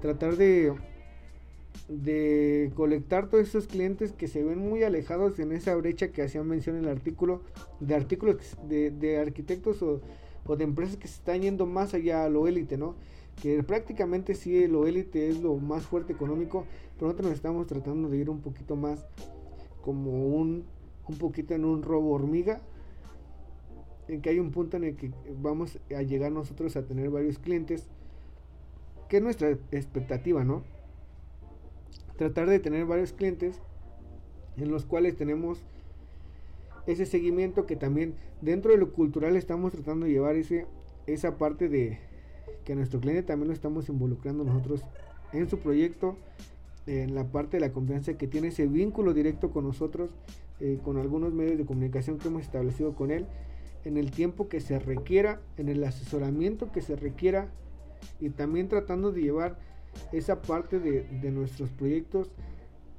tratar 0.00 0.36
de, 0.36 0.72
de 1.88 2.70
colectar 2.74 3.28
todos 3.28 3.48
esos 3.48 3.66
clientes 3.66 4.12
que 4.12 4.28
se 4.28 4.42
ven 4.42 4.58
muy 4.58 4.82
alejados 4.82 5.38
en 5.38 5.52
esa 5.52 5.74
brecha 5.74 6.08
que 6.08 6.22
hacían 6.22 6.46
mención 6.46 6.76
en 6.76 6.84
el 6.84 6.90
artículo, 6.90 7.42
de 7.80 7.94
artículos 7.94 8.36
de, 8.68 9.18
arquitectos 9.18 9.82
o, 9.82 10.00
de 10.56 10.64
empresas 10.64 10.96
que 10.96 11.08
se 11.08 11.14
están 11.14 11.42
yendo 11.42 11.66
más 11.66 11.94
allá 11.94 12.24
a 12.24 12.28
lo 12.28 12.48
élite, 12.48 12.76
¿no? 12.76 12.94
Que 13.40 13.62
prácticamente 13.62 14.34
sí 14.34 14.66
lo 14.66 14.86
élite 14.86 15.28
es 15.28 15.40
lo 15.40 15.56
más 15.56 15.84
fuerte 15.84 16.12
económico, 16.12 16.66
pero 16.94 17.06
nosotros 17.06 17.28
nos 17.28 17.36
estamos 17.36 17.66
tratando 17.66 18.08
de 18.08 18.18
ir 18.18 18.30
un 18.30 18.40
poquito 18.40 18.76
más 18.76 19.04
como 19.82 20.26
un, 20.28 20.64
un 21.08 21.18
poquito 21.18 21.54
en 21.54 21.64
un 21.64 21.82
robo 21.82 22.12
hormiga, 22.12 22.60
en 24.12 24.20
que 24.20 24.30
hay 24.30 24.38
un 24.38 24.50
punto 24.50 24.76
en 24.76 24.84
el 24.84 24.96
que 24.96 25.10
vamos 25.40 25.78
a 25.96 26.02
llegar 26.02 26.30
nosotros 26.30 26.76
a 26.76 26.82
tener 26.82 27.08
varios 27.08 27.38
clientes, 27.38 27.88
que 29.08 29.16
es 29.16 29.22
nuestra 29.22 29.50
expectativa, 29.70 30.44
¿no? 30.44 30.62
Tratar 32.18 32.48
de 32.48 32.58
tener 32.58 32.84
varios 32.84 33.12
clientes 33.14 33.58
en 34.58 34.70
los 34.70 34.84
cuales 34.84 35.16
tenemos 35.16 35.64
ese 36.86 37.06
seguimiento 37.06 37.64
que 37.64 37.76
también 37.76 38.14
dentro 38.42 38.72
de 38.72 38.76
lo 38.76 38.92
cultural 38.92 39.34
estamos 39.36 39.72
tratando 39.72 40.04
de 40.04 40.12
llevar 40.12 40.36
ese, 40.36 40.66
esa 41.06 41.38
parte 41.38 41.70
de 41.70 41.98
que 42.64 42.74
nuestro 42.74 43.00
cliente 43.00 43.22
también 43.22 43.48
lo 43.48 43.54
estamos 43.54 43.88
involucrando 43.88 44.44
nosotros 44.44 44.82
en 45.32 45.48
su 45.48 45.58
proyecto, 45.58 46.16
en 46.86 47.14
la 47.14 47.24
parte 47.24 47.56
de 47.56 47.60
la 47.62 47.72
confianza 47.72 48.18
que 48.18 48.26
tiene 48.26 48.48
ese 48.48 48.66
vínculo 48.66 49.14
directo 49.14 49.50
con 49.52 49.64
nosotros, 49.64 50.10
eh, 50.60 50.78
con 50.84 50.98
algunos 50.98 51.32
medios 51.32 51.56
de 51.56 51.64
comunicación 51.64 52.18
que 52.18 52.28
hemos 52.28 52.42
establecido 52.42 52.94
con 52.94 53.10
él 53.10 53.26
en 53.84 53.96
el 53.96 54.10
tiempo 54.10 54.48
que 54.48 54.60
se 54.60 54.78
requiera, 54.78 55.40
en 55.56 55.68
el 55.68 55.82
asesoramiento 55.84 56.70
que 56.72 56.82
se 56.82 56.96
requiera 56.96 57.48
y 58.20 58.30
también 58.30 58.68
tratando 58.68 59.12
de 59.12 59.22
llevar 59.22 59.58
esa 60.12 60.42
parte 60.42 60.78
de, 60.78 61.30
nuestros 61.30 61.70
proyectos 61.70 62.30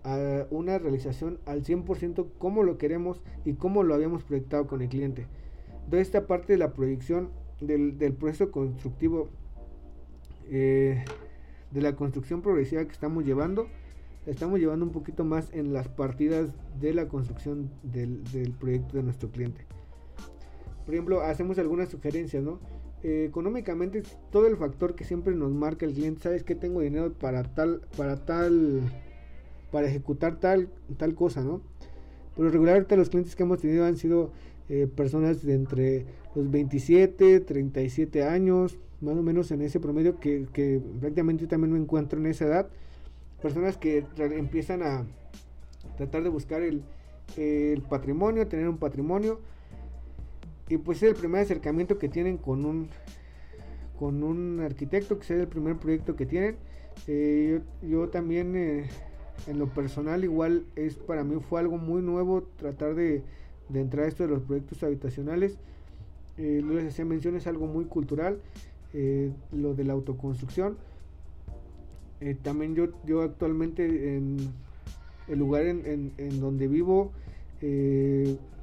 a 0.04 0.46
una 0.50 0.78
realización 0.78 1.40
al 1.46 1.64
100% 1.64 2.28
como 2.38 2.64
lo 2.64 2.78
queremos 2.78 3.22
y 3.46 3.54
como 3.54 3.84
lo 3.84 3.96
habíamos 3.96 4.24
proyectado 4.24 4.68
con 4.68 4.82
el 4.82 4.90
cliente. 4.90 5.28
De 5.90 6.02
esta 6.02 6.28
parte 6.28 6.54
de 6.54 6.60
la 6.60 6.74
proyección 6.74 7.30
del, 7.62 7.96
proceso 8.14 8.52
constructivo, 8.52 9.30
eh, 10.50 11.04
de 11.72 11.82
la 11.82 11.96
construcción 11.96 12.42
progresiva 12.42 12.84
que 12.86 12.92
estamos 12.92 13.26
llevando, 13.26 13.68
estamos 14.26 14.60
llevando 14.60 14.86
un 14.86 14.92
poquito 14.92 15.24
más 15.24 15.52
en 15.54 15.74
las 15.74 15.88
partidas 15.88 16.50
de 16.80 16.94
la 16.94 17.08
construcción 17.08 17.72
del 17.82 18.54
proyecto 18.60 18.98
de 18.98 19.04
nuestro 19.04 19.30
cliente 19.30 19.66
por 20.86 20.94
ejemplo, 20.94 21.22
hacemos 21.22 21.58
algunas 21.60 21.90
sugerencias, 21.90 22.44
¿no? 22.44 22.60
Eh, 23.04 23.26
económicamente 23.28 24.02
todo 24.32 24.48
el 24.48 24.56
factor 24.56 24.96
que 24.96 25.04
siempre 25.04 25.36
nos 25.36 25.52
marca 25.52 25.86
el 25.86 25.94
cliente, 25.94 26.22
sabes 26.22 26.44
que 26.44 26.56
tengo 26.56 26.82
dinero 26.82 27.14
para 27.14 27.44
tal, 27.44 27.82
para 27.98 28.16
tal, 28.26 28.82
para 29.72 29.88
ejecutar 29.88 30.40
tal, 30.40 30.70
tal 30.98 31.14
cosa, 31.14 31.42
¿no? 31.42 31.62
Pero 32.36 32.50
regularmente 32.50 32.96
los 32.96 33.10
clientes 33.10 33.36
que 33.36 33.44
hemos 33.44 33.60
tenido 33.60 33.86
han 33.86 33.98
sido 33.98 34.32
eh, 34.70 34.88
personas 34.88 35.44
de 35.44 35.54
entre 35.54 36.06
los 36.34 36.50
27, 36.50 37.42
37 37.42 38.24
años, 38.24 38.78
más 39.02 39.18
o 39.18 39.22
menos 39.22 39.52
en 39.52 39.62
ese 39.62 39.82
promedio 39.82 40.20
que, 40.20 40.48
que 40.54 40.82
prácticamente 41.02 41.46
también 41.48 41.74
me 41.74 41.80
encuentro 41.80 42.20
en 42.20 42.28
esa 42.28 42.46
edad. 42.46 42.70
Personas 43.42 43.76
que 43.76 44.06
empiezan 44.18 44.82
a 44.82 45.06
tratar 45.98 46.24
de 46.24 46.30
buscar 46.30 46.62
el 46.62 47.82
patrimonio, 47.90 48.48
tener 48.48 48.70
un 48.70 48.78
patrimonio. 48.78 49.42
Y 50.74 50.78
pues 50.78 51.04
es 51.04 51.10
el 51.10 51.16
primer 51.16 51.42
acercamiento 51.42 52.00
que 52.00 52.10
tienen 52.10 52.38
con 52.38 52.66
un, 52.66 52.90
con 54.00 54.24
un 54.24 54.60
arquitecto, 54.60 55.20
que 55.20 55.24
sea 55.24 55.38
el 55.38 55.48
primer 55.48 55.78
proyecto 55.78 56.16
que 56.16 56.26
tienen. 56.26 56.56
Eh, 57.06 57.62
yo, 57.84 58.10
también 58.10 58.56
eh, 58.56 58.90
en 59.46 59.60
lo 59.60 59.68
personal 59.68 60.24
igual 60.24 60.66
es 60.76 60.96
para 60.96 61.24
mí 61.24 61.40
fue 61.48 61.60
algo 61.60 61.78
muy 61.78 62.02
nuevo 62.02 62.42
tratar 62.58 62.96
de, 62.96 63.22
de 63.70 63.82
entrar 63.82 64.06
a 64.06 64.08
esto 64.08 64.24
de 64.24 64.30
los 64.30 64.42
proyectos 64.42 64.82
habitacionales. 64.82 65.60
Eh, 66.40 66.64
les 66.68 66.88
hacía 66.88 67.06
mención, 67.06 67.36
es 67.36 67.46
algo 67.46 67.68
muy 67.68 67.86
cultural, 67.86 68.40
eh, 68.96 69.32
lo 69.52 69.76
de 69.76 69.84
la 69.84 69.94
autoconstrucción. 69.94 70.76
también 72.42 72.74
yo, 72.74 72.88
yo 73.06 73.22
actualmente 73.22 74.18
en 74.18 74.38
el 75.28 75.38
lugar 75.38 75.68
en, 75.68 76.40
donde 76.40 76.68
vivo, 76.68 77.12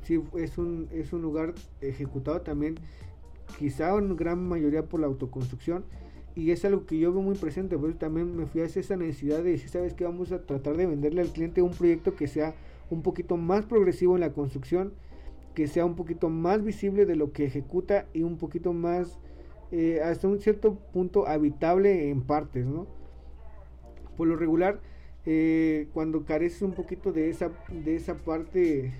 sí, 0.02 0.20
es 0.36 0.58
un, 0.58 0.88
es 0.92 1.12
un 1.12 1.22
lugar 1.22 1.54
ejecutado 1.80 2.40
también 2.42 2.76
quizá 3.58 3.96
en 3.96 4.16
gran 4.16 4.46
mayoría 4.46 4.84
por 4.84 5.00
la 5.00 5.06
autoconstrucción 5.06 5.84
y 6.34 6.52
es 6.52 6.64
algo 6.64 6.86
que 6.86 6.98
yo 6.98 7.12
veo 7.12 7.22
muy 7.22 7.34
presente, 7.34 7.76
por 7.76 7.90
eso 7.90 7.98
también 7.98 8.36
me 8.36 8.46
fui 8.46 8.60
a 8.60 8.64
esa 8.64 8.96
necesidad 8.96 9.42
de 9.42 9.50
decir, 9.52 9.68
sabes 9.68 9.94
que 9.94 10.04
vamos 10.04 10.30
a 10.32 10.42
tratar 10.42 10.76
de 10.76 10.86
venderle 10.86 11.22
al 11.22 11.32
cliente 11.32 11.60
un 11.60 11.72
proyecto 11.72 12.14
que 12.14 12.28
sea 12.28 12.54
un 12.88 13.02
poquito 13.02 13.36
más 13.36 13.66
progresivo 13.66 14.14
en 14.14 14.20
la 14.20 14.32
construcción, 14.32 14.92
que 15.54 15.66
sea 15.66 15.84
un 15.84 15.96
poquito 15.96 16.28
más 16.28 16.62
visible 16.62 17.04
de 17.04 17.16
lo 17.16 17.32
que 17.32 17.44
ejecuta 17.44 18.06
y 18.14 18.22
un 18.22 18.38
poquito 18.38 18.72
más, 18.72 19.18
eh, 19.72 20.00
hasta 20.02 20.28
un 20.28 20.40
cierto 20.40 20.74
punto, 20.92 21.26
habitable 21.26 22.10
en 22.10 22.22
partes, 22.22 22.64
¿no? 22.64 22.86
Por 24.16 24.28
lo 24.28 24.36
regular, 24.36 24.80
eh, 25.26 25.88
cuando 25.92 26.24
careces 26.24 26.62
un 26.62 26.72
poquito 26.72 27.12
de 27.12 27.28
esa, 27.28 27.50
de 27.84 27.96
esa 27.96 28.16
parte 28.16 28.92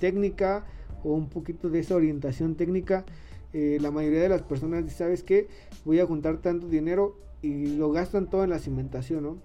técnica 0.00 0.64
o 1.02 1.12
un 1.12 1.28
poquito 1.28 1.68
de 1.68 1.80
esa 1.80 1.94
orientación 1.94 2.54
técnica, 2.54 3.04
eh, 3.52 3.78
la 3.80 3.90
mayoría 3.90 4.22
de 4.22 4.28
las 4.28 4.42
personas 4.42 4.90
¿sabes 4.92 5.22
qué? 5.22 5.48
Voy 5.84 6.00
a 6.00 6.06
juntar 6.06 6.38
tanto 6.38 6.66
dinero 6.68 7.16
y 7.42 7.76
lo 7.76 7.92
gastan 7.92 8.28
todo 8.28 8.42
en 8.42 8.50
la 8.50 8.58
cimentación, 8.58 9.22
¿no? 9.22 9.38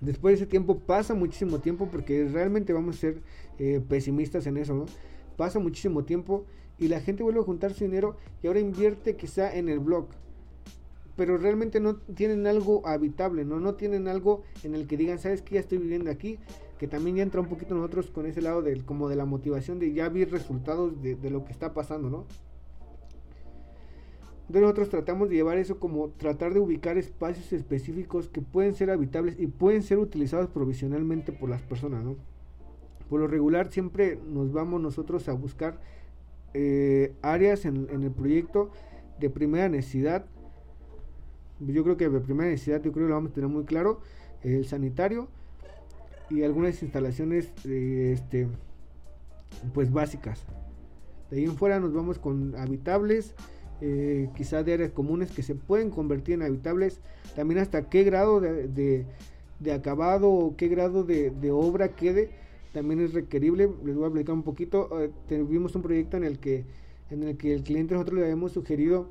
Después 0.00 0.32
de 0.32 0.44
ese 0.44 0.50
tiempo 0.50 0.78
pasa 0.78 1.14
muchísimo 1.14 1.60
tiempo 1.60 1.88
porque 1.90 2.26
realmente 2.26 2.72
vamos 2.72 2.96
a 2.96 3.00
ser 3.00 3.22
eh, 3.58 3.80
pesimistas 3.86 4.46
en 4.46 4.56
eso, 4.56 4.74
¿no? 4.74 4.86
Pasa 5.36 5.58
muchísimo 5.58 6.04
tiempo 6.04 6.44
y 6.78 6.88
la 6.88 7.00
gente 7.00 7.22
vuelve 7.22 7.40
a 7.40 7.44
juntar 7.44 7.74
su 7.74 7.84
dinero 7.84 8.16
y 8.42 8.46
ahora 8.46 8.60
invierte 8.60 9.14
quizá 9.14 9.54
en 9.54 9.68
el 9.68 9.78
blog. 9.78 10.06
Pero 11.16 11.36
realmente 11.36 11.80
no 11.80 11.96
tienen 11.96 12.46
algo 12.46 12.86
habitable, 12.86 13.44
¿no? 13.44 13.60
No 13.60 13.74
tienen 13.74 14.08
algo 14.08 14.42
en 14.64 14.74
el 14.74 14.86
que 14.86 14.96
digan, 14.96 15.18
¿sabes 15.18 15.42
qué? 15.42 15.56
Ya 15.56 15.60
estoy 15.60 15.78
viviendo 15.78 16.10
aquí. 16.10 16.38
Que 16.80 16.88
también 16.88 17.18
entra 17.18 17.42
un 17.42 17.46
poquito 17.46 17.74
nosotros 17.74 18.10
con 18.10 18.24
ese 18.24 18.40
lado 18.40 18.62
del, 18.62 18.86
como 18.86 19.10
de 19.10 19.14
la 19.14 19.26
motivación 19.26 19.78
de 19.78 19.92
ya 19.92 20.08
ver 20.08 20.30
resultados 20.30 21.02
de, 21.02 21.28
lo 21.28 21.44
que 21.44 21.52
está 21.52 21.74
pasando, 21.74 22.08
¿no? 22.08 22.24
Entonces 24.40 24.62
nosotros 24.62 24.88
tratamos 24.88 25.28
de 25.28 25.34
llevar 25.34 25.58
eso 25.58 25.78
como 25.78 26.08
tratar 26.08 26.54
de 26.54 26.60
ubicar 26.60 26.96
espacios 26.96 27.52
específicos 27.52 28.30
que 28.30 28.40
pueden 28.40 28.72
ser 28.72 28.90
habitables 28.90 29.38
y 29.38 29.46
pueden 29.46 29.82
ser 29.82 29.98
utilizados 29.98 30.48
provisionalmente 30.48 31.32
por 31.32 31.50
las 31.50 31.60
personas, 31.60 32.02
¿no? 32.02 32.16
Por 33.10 33.20
lo 33.20 33.26
regular 33.26 33.70
siempre 33.70 34.18
nos 34.26 34.50
vamos 34.50 34.80
nosotros 34.80 35.28
a 35.28 35.34
buscar 35.34 35.78
eh, 36.54 37.12
áreas 37.20 37.66
en, 37.66 37.90
el 37.90 38.10
proyecto 38.10 38.70
de 39.18 39.28
primera 39.28 39.68
necesidad. 39.68 40.24
Yo 41.58 41.84
creo 41.84 41.98
que 41.98 42.08
de 42.08 42.20
primera 42.20 42.48
necesidad, 42.48 42.82
yo 42.82 42.90
creo 42.90 43.06
lo 43.06 43.16
vamos 43.16 43.32
a 43.32 43.34
tener 43.34 43.50
muy 43.50 43.64
claro. 43.66 44.00
El 44.42 44.64
sanitario 44.64 45.28
y 46.30 46.42
algunas 46.42 46.82
instalaciones 46.82 47.52
eh, 47.66 48.12
este, 48.14 48.48
pues 49.74 49.92
básicas. 49.92 50.44
De 51.30 51.38
ahí 51.38 51.44
en 51.44 51.56
fuera 51.56 51.80
nos 51.80 51.92
vamos 51.92 52.18
con 52.18 52.54
habitables 52.56 53.34
eh, 53.82 54.28
quizá 54.36 54.62
de 54.62 54.74
áreas 54.74 54.90
comunes 54.90 55.30
que 55.30 55.42
se 55.42 55.54
pueden 55.54 55.90
convertir 55.90 56.34
en 56.34 56.42
habitables, 56.42 57.00
también 57.34 57.60
hasta 57.60 57.88
qué 57.88 58.04
grado 58.04 58.40
de, 58.40 59.06
acabado 59.74 60.30
o 60.30 60.56
qué 60.56 60.68
grado 60.68 61.02
de, 61.04 61.50
obra 61.50 61.94
quede, 61.94 62.30
también 62.72 63.00
es 63.00 63.14
requerible. 63.14 63.70
Les 63.84 63.94
voy 63.94 64.04
a 64.04 64.08
explicar 64.08 64.34
un 64.34 64.42
poquito. 64.42 65.00
Eh, 65.00 65.10
tuvimos 65.28 65.74
un 65.74 65.82
proyecto 65.82 66.16
en 66.16 66.24
el 66.24 66.38
que 66.38 66.64
en 67.10 67.24
el 67.24 67.36
que 67.36 67.52
el 67.52 67.64
cliente 67.64 67.94
nosotros 67.94 68.18
le 68.18 68.24
habíamos 68.24 68.52
sugerido 68.52 69.08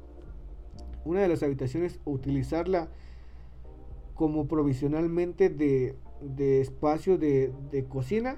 una 1.03 1.21
de 1.21 1.27
las 1.27 1.43
habitaciones 1.43 1.99
utilizarla 2.05 2.87
como 4.13 4.47
provisionalmente 4.47 5.49
de, 5.49 5.95
espacio 6.37 7.17
de, 7.17 7.51
de, 7.71 7.85
cocina. 7.85 8.37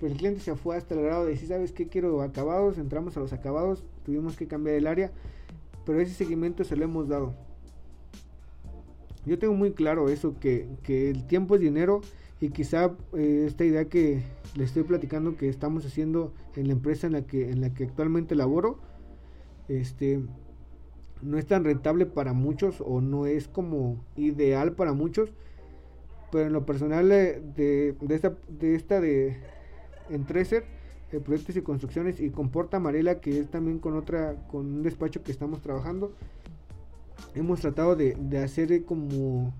Pero 0.00 0.12
el 0.12 0.18
cliente 0.18 0.40
se 0.40 0.54
fue 0.56 0.76
hasta 0.76 0.94
el 0.94 1.02
grado 1.02 1.24
de 1.24 1.30
decir, 1.32 1.48
¿sabes 1.48 1.72
qué? 1.72 1.88
Quiero 1.88 2.20
acabados. 2.22 2.78
Entramos 2.78 3.16
a 3.16 3.20
los 3.20 3.32
acabados. 3.32 3.84
Tuvimos 4.04 4.36
que 4.36 4.46
cambiar 4.46 4.76
el 4.76 4.86
área 4.86 5.12
pero 5.86 6.00
ese 6.00 6.12
seguimiento 6.12 6.64
se 6.64 6.76
lo 6.76 6.84
hemos 6.84 7.08
dado. 7.08 7.32
Yo 9.24 9.38
tengo 9.38 9.54
muy 9.54 9.72
claro 9.72 10.08
eso, 10.08 10.34
que, 10.38 10.68
el 10.86 11.26
tiempo 11.26 11.54
es 11.54 11.60
dinero 11.60 12.02
y 12.40 12.50
quizá 12.50 12.92
eh, 13.14 13.44
esta 13.46 13.64
idea 13.64 13.86
que 13.86 14.22
le 14.56 14.64
estoy 14.64 14.82
platicando 14.82 15.36
que 15.36 15.48
estamos 15.48 15.86
haciendo 15.86 16.34
en 16.56 16.66
la 16.66 16.74
empresa 16.74 17.06
en 17.06 17.14
la 17.14 17.22
que, 17.22 17.50
en 17.50 17.60
la 17.60 17.72
que 17.72 17.84
actualmente 17.84 18.34
laboro, 18.34 18.78
este, 19.68 20.20
no 21.22 21.38
es 21.38 21.46
tan 21.46 21.64
rentable 21.64 22.04
para 22.04 22.34
muchos 22.34 22.82
o 22.84 23.00
no 23.00 23.26
es 23.26 23.48
como 23.48 24.04
ideal 24.16 24.72
para 24.72 24.92
muchos, 24.92 25.32
pero 26.36 26.48
en 26.48 26.52
lo 26.52 26.66
personal 26.66 27.08
de, 27.08 27.40
de, 27.56 28.14
esta, 28.14 28.36
de 28.46 28.74
esta 28.74 29.00
de 29.00 29.38
eh, 30.10 31.20
proyectos 31.24 31.56
y 31.56 31.62
construcciones 31.62 32.20
y 32.20 32.28
con 32.28 32.50
Porta 32.50 32.76
Amarela 32.76 33.20
que 33.20 33.40
es 33.40 33.50
también 33.50 33.78
con 33.78 33.96
otra 33.96 34.36
con 34.48 34.66
un 34.66 34.82
despacho 34.82 35.22
que 35.22 35.32
estamos 35.32 35.62
trabajando 35.62 36.12
hemos 37.34 37.60
tratado 37.62 37.96
de, 37.96 38.18
hacer 38.36 38.70
eh, 38.70 38.82
como 38.84 39.54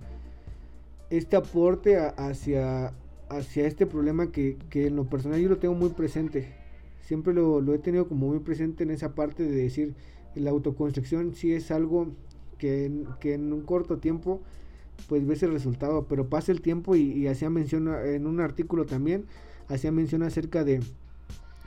este 1.08 1.36
aporte 1.36 1.96
hacia 1.96 2.92
hacia 3.30 3.66
este 3.66 3.86
problema 3.86 4.30
que, 4.30 4.58
en 4.74 4.96
lo 4.96 5.06
personal 5.06 5.40
yo 5.40 5.48
lo 5.48 5.56
tengo 5.56 5.74
muy 5.74 5.88
presente. 5.88 6.54
Siempre 7.00 7.32
lo, 7.32 7.72
he 7.72 7.78
tenido 7.78 8.06
como 8.06 8.26
muy 8.28 8.40
presente 8.40 8.84
en 8.84 8.90
esa 8.90 9.14
parte 9.14 9.44
de 9.44 9.56
decir 9.62 9.94
la 10.34 10.50
autoconstrucción 10.50 11.34
sí 11.34 11.54
es 11.54 11.70
algo 11.70 12.08
que, 12.58 13.06
que 13.18 13.32
en 13.32 13.54
un 13.54 13.62
corto 13.62 13.96
tiempo 13.96 14.42
pues 15.08 15.26
ves 15.26 15.42
el 15.42 15.52
resultado 15.52 16.06
pero 16.08 16.28
pasa 16.28 16.52
el 16.52 16.60
tiempo 16.60 16.96
y, 16.96 17.12
y 17.12 17.26
hacía 17.28 17.50
mención 17.50 17.88
en 18.04 18.26
un 18.26 18.40
artículo 18.40 18.86
también 18.86 19.26
hacía 19.68 19.92
mención 19.92 20.22
acerca 20.22 20.64
de 20.64 20.80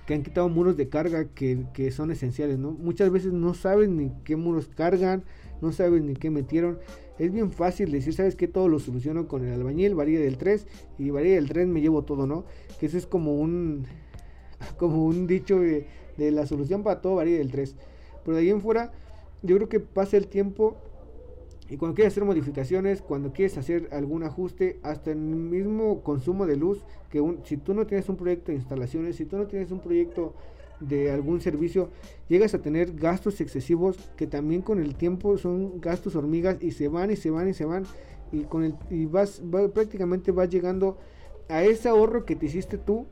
que 0.10 0.16
han 0.16 0.24
quitado 0.24 0.50
muros 0.50 0.76
de 0.76 0.90
carga 0.90 1.26
que, 1.26 1.92
son 1.92 2.10
esenciales, 2.10 2.58
¿no? 2.58 2.72
Muchas 2.72 3.12
veces 3.12 3.32
no 3.32 3.54
saben 3.54 3.96
ni 3.96 4.12
qué 4.24 4.36
muros 4.36 4.68
cargan, 4.68 5.24
no 5.62 5.72
saben 5.72 6.08
ni 6.08 6.16
qué 6.16 6.32
metieron. 6.32 6.80
Es 7.20 7.32
bien 7.32 7.52
fácil 7.52 7.92
decir, 7.92 8.16
¿sabes 8.16 8.36
qué? 8.36 8.48
Todo 8.48 8.70
lo 8.70 8.80
soluciono 8.80 9.28
con 9.28 9.46
el 9.46 9.54
albañil, 9.54 9.94
varilla 9.94 10.20
del 10.20 10.40
3 10.40 10.66
y 10.98 11.12
varilla 11.12 11.36
del 11.36 11.48
3 11.48 11.68
me 11.68 11.82
llevo 11.82 12.06
todo, 12.06 12.26
¿no? 12.26 12.46
Que 12.80 12.88
eso 12.88 12.98
es 12.98 13.06
como 13.06 13.36
un 13.36 13.86
como 14.80 15.06
un 15.06 15.28
dicho 15.28 15.60
de, 15.60 15.86
de 16.18 16.32
la 16.32 16.48
solución 16.48 16.82
para 16.82 17.02
todo, 17.02 17.14
varilla 17.14 17.38
del 17.38 17.52
3. 17.52 17.76
Pero 18.26 18.36
de 18.36 18.42
ahí 18.42 18.50
en 18.50 18.62
fuera, 18.62 18.92
yo 19.44 19.58
creo 19.58 19.70
que 19.70 19.80
pasa 19.80 20.18
el 20.18 20.26
tiempo 20.26 20.76
y 21.70 21.78
cuando 21.78 21.96
quieres 21.96 22.14
hacer 22.14 22.26
modificaciones, 22.26 23.02
cuando 23.02 23.32
quieres 23.32 23.58
hacer 23.58 23.90
algún 23.92 24.24
ajuste, 24.24 24.80
hasta 24.82 25.12
el 25.12 25.18
mismo 25.18 26.02
consumo 26.02 26.48
de 26.48 26.58
luz, 26.58 26.84
que 27.12 27.24
si 27.44 27.58
tú 27.58 27.76
no 27.76 27.86
tienes 27.86 28.10
un 28.10 28.16
proyecto 28.16 28.52
de 28.52 28.58
instalaciones, 28.58 29.18
si 29.18 29.26
tú 29.26 29.38
no 29.38 29.46
tienes 29.46 29.70
un 29.72 29.80
proyecto 29.80 30.34
de 30.80 31.12
algún 31.12 31.42
servicio, 31.42 31.90
llegas 32.28 32.54
a 32.56 32.62
tener 32.62 32.94
gastos 32.96 33.40
excesivos 33.42 33.98
que 34.16 34.26
también 34.26 34.62
con 34.62 34.80
el 34.80 34.96
tiempo 34.96 35.38
son 35.38 35.80
gastos 35.80 36.16
hormigas 36.16 36.58
y 36.62 36.72
se 36.72 36.88
van 36.88 37.12
y 37.12 37.16
se 37.16 37.30
van 37.30 37.50
y 37.50 37.54
se 37.54 37.66
van 37.66 37.84
y 38.32 38.44
con 38.44 38.64
el 38.64 38.76
y 38.90 39.06
vas 39.06 39.42
prácticamente 39.74 40.32
vas 40.32 40.50
llegando 40.50 40.98
a 41.50 41.64
ese 41.64 41.90
ahorro 41.90 42.26
que 42.26 42.36
te 42.36 42.46
hiciste 42.46 42.78
tú 42.78 43.08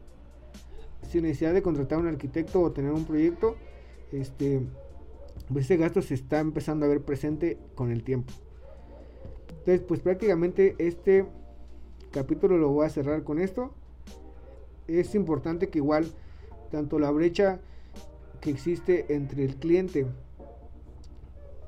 sin 1.09 1.23
necesidad 1.23 1.53
de 1.53 1.61
contratar 1.61 1.97
a 1.97 2.01
un 2.01 2.07
arquitecto 2.07 2.61
o 2.61 2.71
tener 2.71 2.91
un 2.91 3.05
proyecto, 3.05 3.55
este 4.11 4.61
pues 5.51 5.65
ese 5.65 5.77
gasto 5.77 6.01
se 6.01 6.13
está 6.13 6.39
empezando 6.39 6.85
a 6.85 6.89
ver 6.89 7.01
presente 7.01 7.57
con 7.75 7.91
el 7.91 8.03
tiempo. 8.03 8.33
Entonces, 9.49 9.81
pues 9.81 9.99
prácticamente 9.99 10.75
este 10.77 11.25
capítulo 12.11 12.57
lo 12.57 12.69
voy 12.69 12.85
a 12.85 12.89
cerrar 12.89 13.23
con 13.23 13.39
esto. 13.39 13.71
Es 14.87 15.15
importante 15.15 15.69
que 15.69 15.79
igual 15.79 16.07
tanto 16.71 16.99
la 16.99 17.11
brecha 17.11 17.59
que 18.41 18.49
existe 18.49 19.13
entre 19.13 19.43
el 19.43 19.55
cliente 19.55 20.05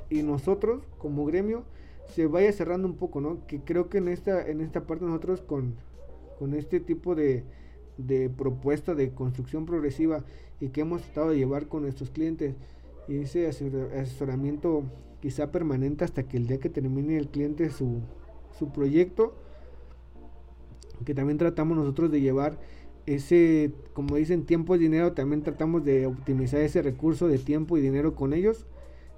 y 0.10 0.24
nosotros 0.24 0.84
como 0.98 1.26
gremio 1.26 1.64
se 2.14 2.28
vaya 2.28 2.52
cerrando 2.52 2.88
un 2.88 2.96
poco, 2.96 3.22
¿no? 3.22 3.46
Que 3.48 3.60
creo 3.60 3.90
que 3.90 4.00
en 4.00 4.08
esta, 4.08 4.48
en 4.48 4.62
esta 4.62 4.86
parte 4.88 5.06
nosotros 5.06 5.42
con, 5.42 5.76
con 6.40 6.54
este 6.54 6.80
tipo 6.80 7.16
de, 7.16 7.44
de 7.98 8.30
propuesta 8.30 8.96
de 8.96 9.12
construcción 9.12 9.66
progresiva 9.66 10.24
y 10.60 10.70
que 10.70 10.82
hemos 10.82 11.02
tratado 11.04 11.30
de 11.30 11.38
llevar 11.38 11.68
con 11.68 11.84
nuestros 11.84 12.10
clientes 12.10 12.56
y 13.10 13.18
ese 13.18 13.48
asesoramiento 13.48 14.84
quizá 15.20 15.52
permanente 15.52 16.06
hasta 16.06 16.24
que 16.24 16.38
el 16.38 16.48
día 16.48 16.60
que 16.60 16.70
termine 16.70 17.18
el 17.18 17.28
cliente 17.28 17.72
su, 17.72 18.02
su 18.58 18.72
proyecto, 18.72 19.34
que 21.06 21.16
también 21.16 21.38
tratamos 21.38 21.76
nosotros 21.76 22.12
de 22.12 22.22
llevar 22.22 22.60
ese, 23.08 23.72
como 23.94 24.16
dicen, 24.16 24.46
tiempo 24.46 24.76
es 24.76 24.82
dinero, 24.82 25.14
también 25.14 25.42
tratamos 25.42 25.84
de 25.84 26.06
optimizar 26.06 26.62
ese 26.62 26.84
recurso 26.84 27.28
de 27.28 27.40
tiempo 27.40 27.78
y 27.78 27.82
dinero 27.82 28.14
con 28.14 28.34
ellos 28.34 28.68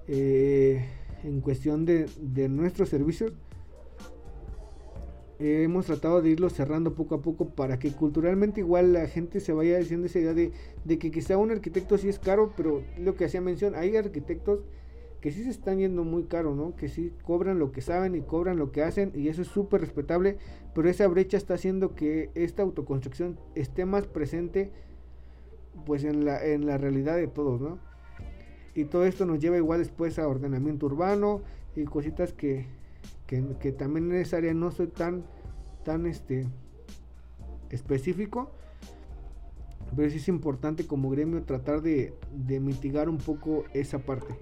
eh, 0.08 0.86
en 1.24 1.42
cuestión 1.42 1.86
de, 1.86 2.08
de 2.20 2.48
nuestros 2.48 2.88
servicios 2.88 3.34
hemos 5.42 5.88
tratado 5.88 6.22
de 6.22 6.30
irlo 6.30 6.50
cerrando 6.50 6.94
poco 6.94 7.16
a 7.16 7.22
poco 7.22 7.50
para 7.50 7.80
que 7.80 7.92
culturalmente 7.92 8.62
igual 8.62 8.94
la 8.94 9.08
gente 9.08 9.39
se 9.39 9.54
vaya 9.54 9.78
diciendo 9.78 10.08
esa 10.08 10.20
idea 10.20 10.34
de, 10.34 10.52
que 11.00 11.12
quizá 11.12 11.38
un 11.38 11.52
arquitecto 11.52 11.98
sí 11.98 12.10
es 12.10 12.20
caro, 12.20 12.54
pero 12.56 12.84
lo 12.98 13.16
que 13.16 13.26
hacía 13.26 13.42
mención, 13.42 13.76
hay 13.76 13.96
arquitectos 13.96 14.60
que 15.20 15.32
sí 15.32 15.44
se 15.44 15.50
están 15.50 15.80
yendo 15.80 16.04
muy 16.04 16.24
caro, 16.24 16.56
¿no? 16.56 16.76
Que 16.76 16.89
sí 16.89 17.14
cobran 17.24 17.60
lo 17.60 17.72
que 17.72 17.82
saben 17.82 18.16
y 18.16 18.22
cobran 18.22 18.58
lo 18.58 18.72
que 18.72 18.84
hacen 18.84 19.12
y 19.16 19.28
eso 19.28 19.42
es 19.42 19.48
súper 19.48 19.82
respetable, 19.82 20.38
pero 20.74 20.89
esa 20.89 21.08
brecha 21.08 21.38
está 21.38 21.56
haciendo 21.56 21.96
que 21.96 22.30
esta 22.36 22.64
autoconstrucción 22.64 23.39
esté 23.56 23.86
más 23.86 24.08
presente 24.08 24.72
pues 25.86 26.04
en 26.04 26.26
la, 26.26 26.44
en 26.46 26.66
la 26.66 26.78
realidad 26.78 27.16
de 27.18 27.28
todos, 27.28 27.62
¿no? 27.62 27.80
Y 28.74 28.86
todo 28.86 29.06
esto 29.06 29.26
nos 29.26 29.39
lleva 29.39 29.58
igual 29.58 29.80
después 29.80 30.18
a 30.18 30.28
ordenamiento 30.28 30.86
urbano 30.86 31.42
y 31.76 31.84
cositas 31.84 32.34
que, 32.34 32.66
que, 33.60 33.72
también 33.72 34.12
en 34.12 34.18
esa 34.18 34.38
área 34.38 34.54
no 34.54 34.72
soy 34.72 34.88
tan, 34.88 35.24
tan 35.86 36.06
este, 36.06 36.48
específico, 37.70 38.52
pero 39.96 40.10
sí 40.10 40.18
es 40.18 40.28
importante 40.28 40.86
como 40.86 41.10
gremio 41.10 41.44
tratar 41.44 41.82
de, 41.82 42.14
mitigar 42.60 43.08
un 43.08 43.18
poco 43.18 43.64
esa 43.74 44.00
parte. 44.00 44.36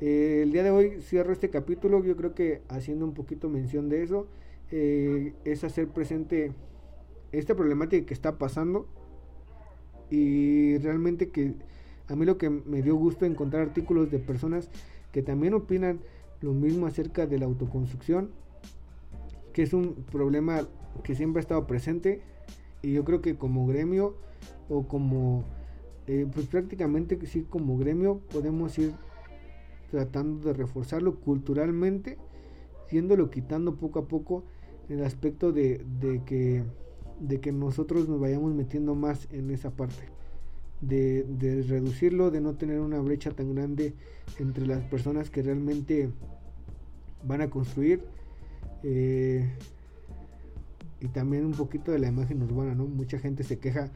Eh, 0.00 0.40
el 0.42 0.52
día 0.52 0.64
de 0.64 0.70
hoy 0.70 1.02
cierro 1.02 1.32
este 1.32 1.50
capítulo, 1.50 2.02
yo 2.04 2.16
creo 2.16 2.34
que 2.34 2.62
haciendo 2.68 3.04
un 3.04 3.14
poquito 3.14 3.48
mención 3.48 3.88
de 3.88 4.02
eso, 4.02 4.26
eh, 4.72 5.34
es 5.44 5.62
hacer 5.62 5.86
presente 5.88 6.52
esta 7.30 7.54
problemática 7.54 8.06
que 8.06 8.14
está 8.14 8.38
pasando 8.38 8.88
y 10.10 10.78
realmente 10.78 11.28
que 11.28 11.54
a 12.08 12.16
mí 12.16 12.26
lo 12.26 12.38
que 12.38 12.50
me 12.50 12.82
dio 12.82 12.96
gusto 12.96 13.24
encontrar 13.24 13.62
artículos 13.62 14.10
de 14.10 14.18
personas 14.18 14.68
que 15.12 15.22
también 15.22 15.54
opinan 15.54 16.00
lo 16.40 16.52
mismo 16.52 16.86
acerca 16.86 17.26
de 17.26 17.38
la 17.38 17.46
autoconstrucción, 17.46 18.30
que 19.52 19.62
es 19.62 19.72
un 19.72 19.94
problema 20.10 20.62
que 21.02 21.14
siempre 21.14 21.40
ha 21.40 21.42
estado 21.42 21.66
presente 21.66 22.20
y 22.82 22.92
yo 22.92 23.04
creo 23.04 23.20
que 23.20 23.36
como 23.36 23.66
gremio 23.66 24.14
o 24.68 24.86
como, 24.86 25.44
eh, 26.06 26.26
pues 26.32 26.46
prácticamente 26.46 27.18
sí 27.26 27.46
como 27.48 27.78
gremio 27.78 28.20
podemos 28.30 28.78
ir 28.78 28.92
tratando 29.90 30.48
de 30.48 30.54
reforzarlo 30.54 31.20
culturalmente, 31.20 32.18
siéndolo 32.88 33.30
quitando 33.30 33.76
poco 33.76 34.00
a 34.00 34.08
poco 34.08 34.44
el 34.88 35.04
aspecto 35.04 35.52
de, 35.52 35.84
de, 36.00 36.22
que, 36.24 36.64
de 37.20 37.40
que 37.40 37.52
nosotros 37.52 38.08
nos 38.08 38.20
vayamos 38.20 38.52
metiendo 38.54 38.94
más 38.94 39.28
en 39.30 39.50
esa 39.50 39.70
parte. 39.70 40.08
De, 40.86 41.64
reducirlo, 41.66 42.30
de 42.30 42.40
no 42.40 42.54
tener 42.54 42.80
una 42.80 43.00
brecha 43.00 43.30
tan 43.30 43.54
grande 43.54 43.94
entre 44.38 44.66
las 44.66 44.82
personas 44.84 45.30
que 45.30 45.42
realmente 45.42 46.10
van 47.24 47.40
a 47.40 47.50
construir. 47.50 48.02
Eh, 48.82 49.48
y 51.00 51.08
también 51.08 51.44
un 51.44 51.52
poquito 51.52 51.92
de 51.92 51.98
la 51.98 52.08
imagen 52.08 52.42
urbana, 52.42 52.74
¿no? 52.74 52.86
Mucha 52.86 53.18
gente 53.18 53.44
se 53.44 53.58
queja 53.58 53.90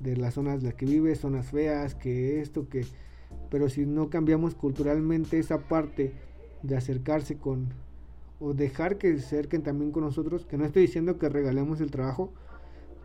de 0.00 0.16
las 0.16 0.34
zonas 0.34 0.58
en 0.58 0.64
las 0.64 0.74
que 0.74 0.86
vive, 0.86 1.14
zonas 1.14 1.50
feas, 1.50 1.94
que 1.94 2.40
esto, 2.40 2.68
que... 2.68 2.84
Pero 3.50 3.68
si 3.68 3.86
no 3.86 4.10
cambiamos 4.10 4.54
culturalmente 4.54 5.38
esa 5.38 5.58
parte 5.68 6.12
de 6.62 6.76
acercarse 6.76 7.36
con... 7.36 7.68
o 8.40 8.54
dejar 8.54 8.98
que 8.98 9.18
se 9.18 9.24
acerquen 9.24 9.62
también 9.62 9.92
con 9.92 10.04
nosotros, 10.04 10.44
que 10.44 10.58
no 10.58 10.64
estoy 10.64 10.82
diciendo 10.82 11.18
que 11.18 11.28
regalemos 11.28 11.80
el 11.80 11.90
trabajo, 11.90 12.32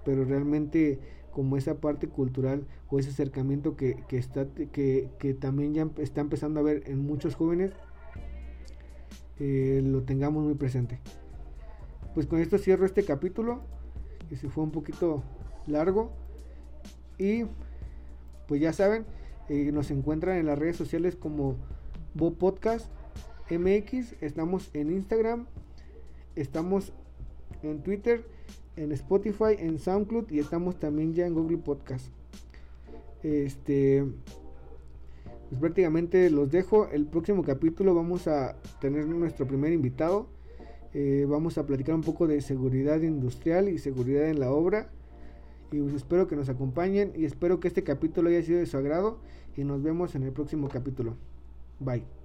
pero 0.03 0.25
realmente 0.25 0.99
como 1.37 1.55
esa 1.55 1.75
parte 1.75 2.07
cultural 2.07 2.65
o 2.89 2.97
ese 2.97 3.11
acercamiento 3.11 3.75
que, 3.75 4.03
que 4.07 4.17
está, 4.17 4.47
que, 4.47 5.11
que 5.19 5.35
también 5.35 5.75
ya 5.75 5.87
está 5.97 6.21
empezando 6.21 6.59
a 6.59 6.63
ver 6.63 6.81
en 6.87 6.97
muchos 6.97 7.35
jóvenes, 7.35 7.73
eh, 9.39 9.83
lo 9.85 10.01
tengamos 10.01 10.43
muy 10.43 10.55
presente. 10.55 10.99
Pues 12.15 12.25
con 12.25 12.39
esto 12.39 12.57
cierro 12.57 12.87
este 12.87 13.05
capítulo, 13.05 13.61
que 14.27 14.35
se 14.35 14.49
fue 14.49 14.63
un 14.63 14.71
poquito 14.71 15.21
largo. 15.67 16.11
Y 17.19 17.43
pues 18.47 18.59
ya 18.59 18.73
saben, 18.73 19.05
eh, 19.47 19.71
nos 19.71 19.91
encuentran 19.91 20.37
en 20.37 20.47
las 20.47 20.57
redes 20.57 20.75
sociales 20.75 21.15
como 21.15 21.55
Bo 22.15 22.33
Podcast 22.33 22.89
MX. 23.51 24.15
Estamos 24.23 24.71
en 24.73 24.91
Instagram, 24.91 25.45
estamos 26.35 26.93
en 27.61 27.83
Twitter, 27.83 28.25
en 28.77 28.91
Spotify, 28.93 29.55
en 29.57 29.79
SoundCloud 29.79 30.31
y 30.31 30.39
estamos 30.39 30.79
también 30.79 31.13
ya 31.13 31.25
en 31.25 31.33
Google 31.33 31.57
Podcast. 31.57 32.07
Este 33.23 34.05
pues 35.49 35.59
prácticamente 35.59 36.29
los 36.29 36.51
dejo. 36.51 36.87
El 36.89 37.05
próximo 37.05 37.43
capítulo 37.43 37.95
vamos 37.95 38.27
a 38.27 38.55
tener 38.79 39.07
nuestro 39.07 39.47
primer 39.47 39.73
invitado. 39.73 40.27
Eh, 40.93 41.25
vamos 41.27 41.57
a 41.57 41.65
platicar 41.65 41.95
un 41.95 42.01
poco 42.01 42.27
de 42.27 42.41
seguridad 42.41 43.01
industrial 43.01 43.69
y 43.69 43.77
seguridad 43.77 44.29
en 44.29 44.39
la 44.39 44.51
obra. 44.51 44.89
Y 45.71 45.79
pues 45.79 45.95
espero 45.95 46.27
que 46.27 46.35
nos 46.35 46.49
acompañen 46.49 47.11
y 47.15 47.25
espero 47.25 47.59
que 47.59 47.67
este 47.67 47.83
capítulo 47.83 48.29
haya 48.29 48.41
sido 48.43 48.59
de 48.59 48.65
su 48.65 48.77
agrado. 48.77 49.19
Y 49.55 49.63
nos 49.63 49.81
vemos 49.81 50.15
en 50.15 50.23
el 50.23 50.31
próximo 50.31 50.69
capítulo. 50.69 51.15
Bye. 51.79 52.16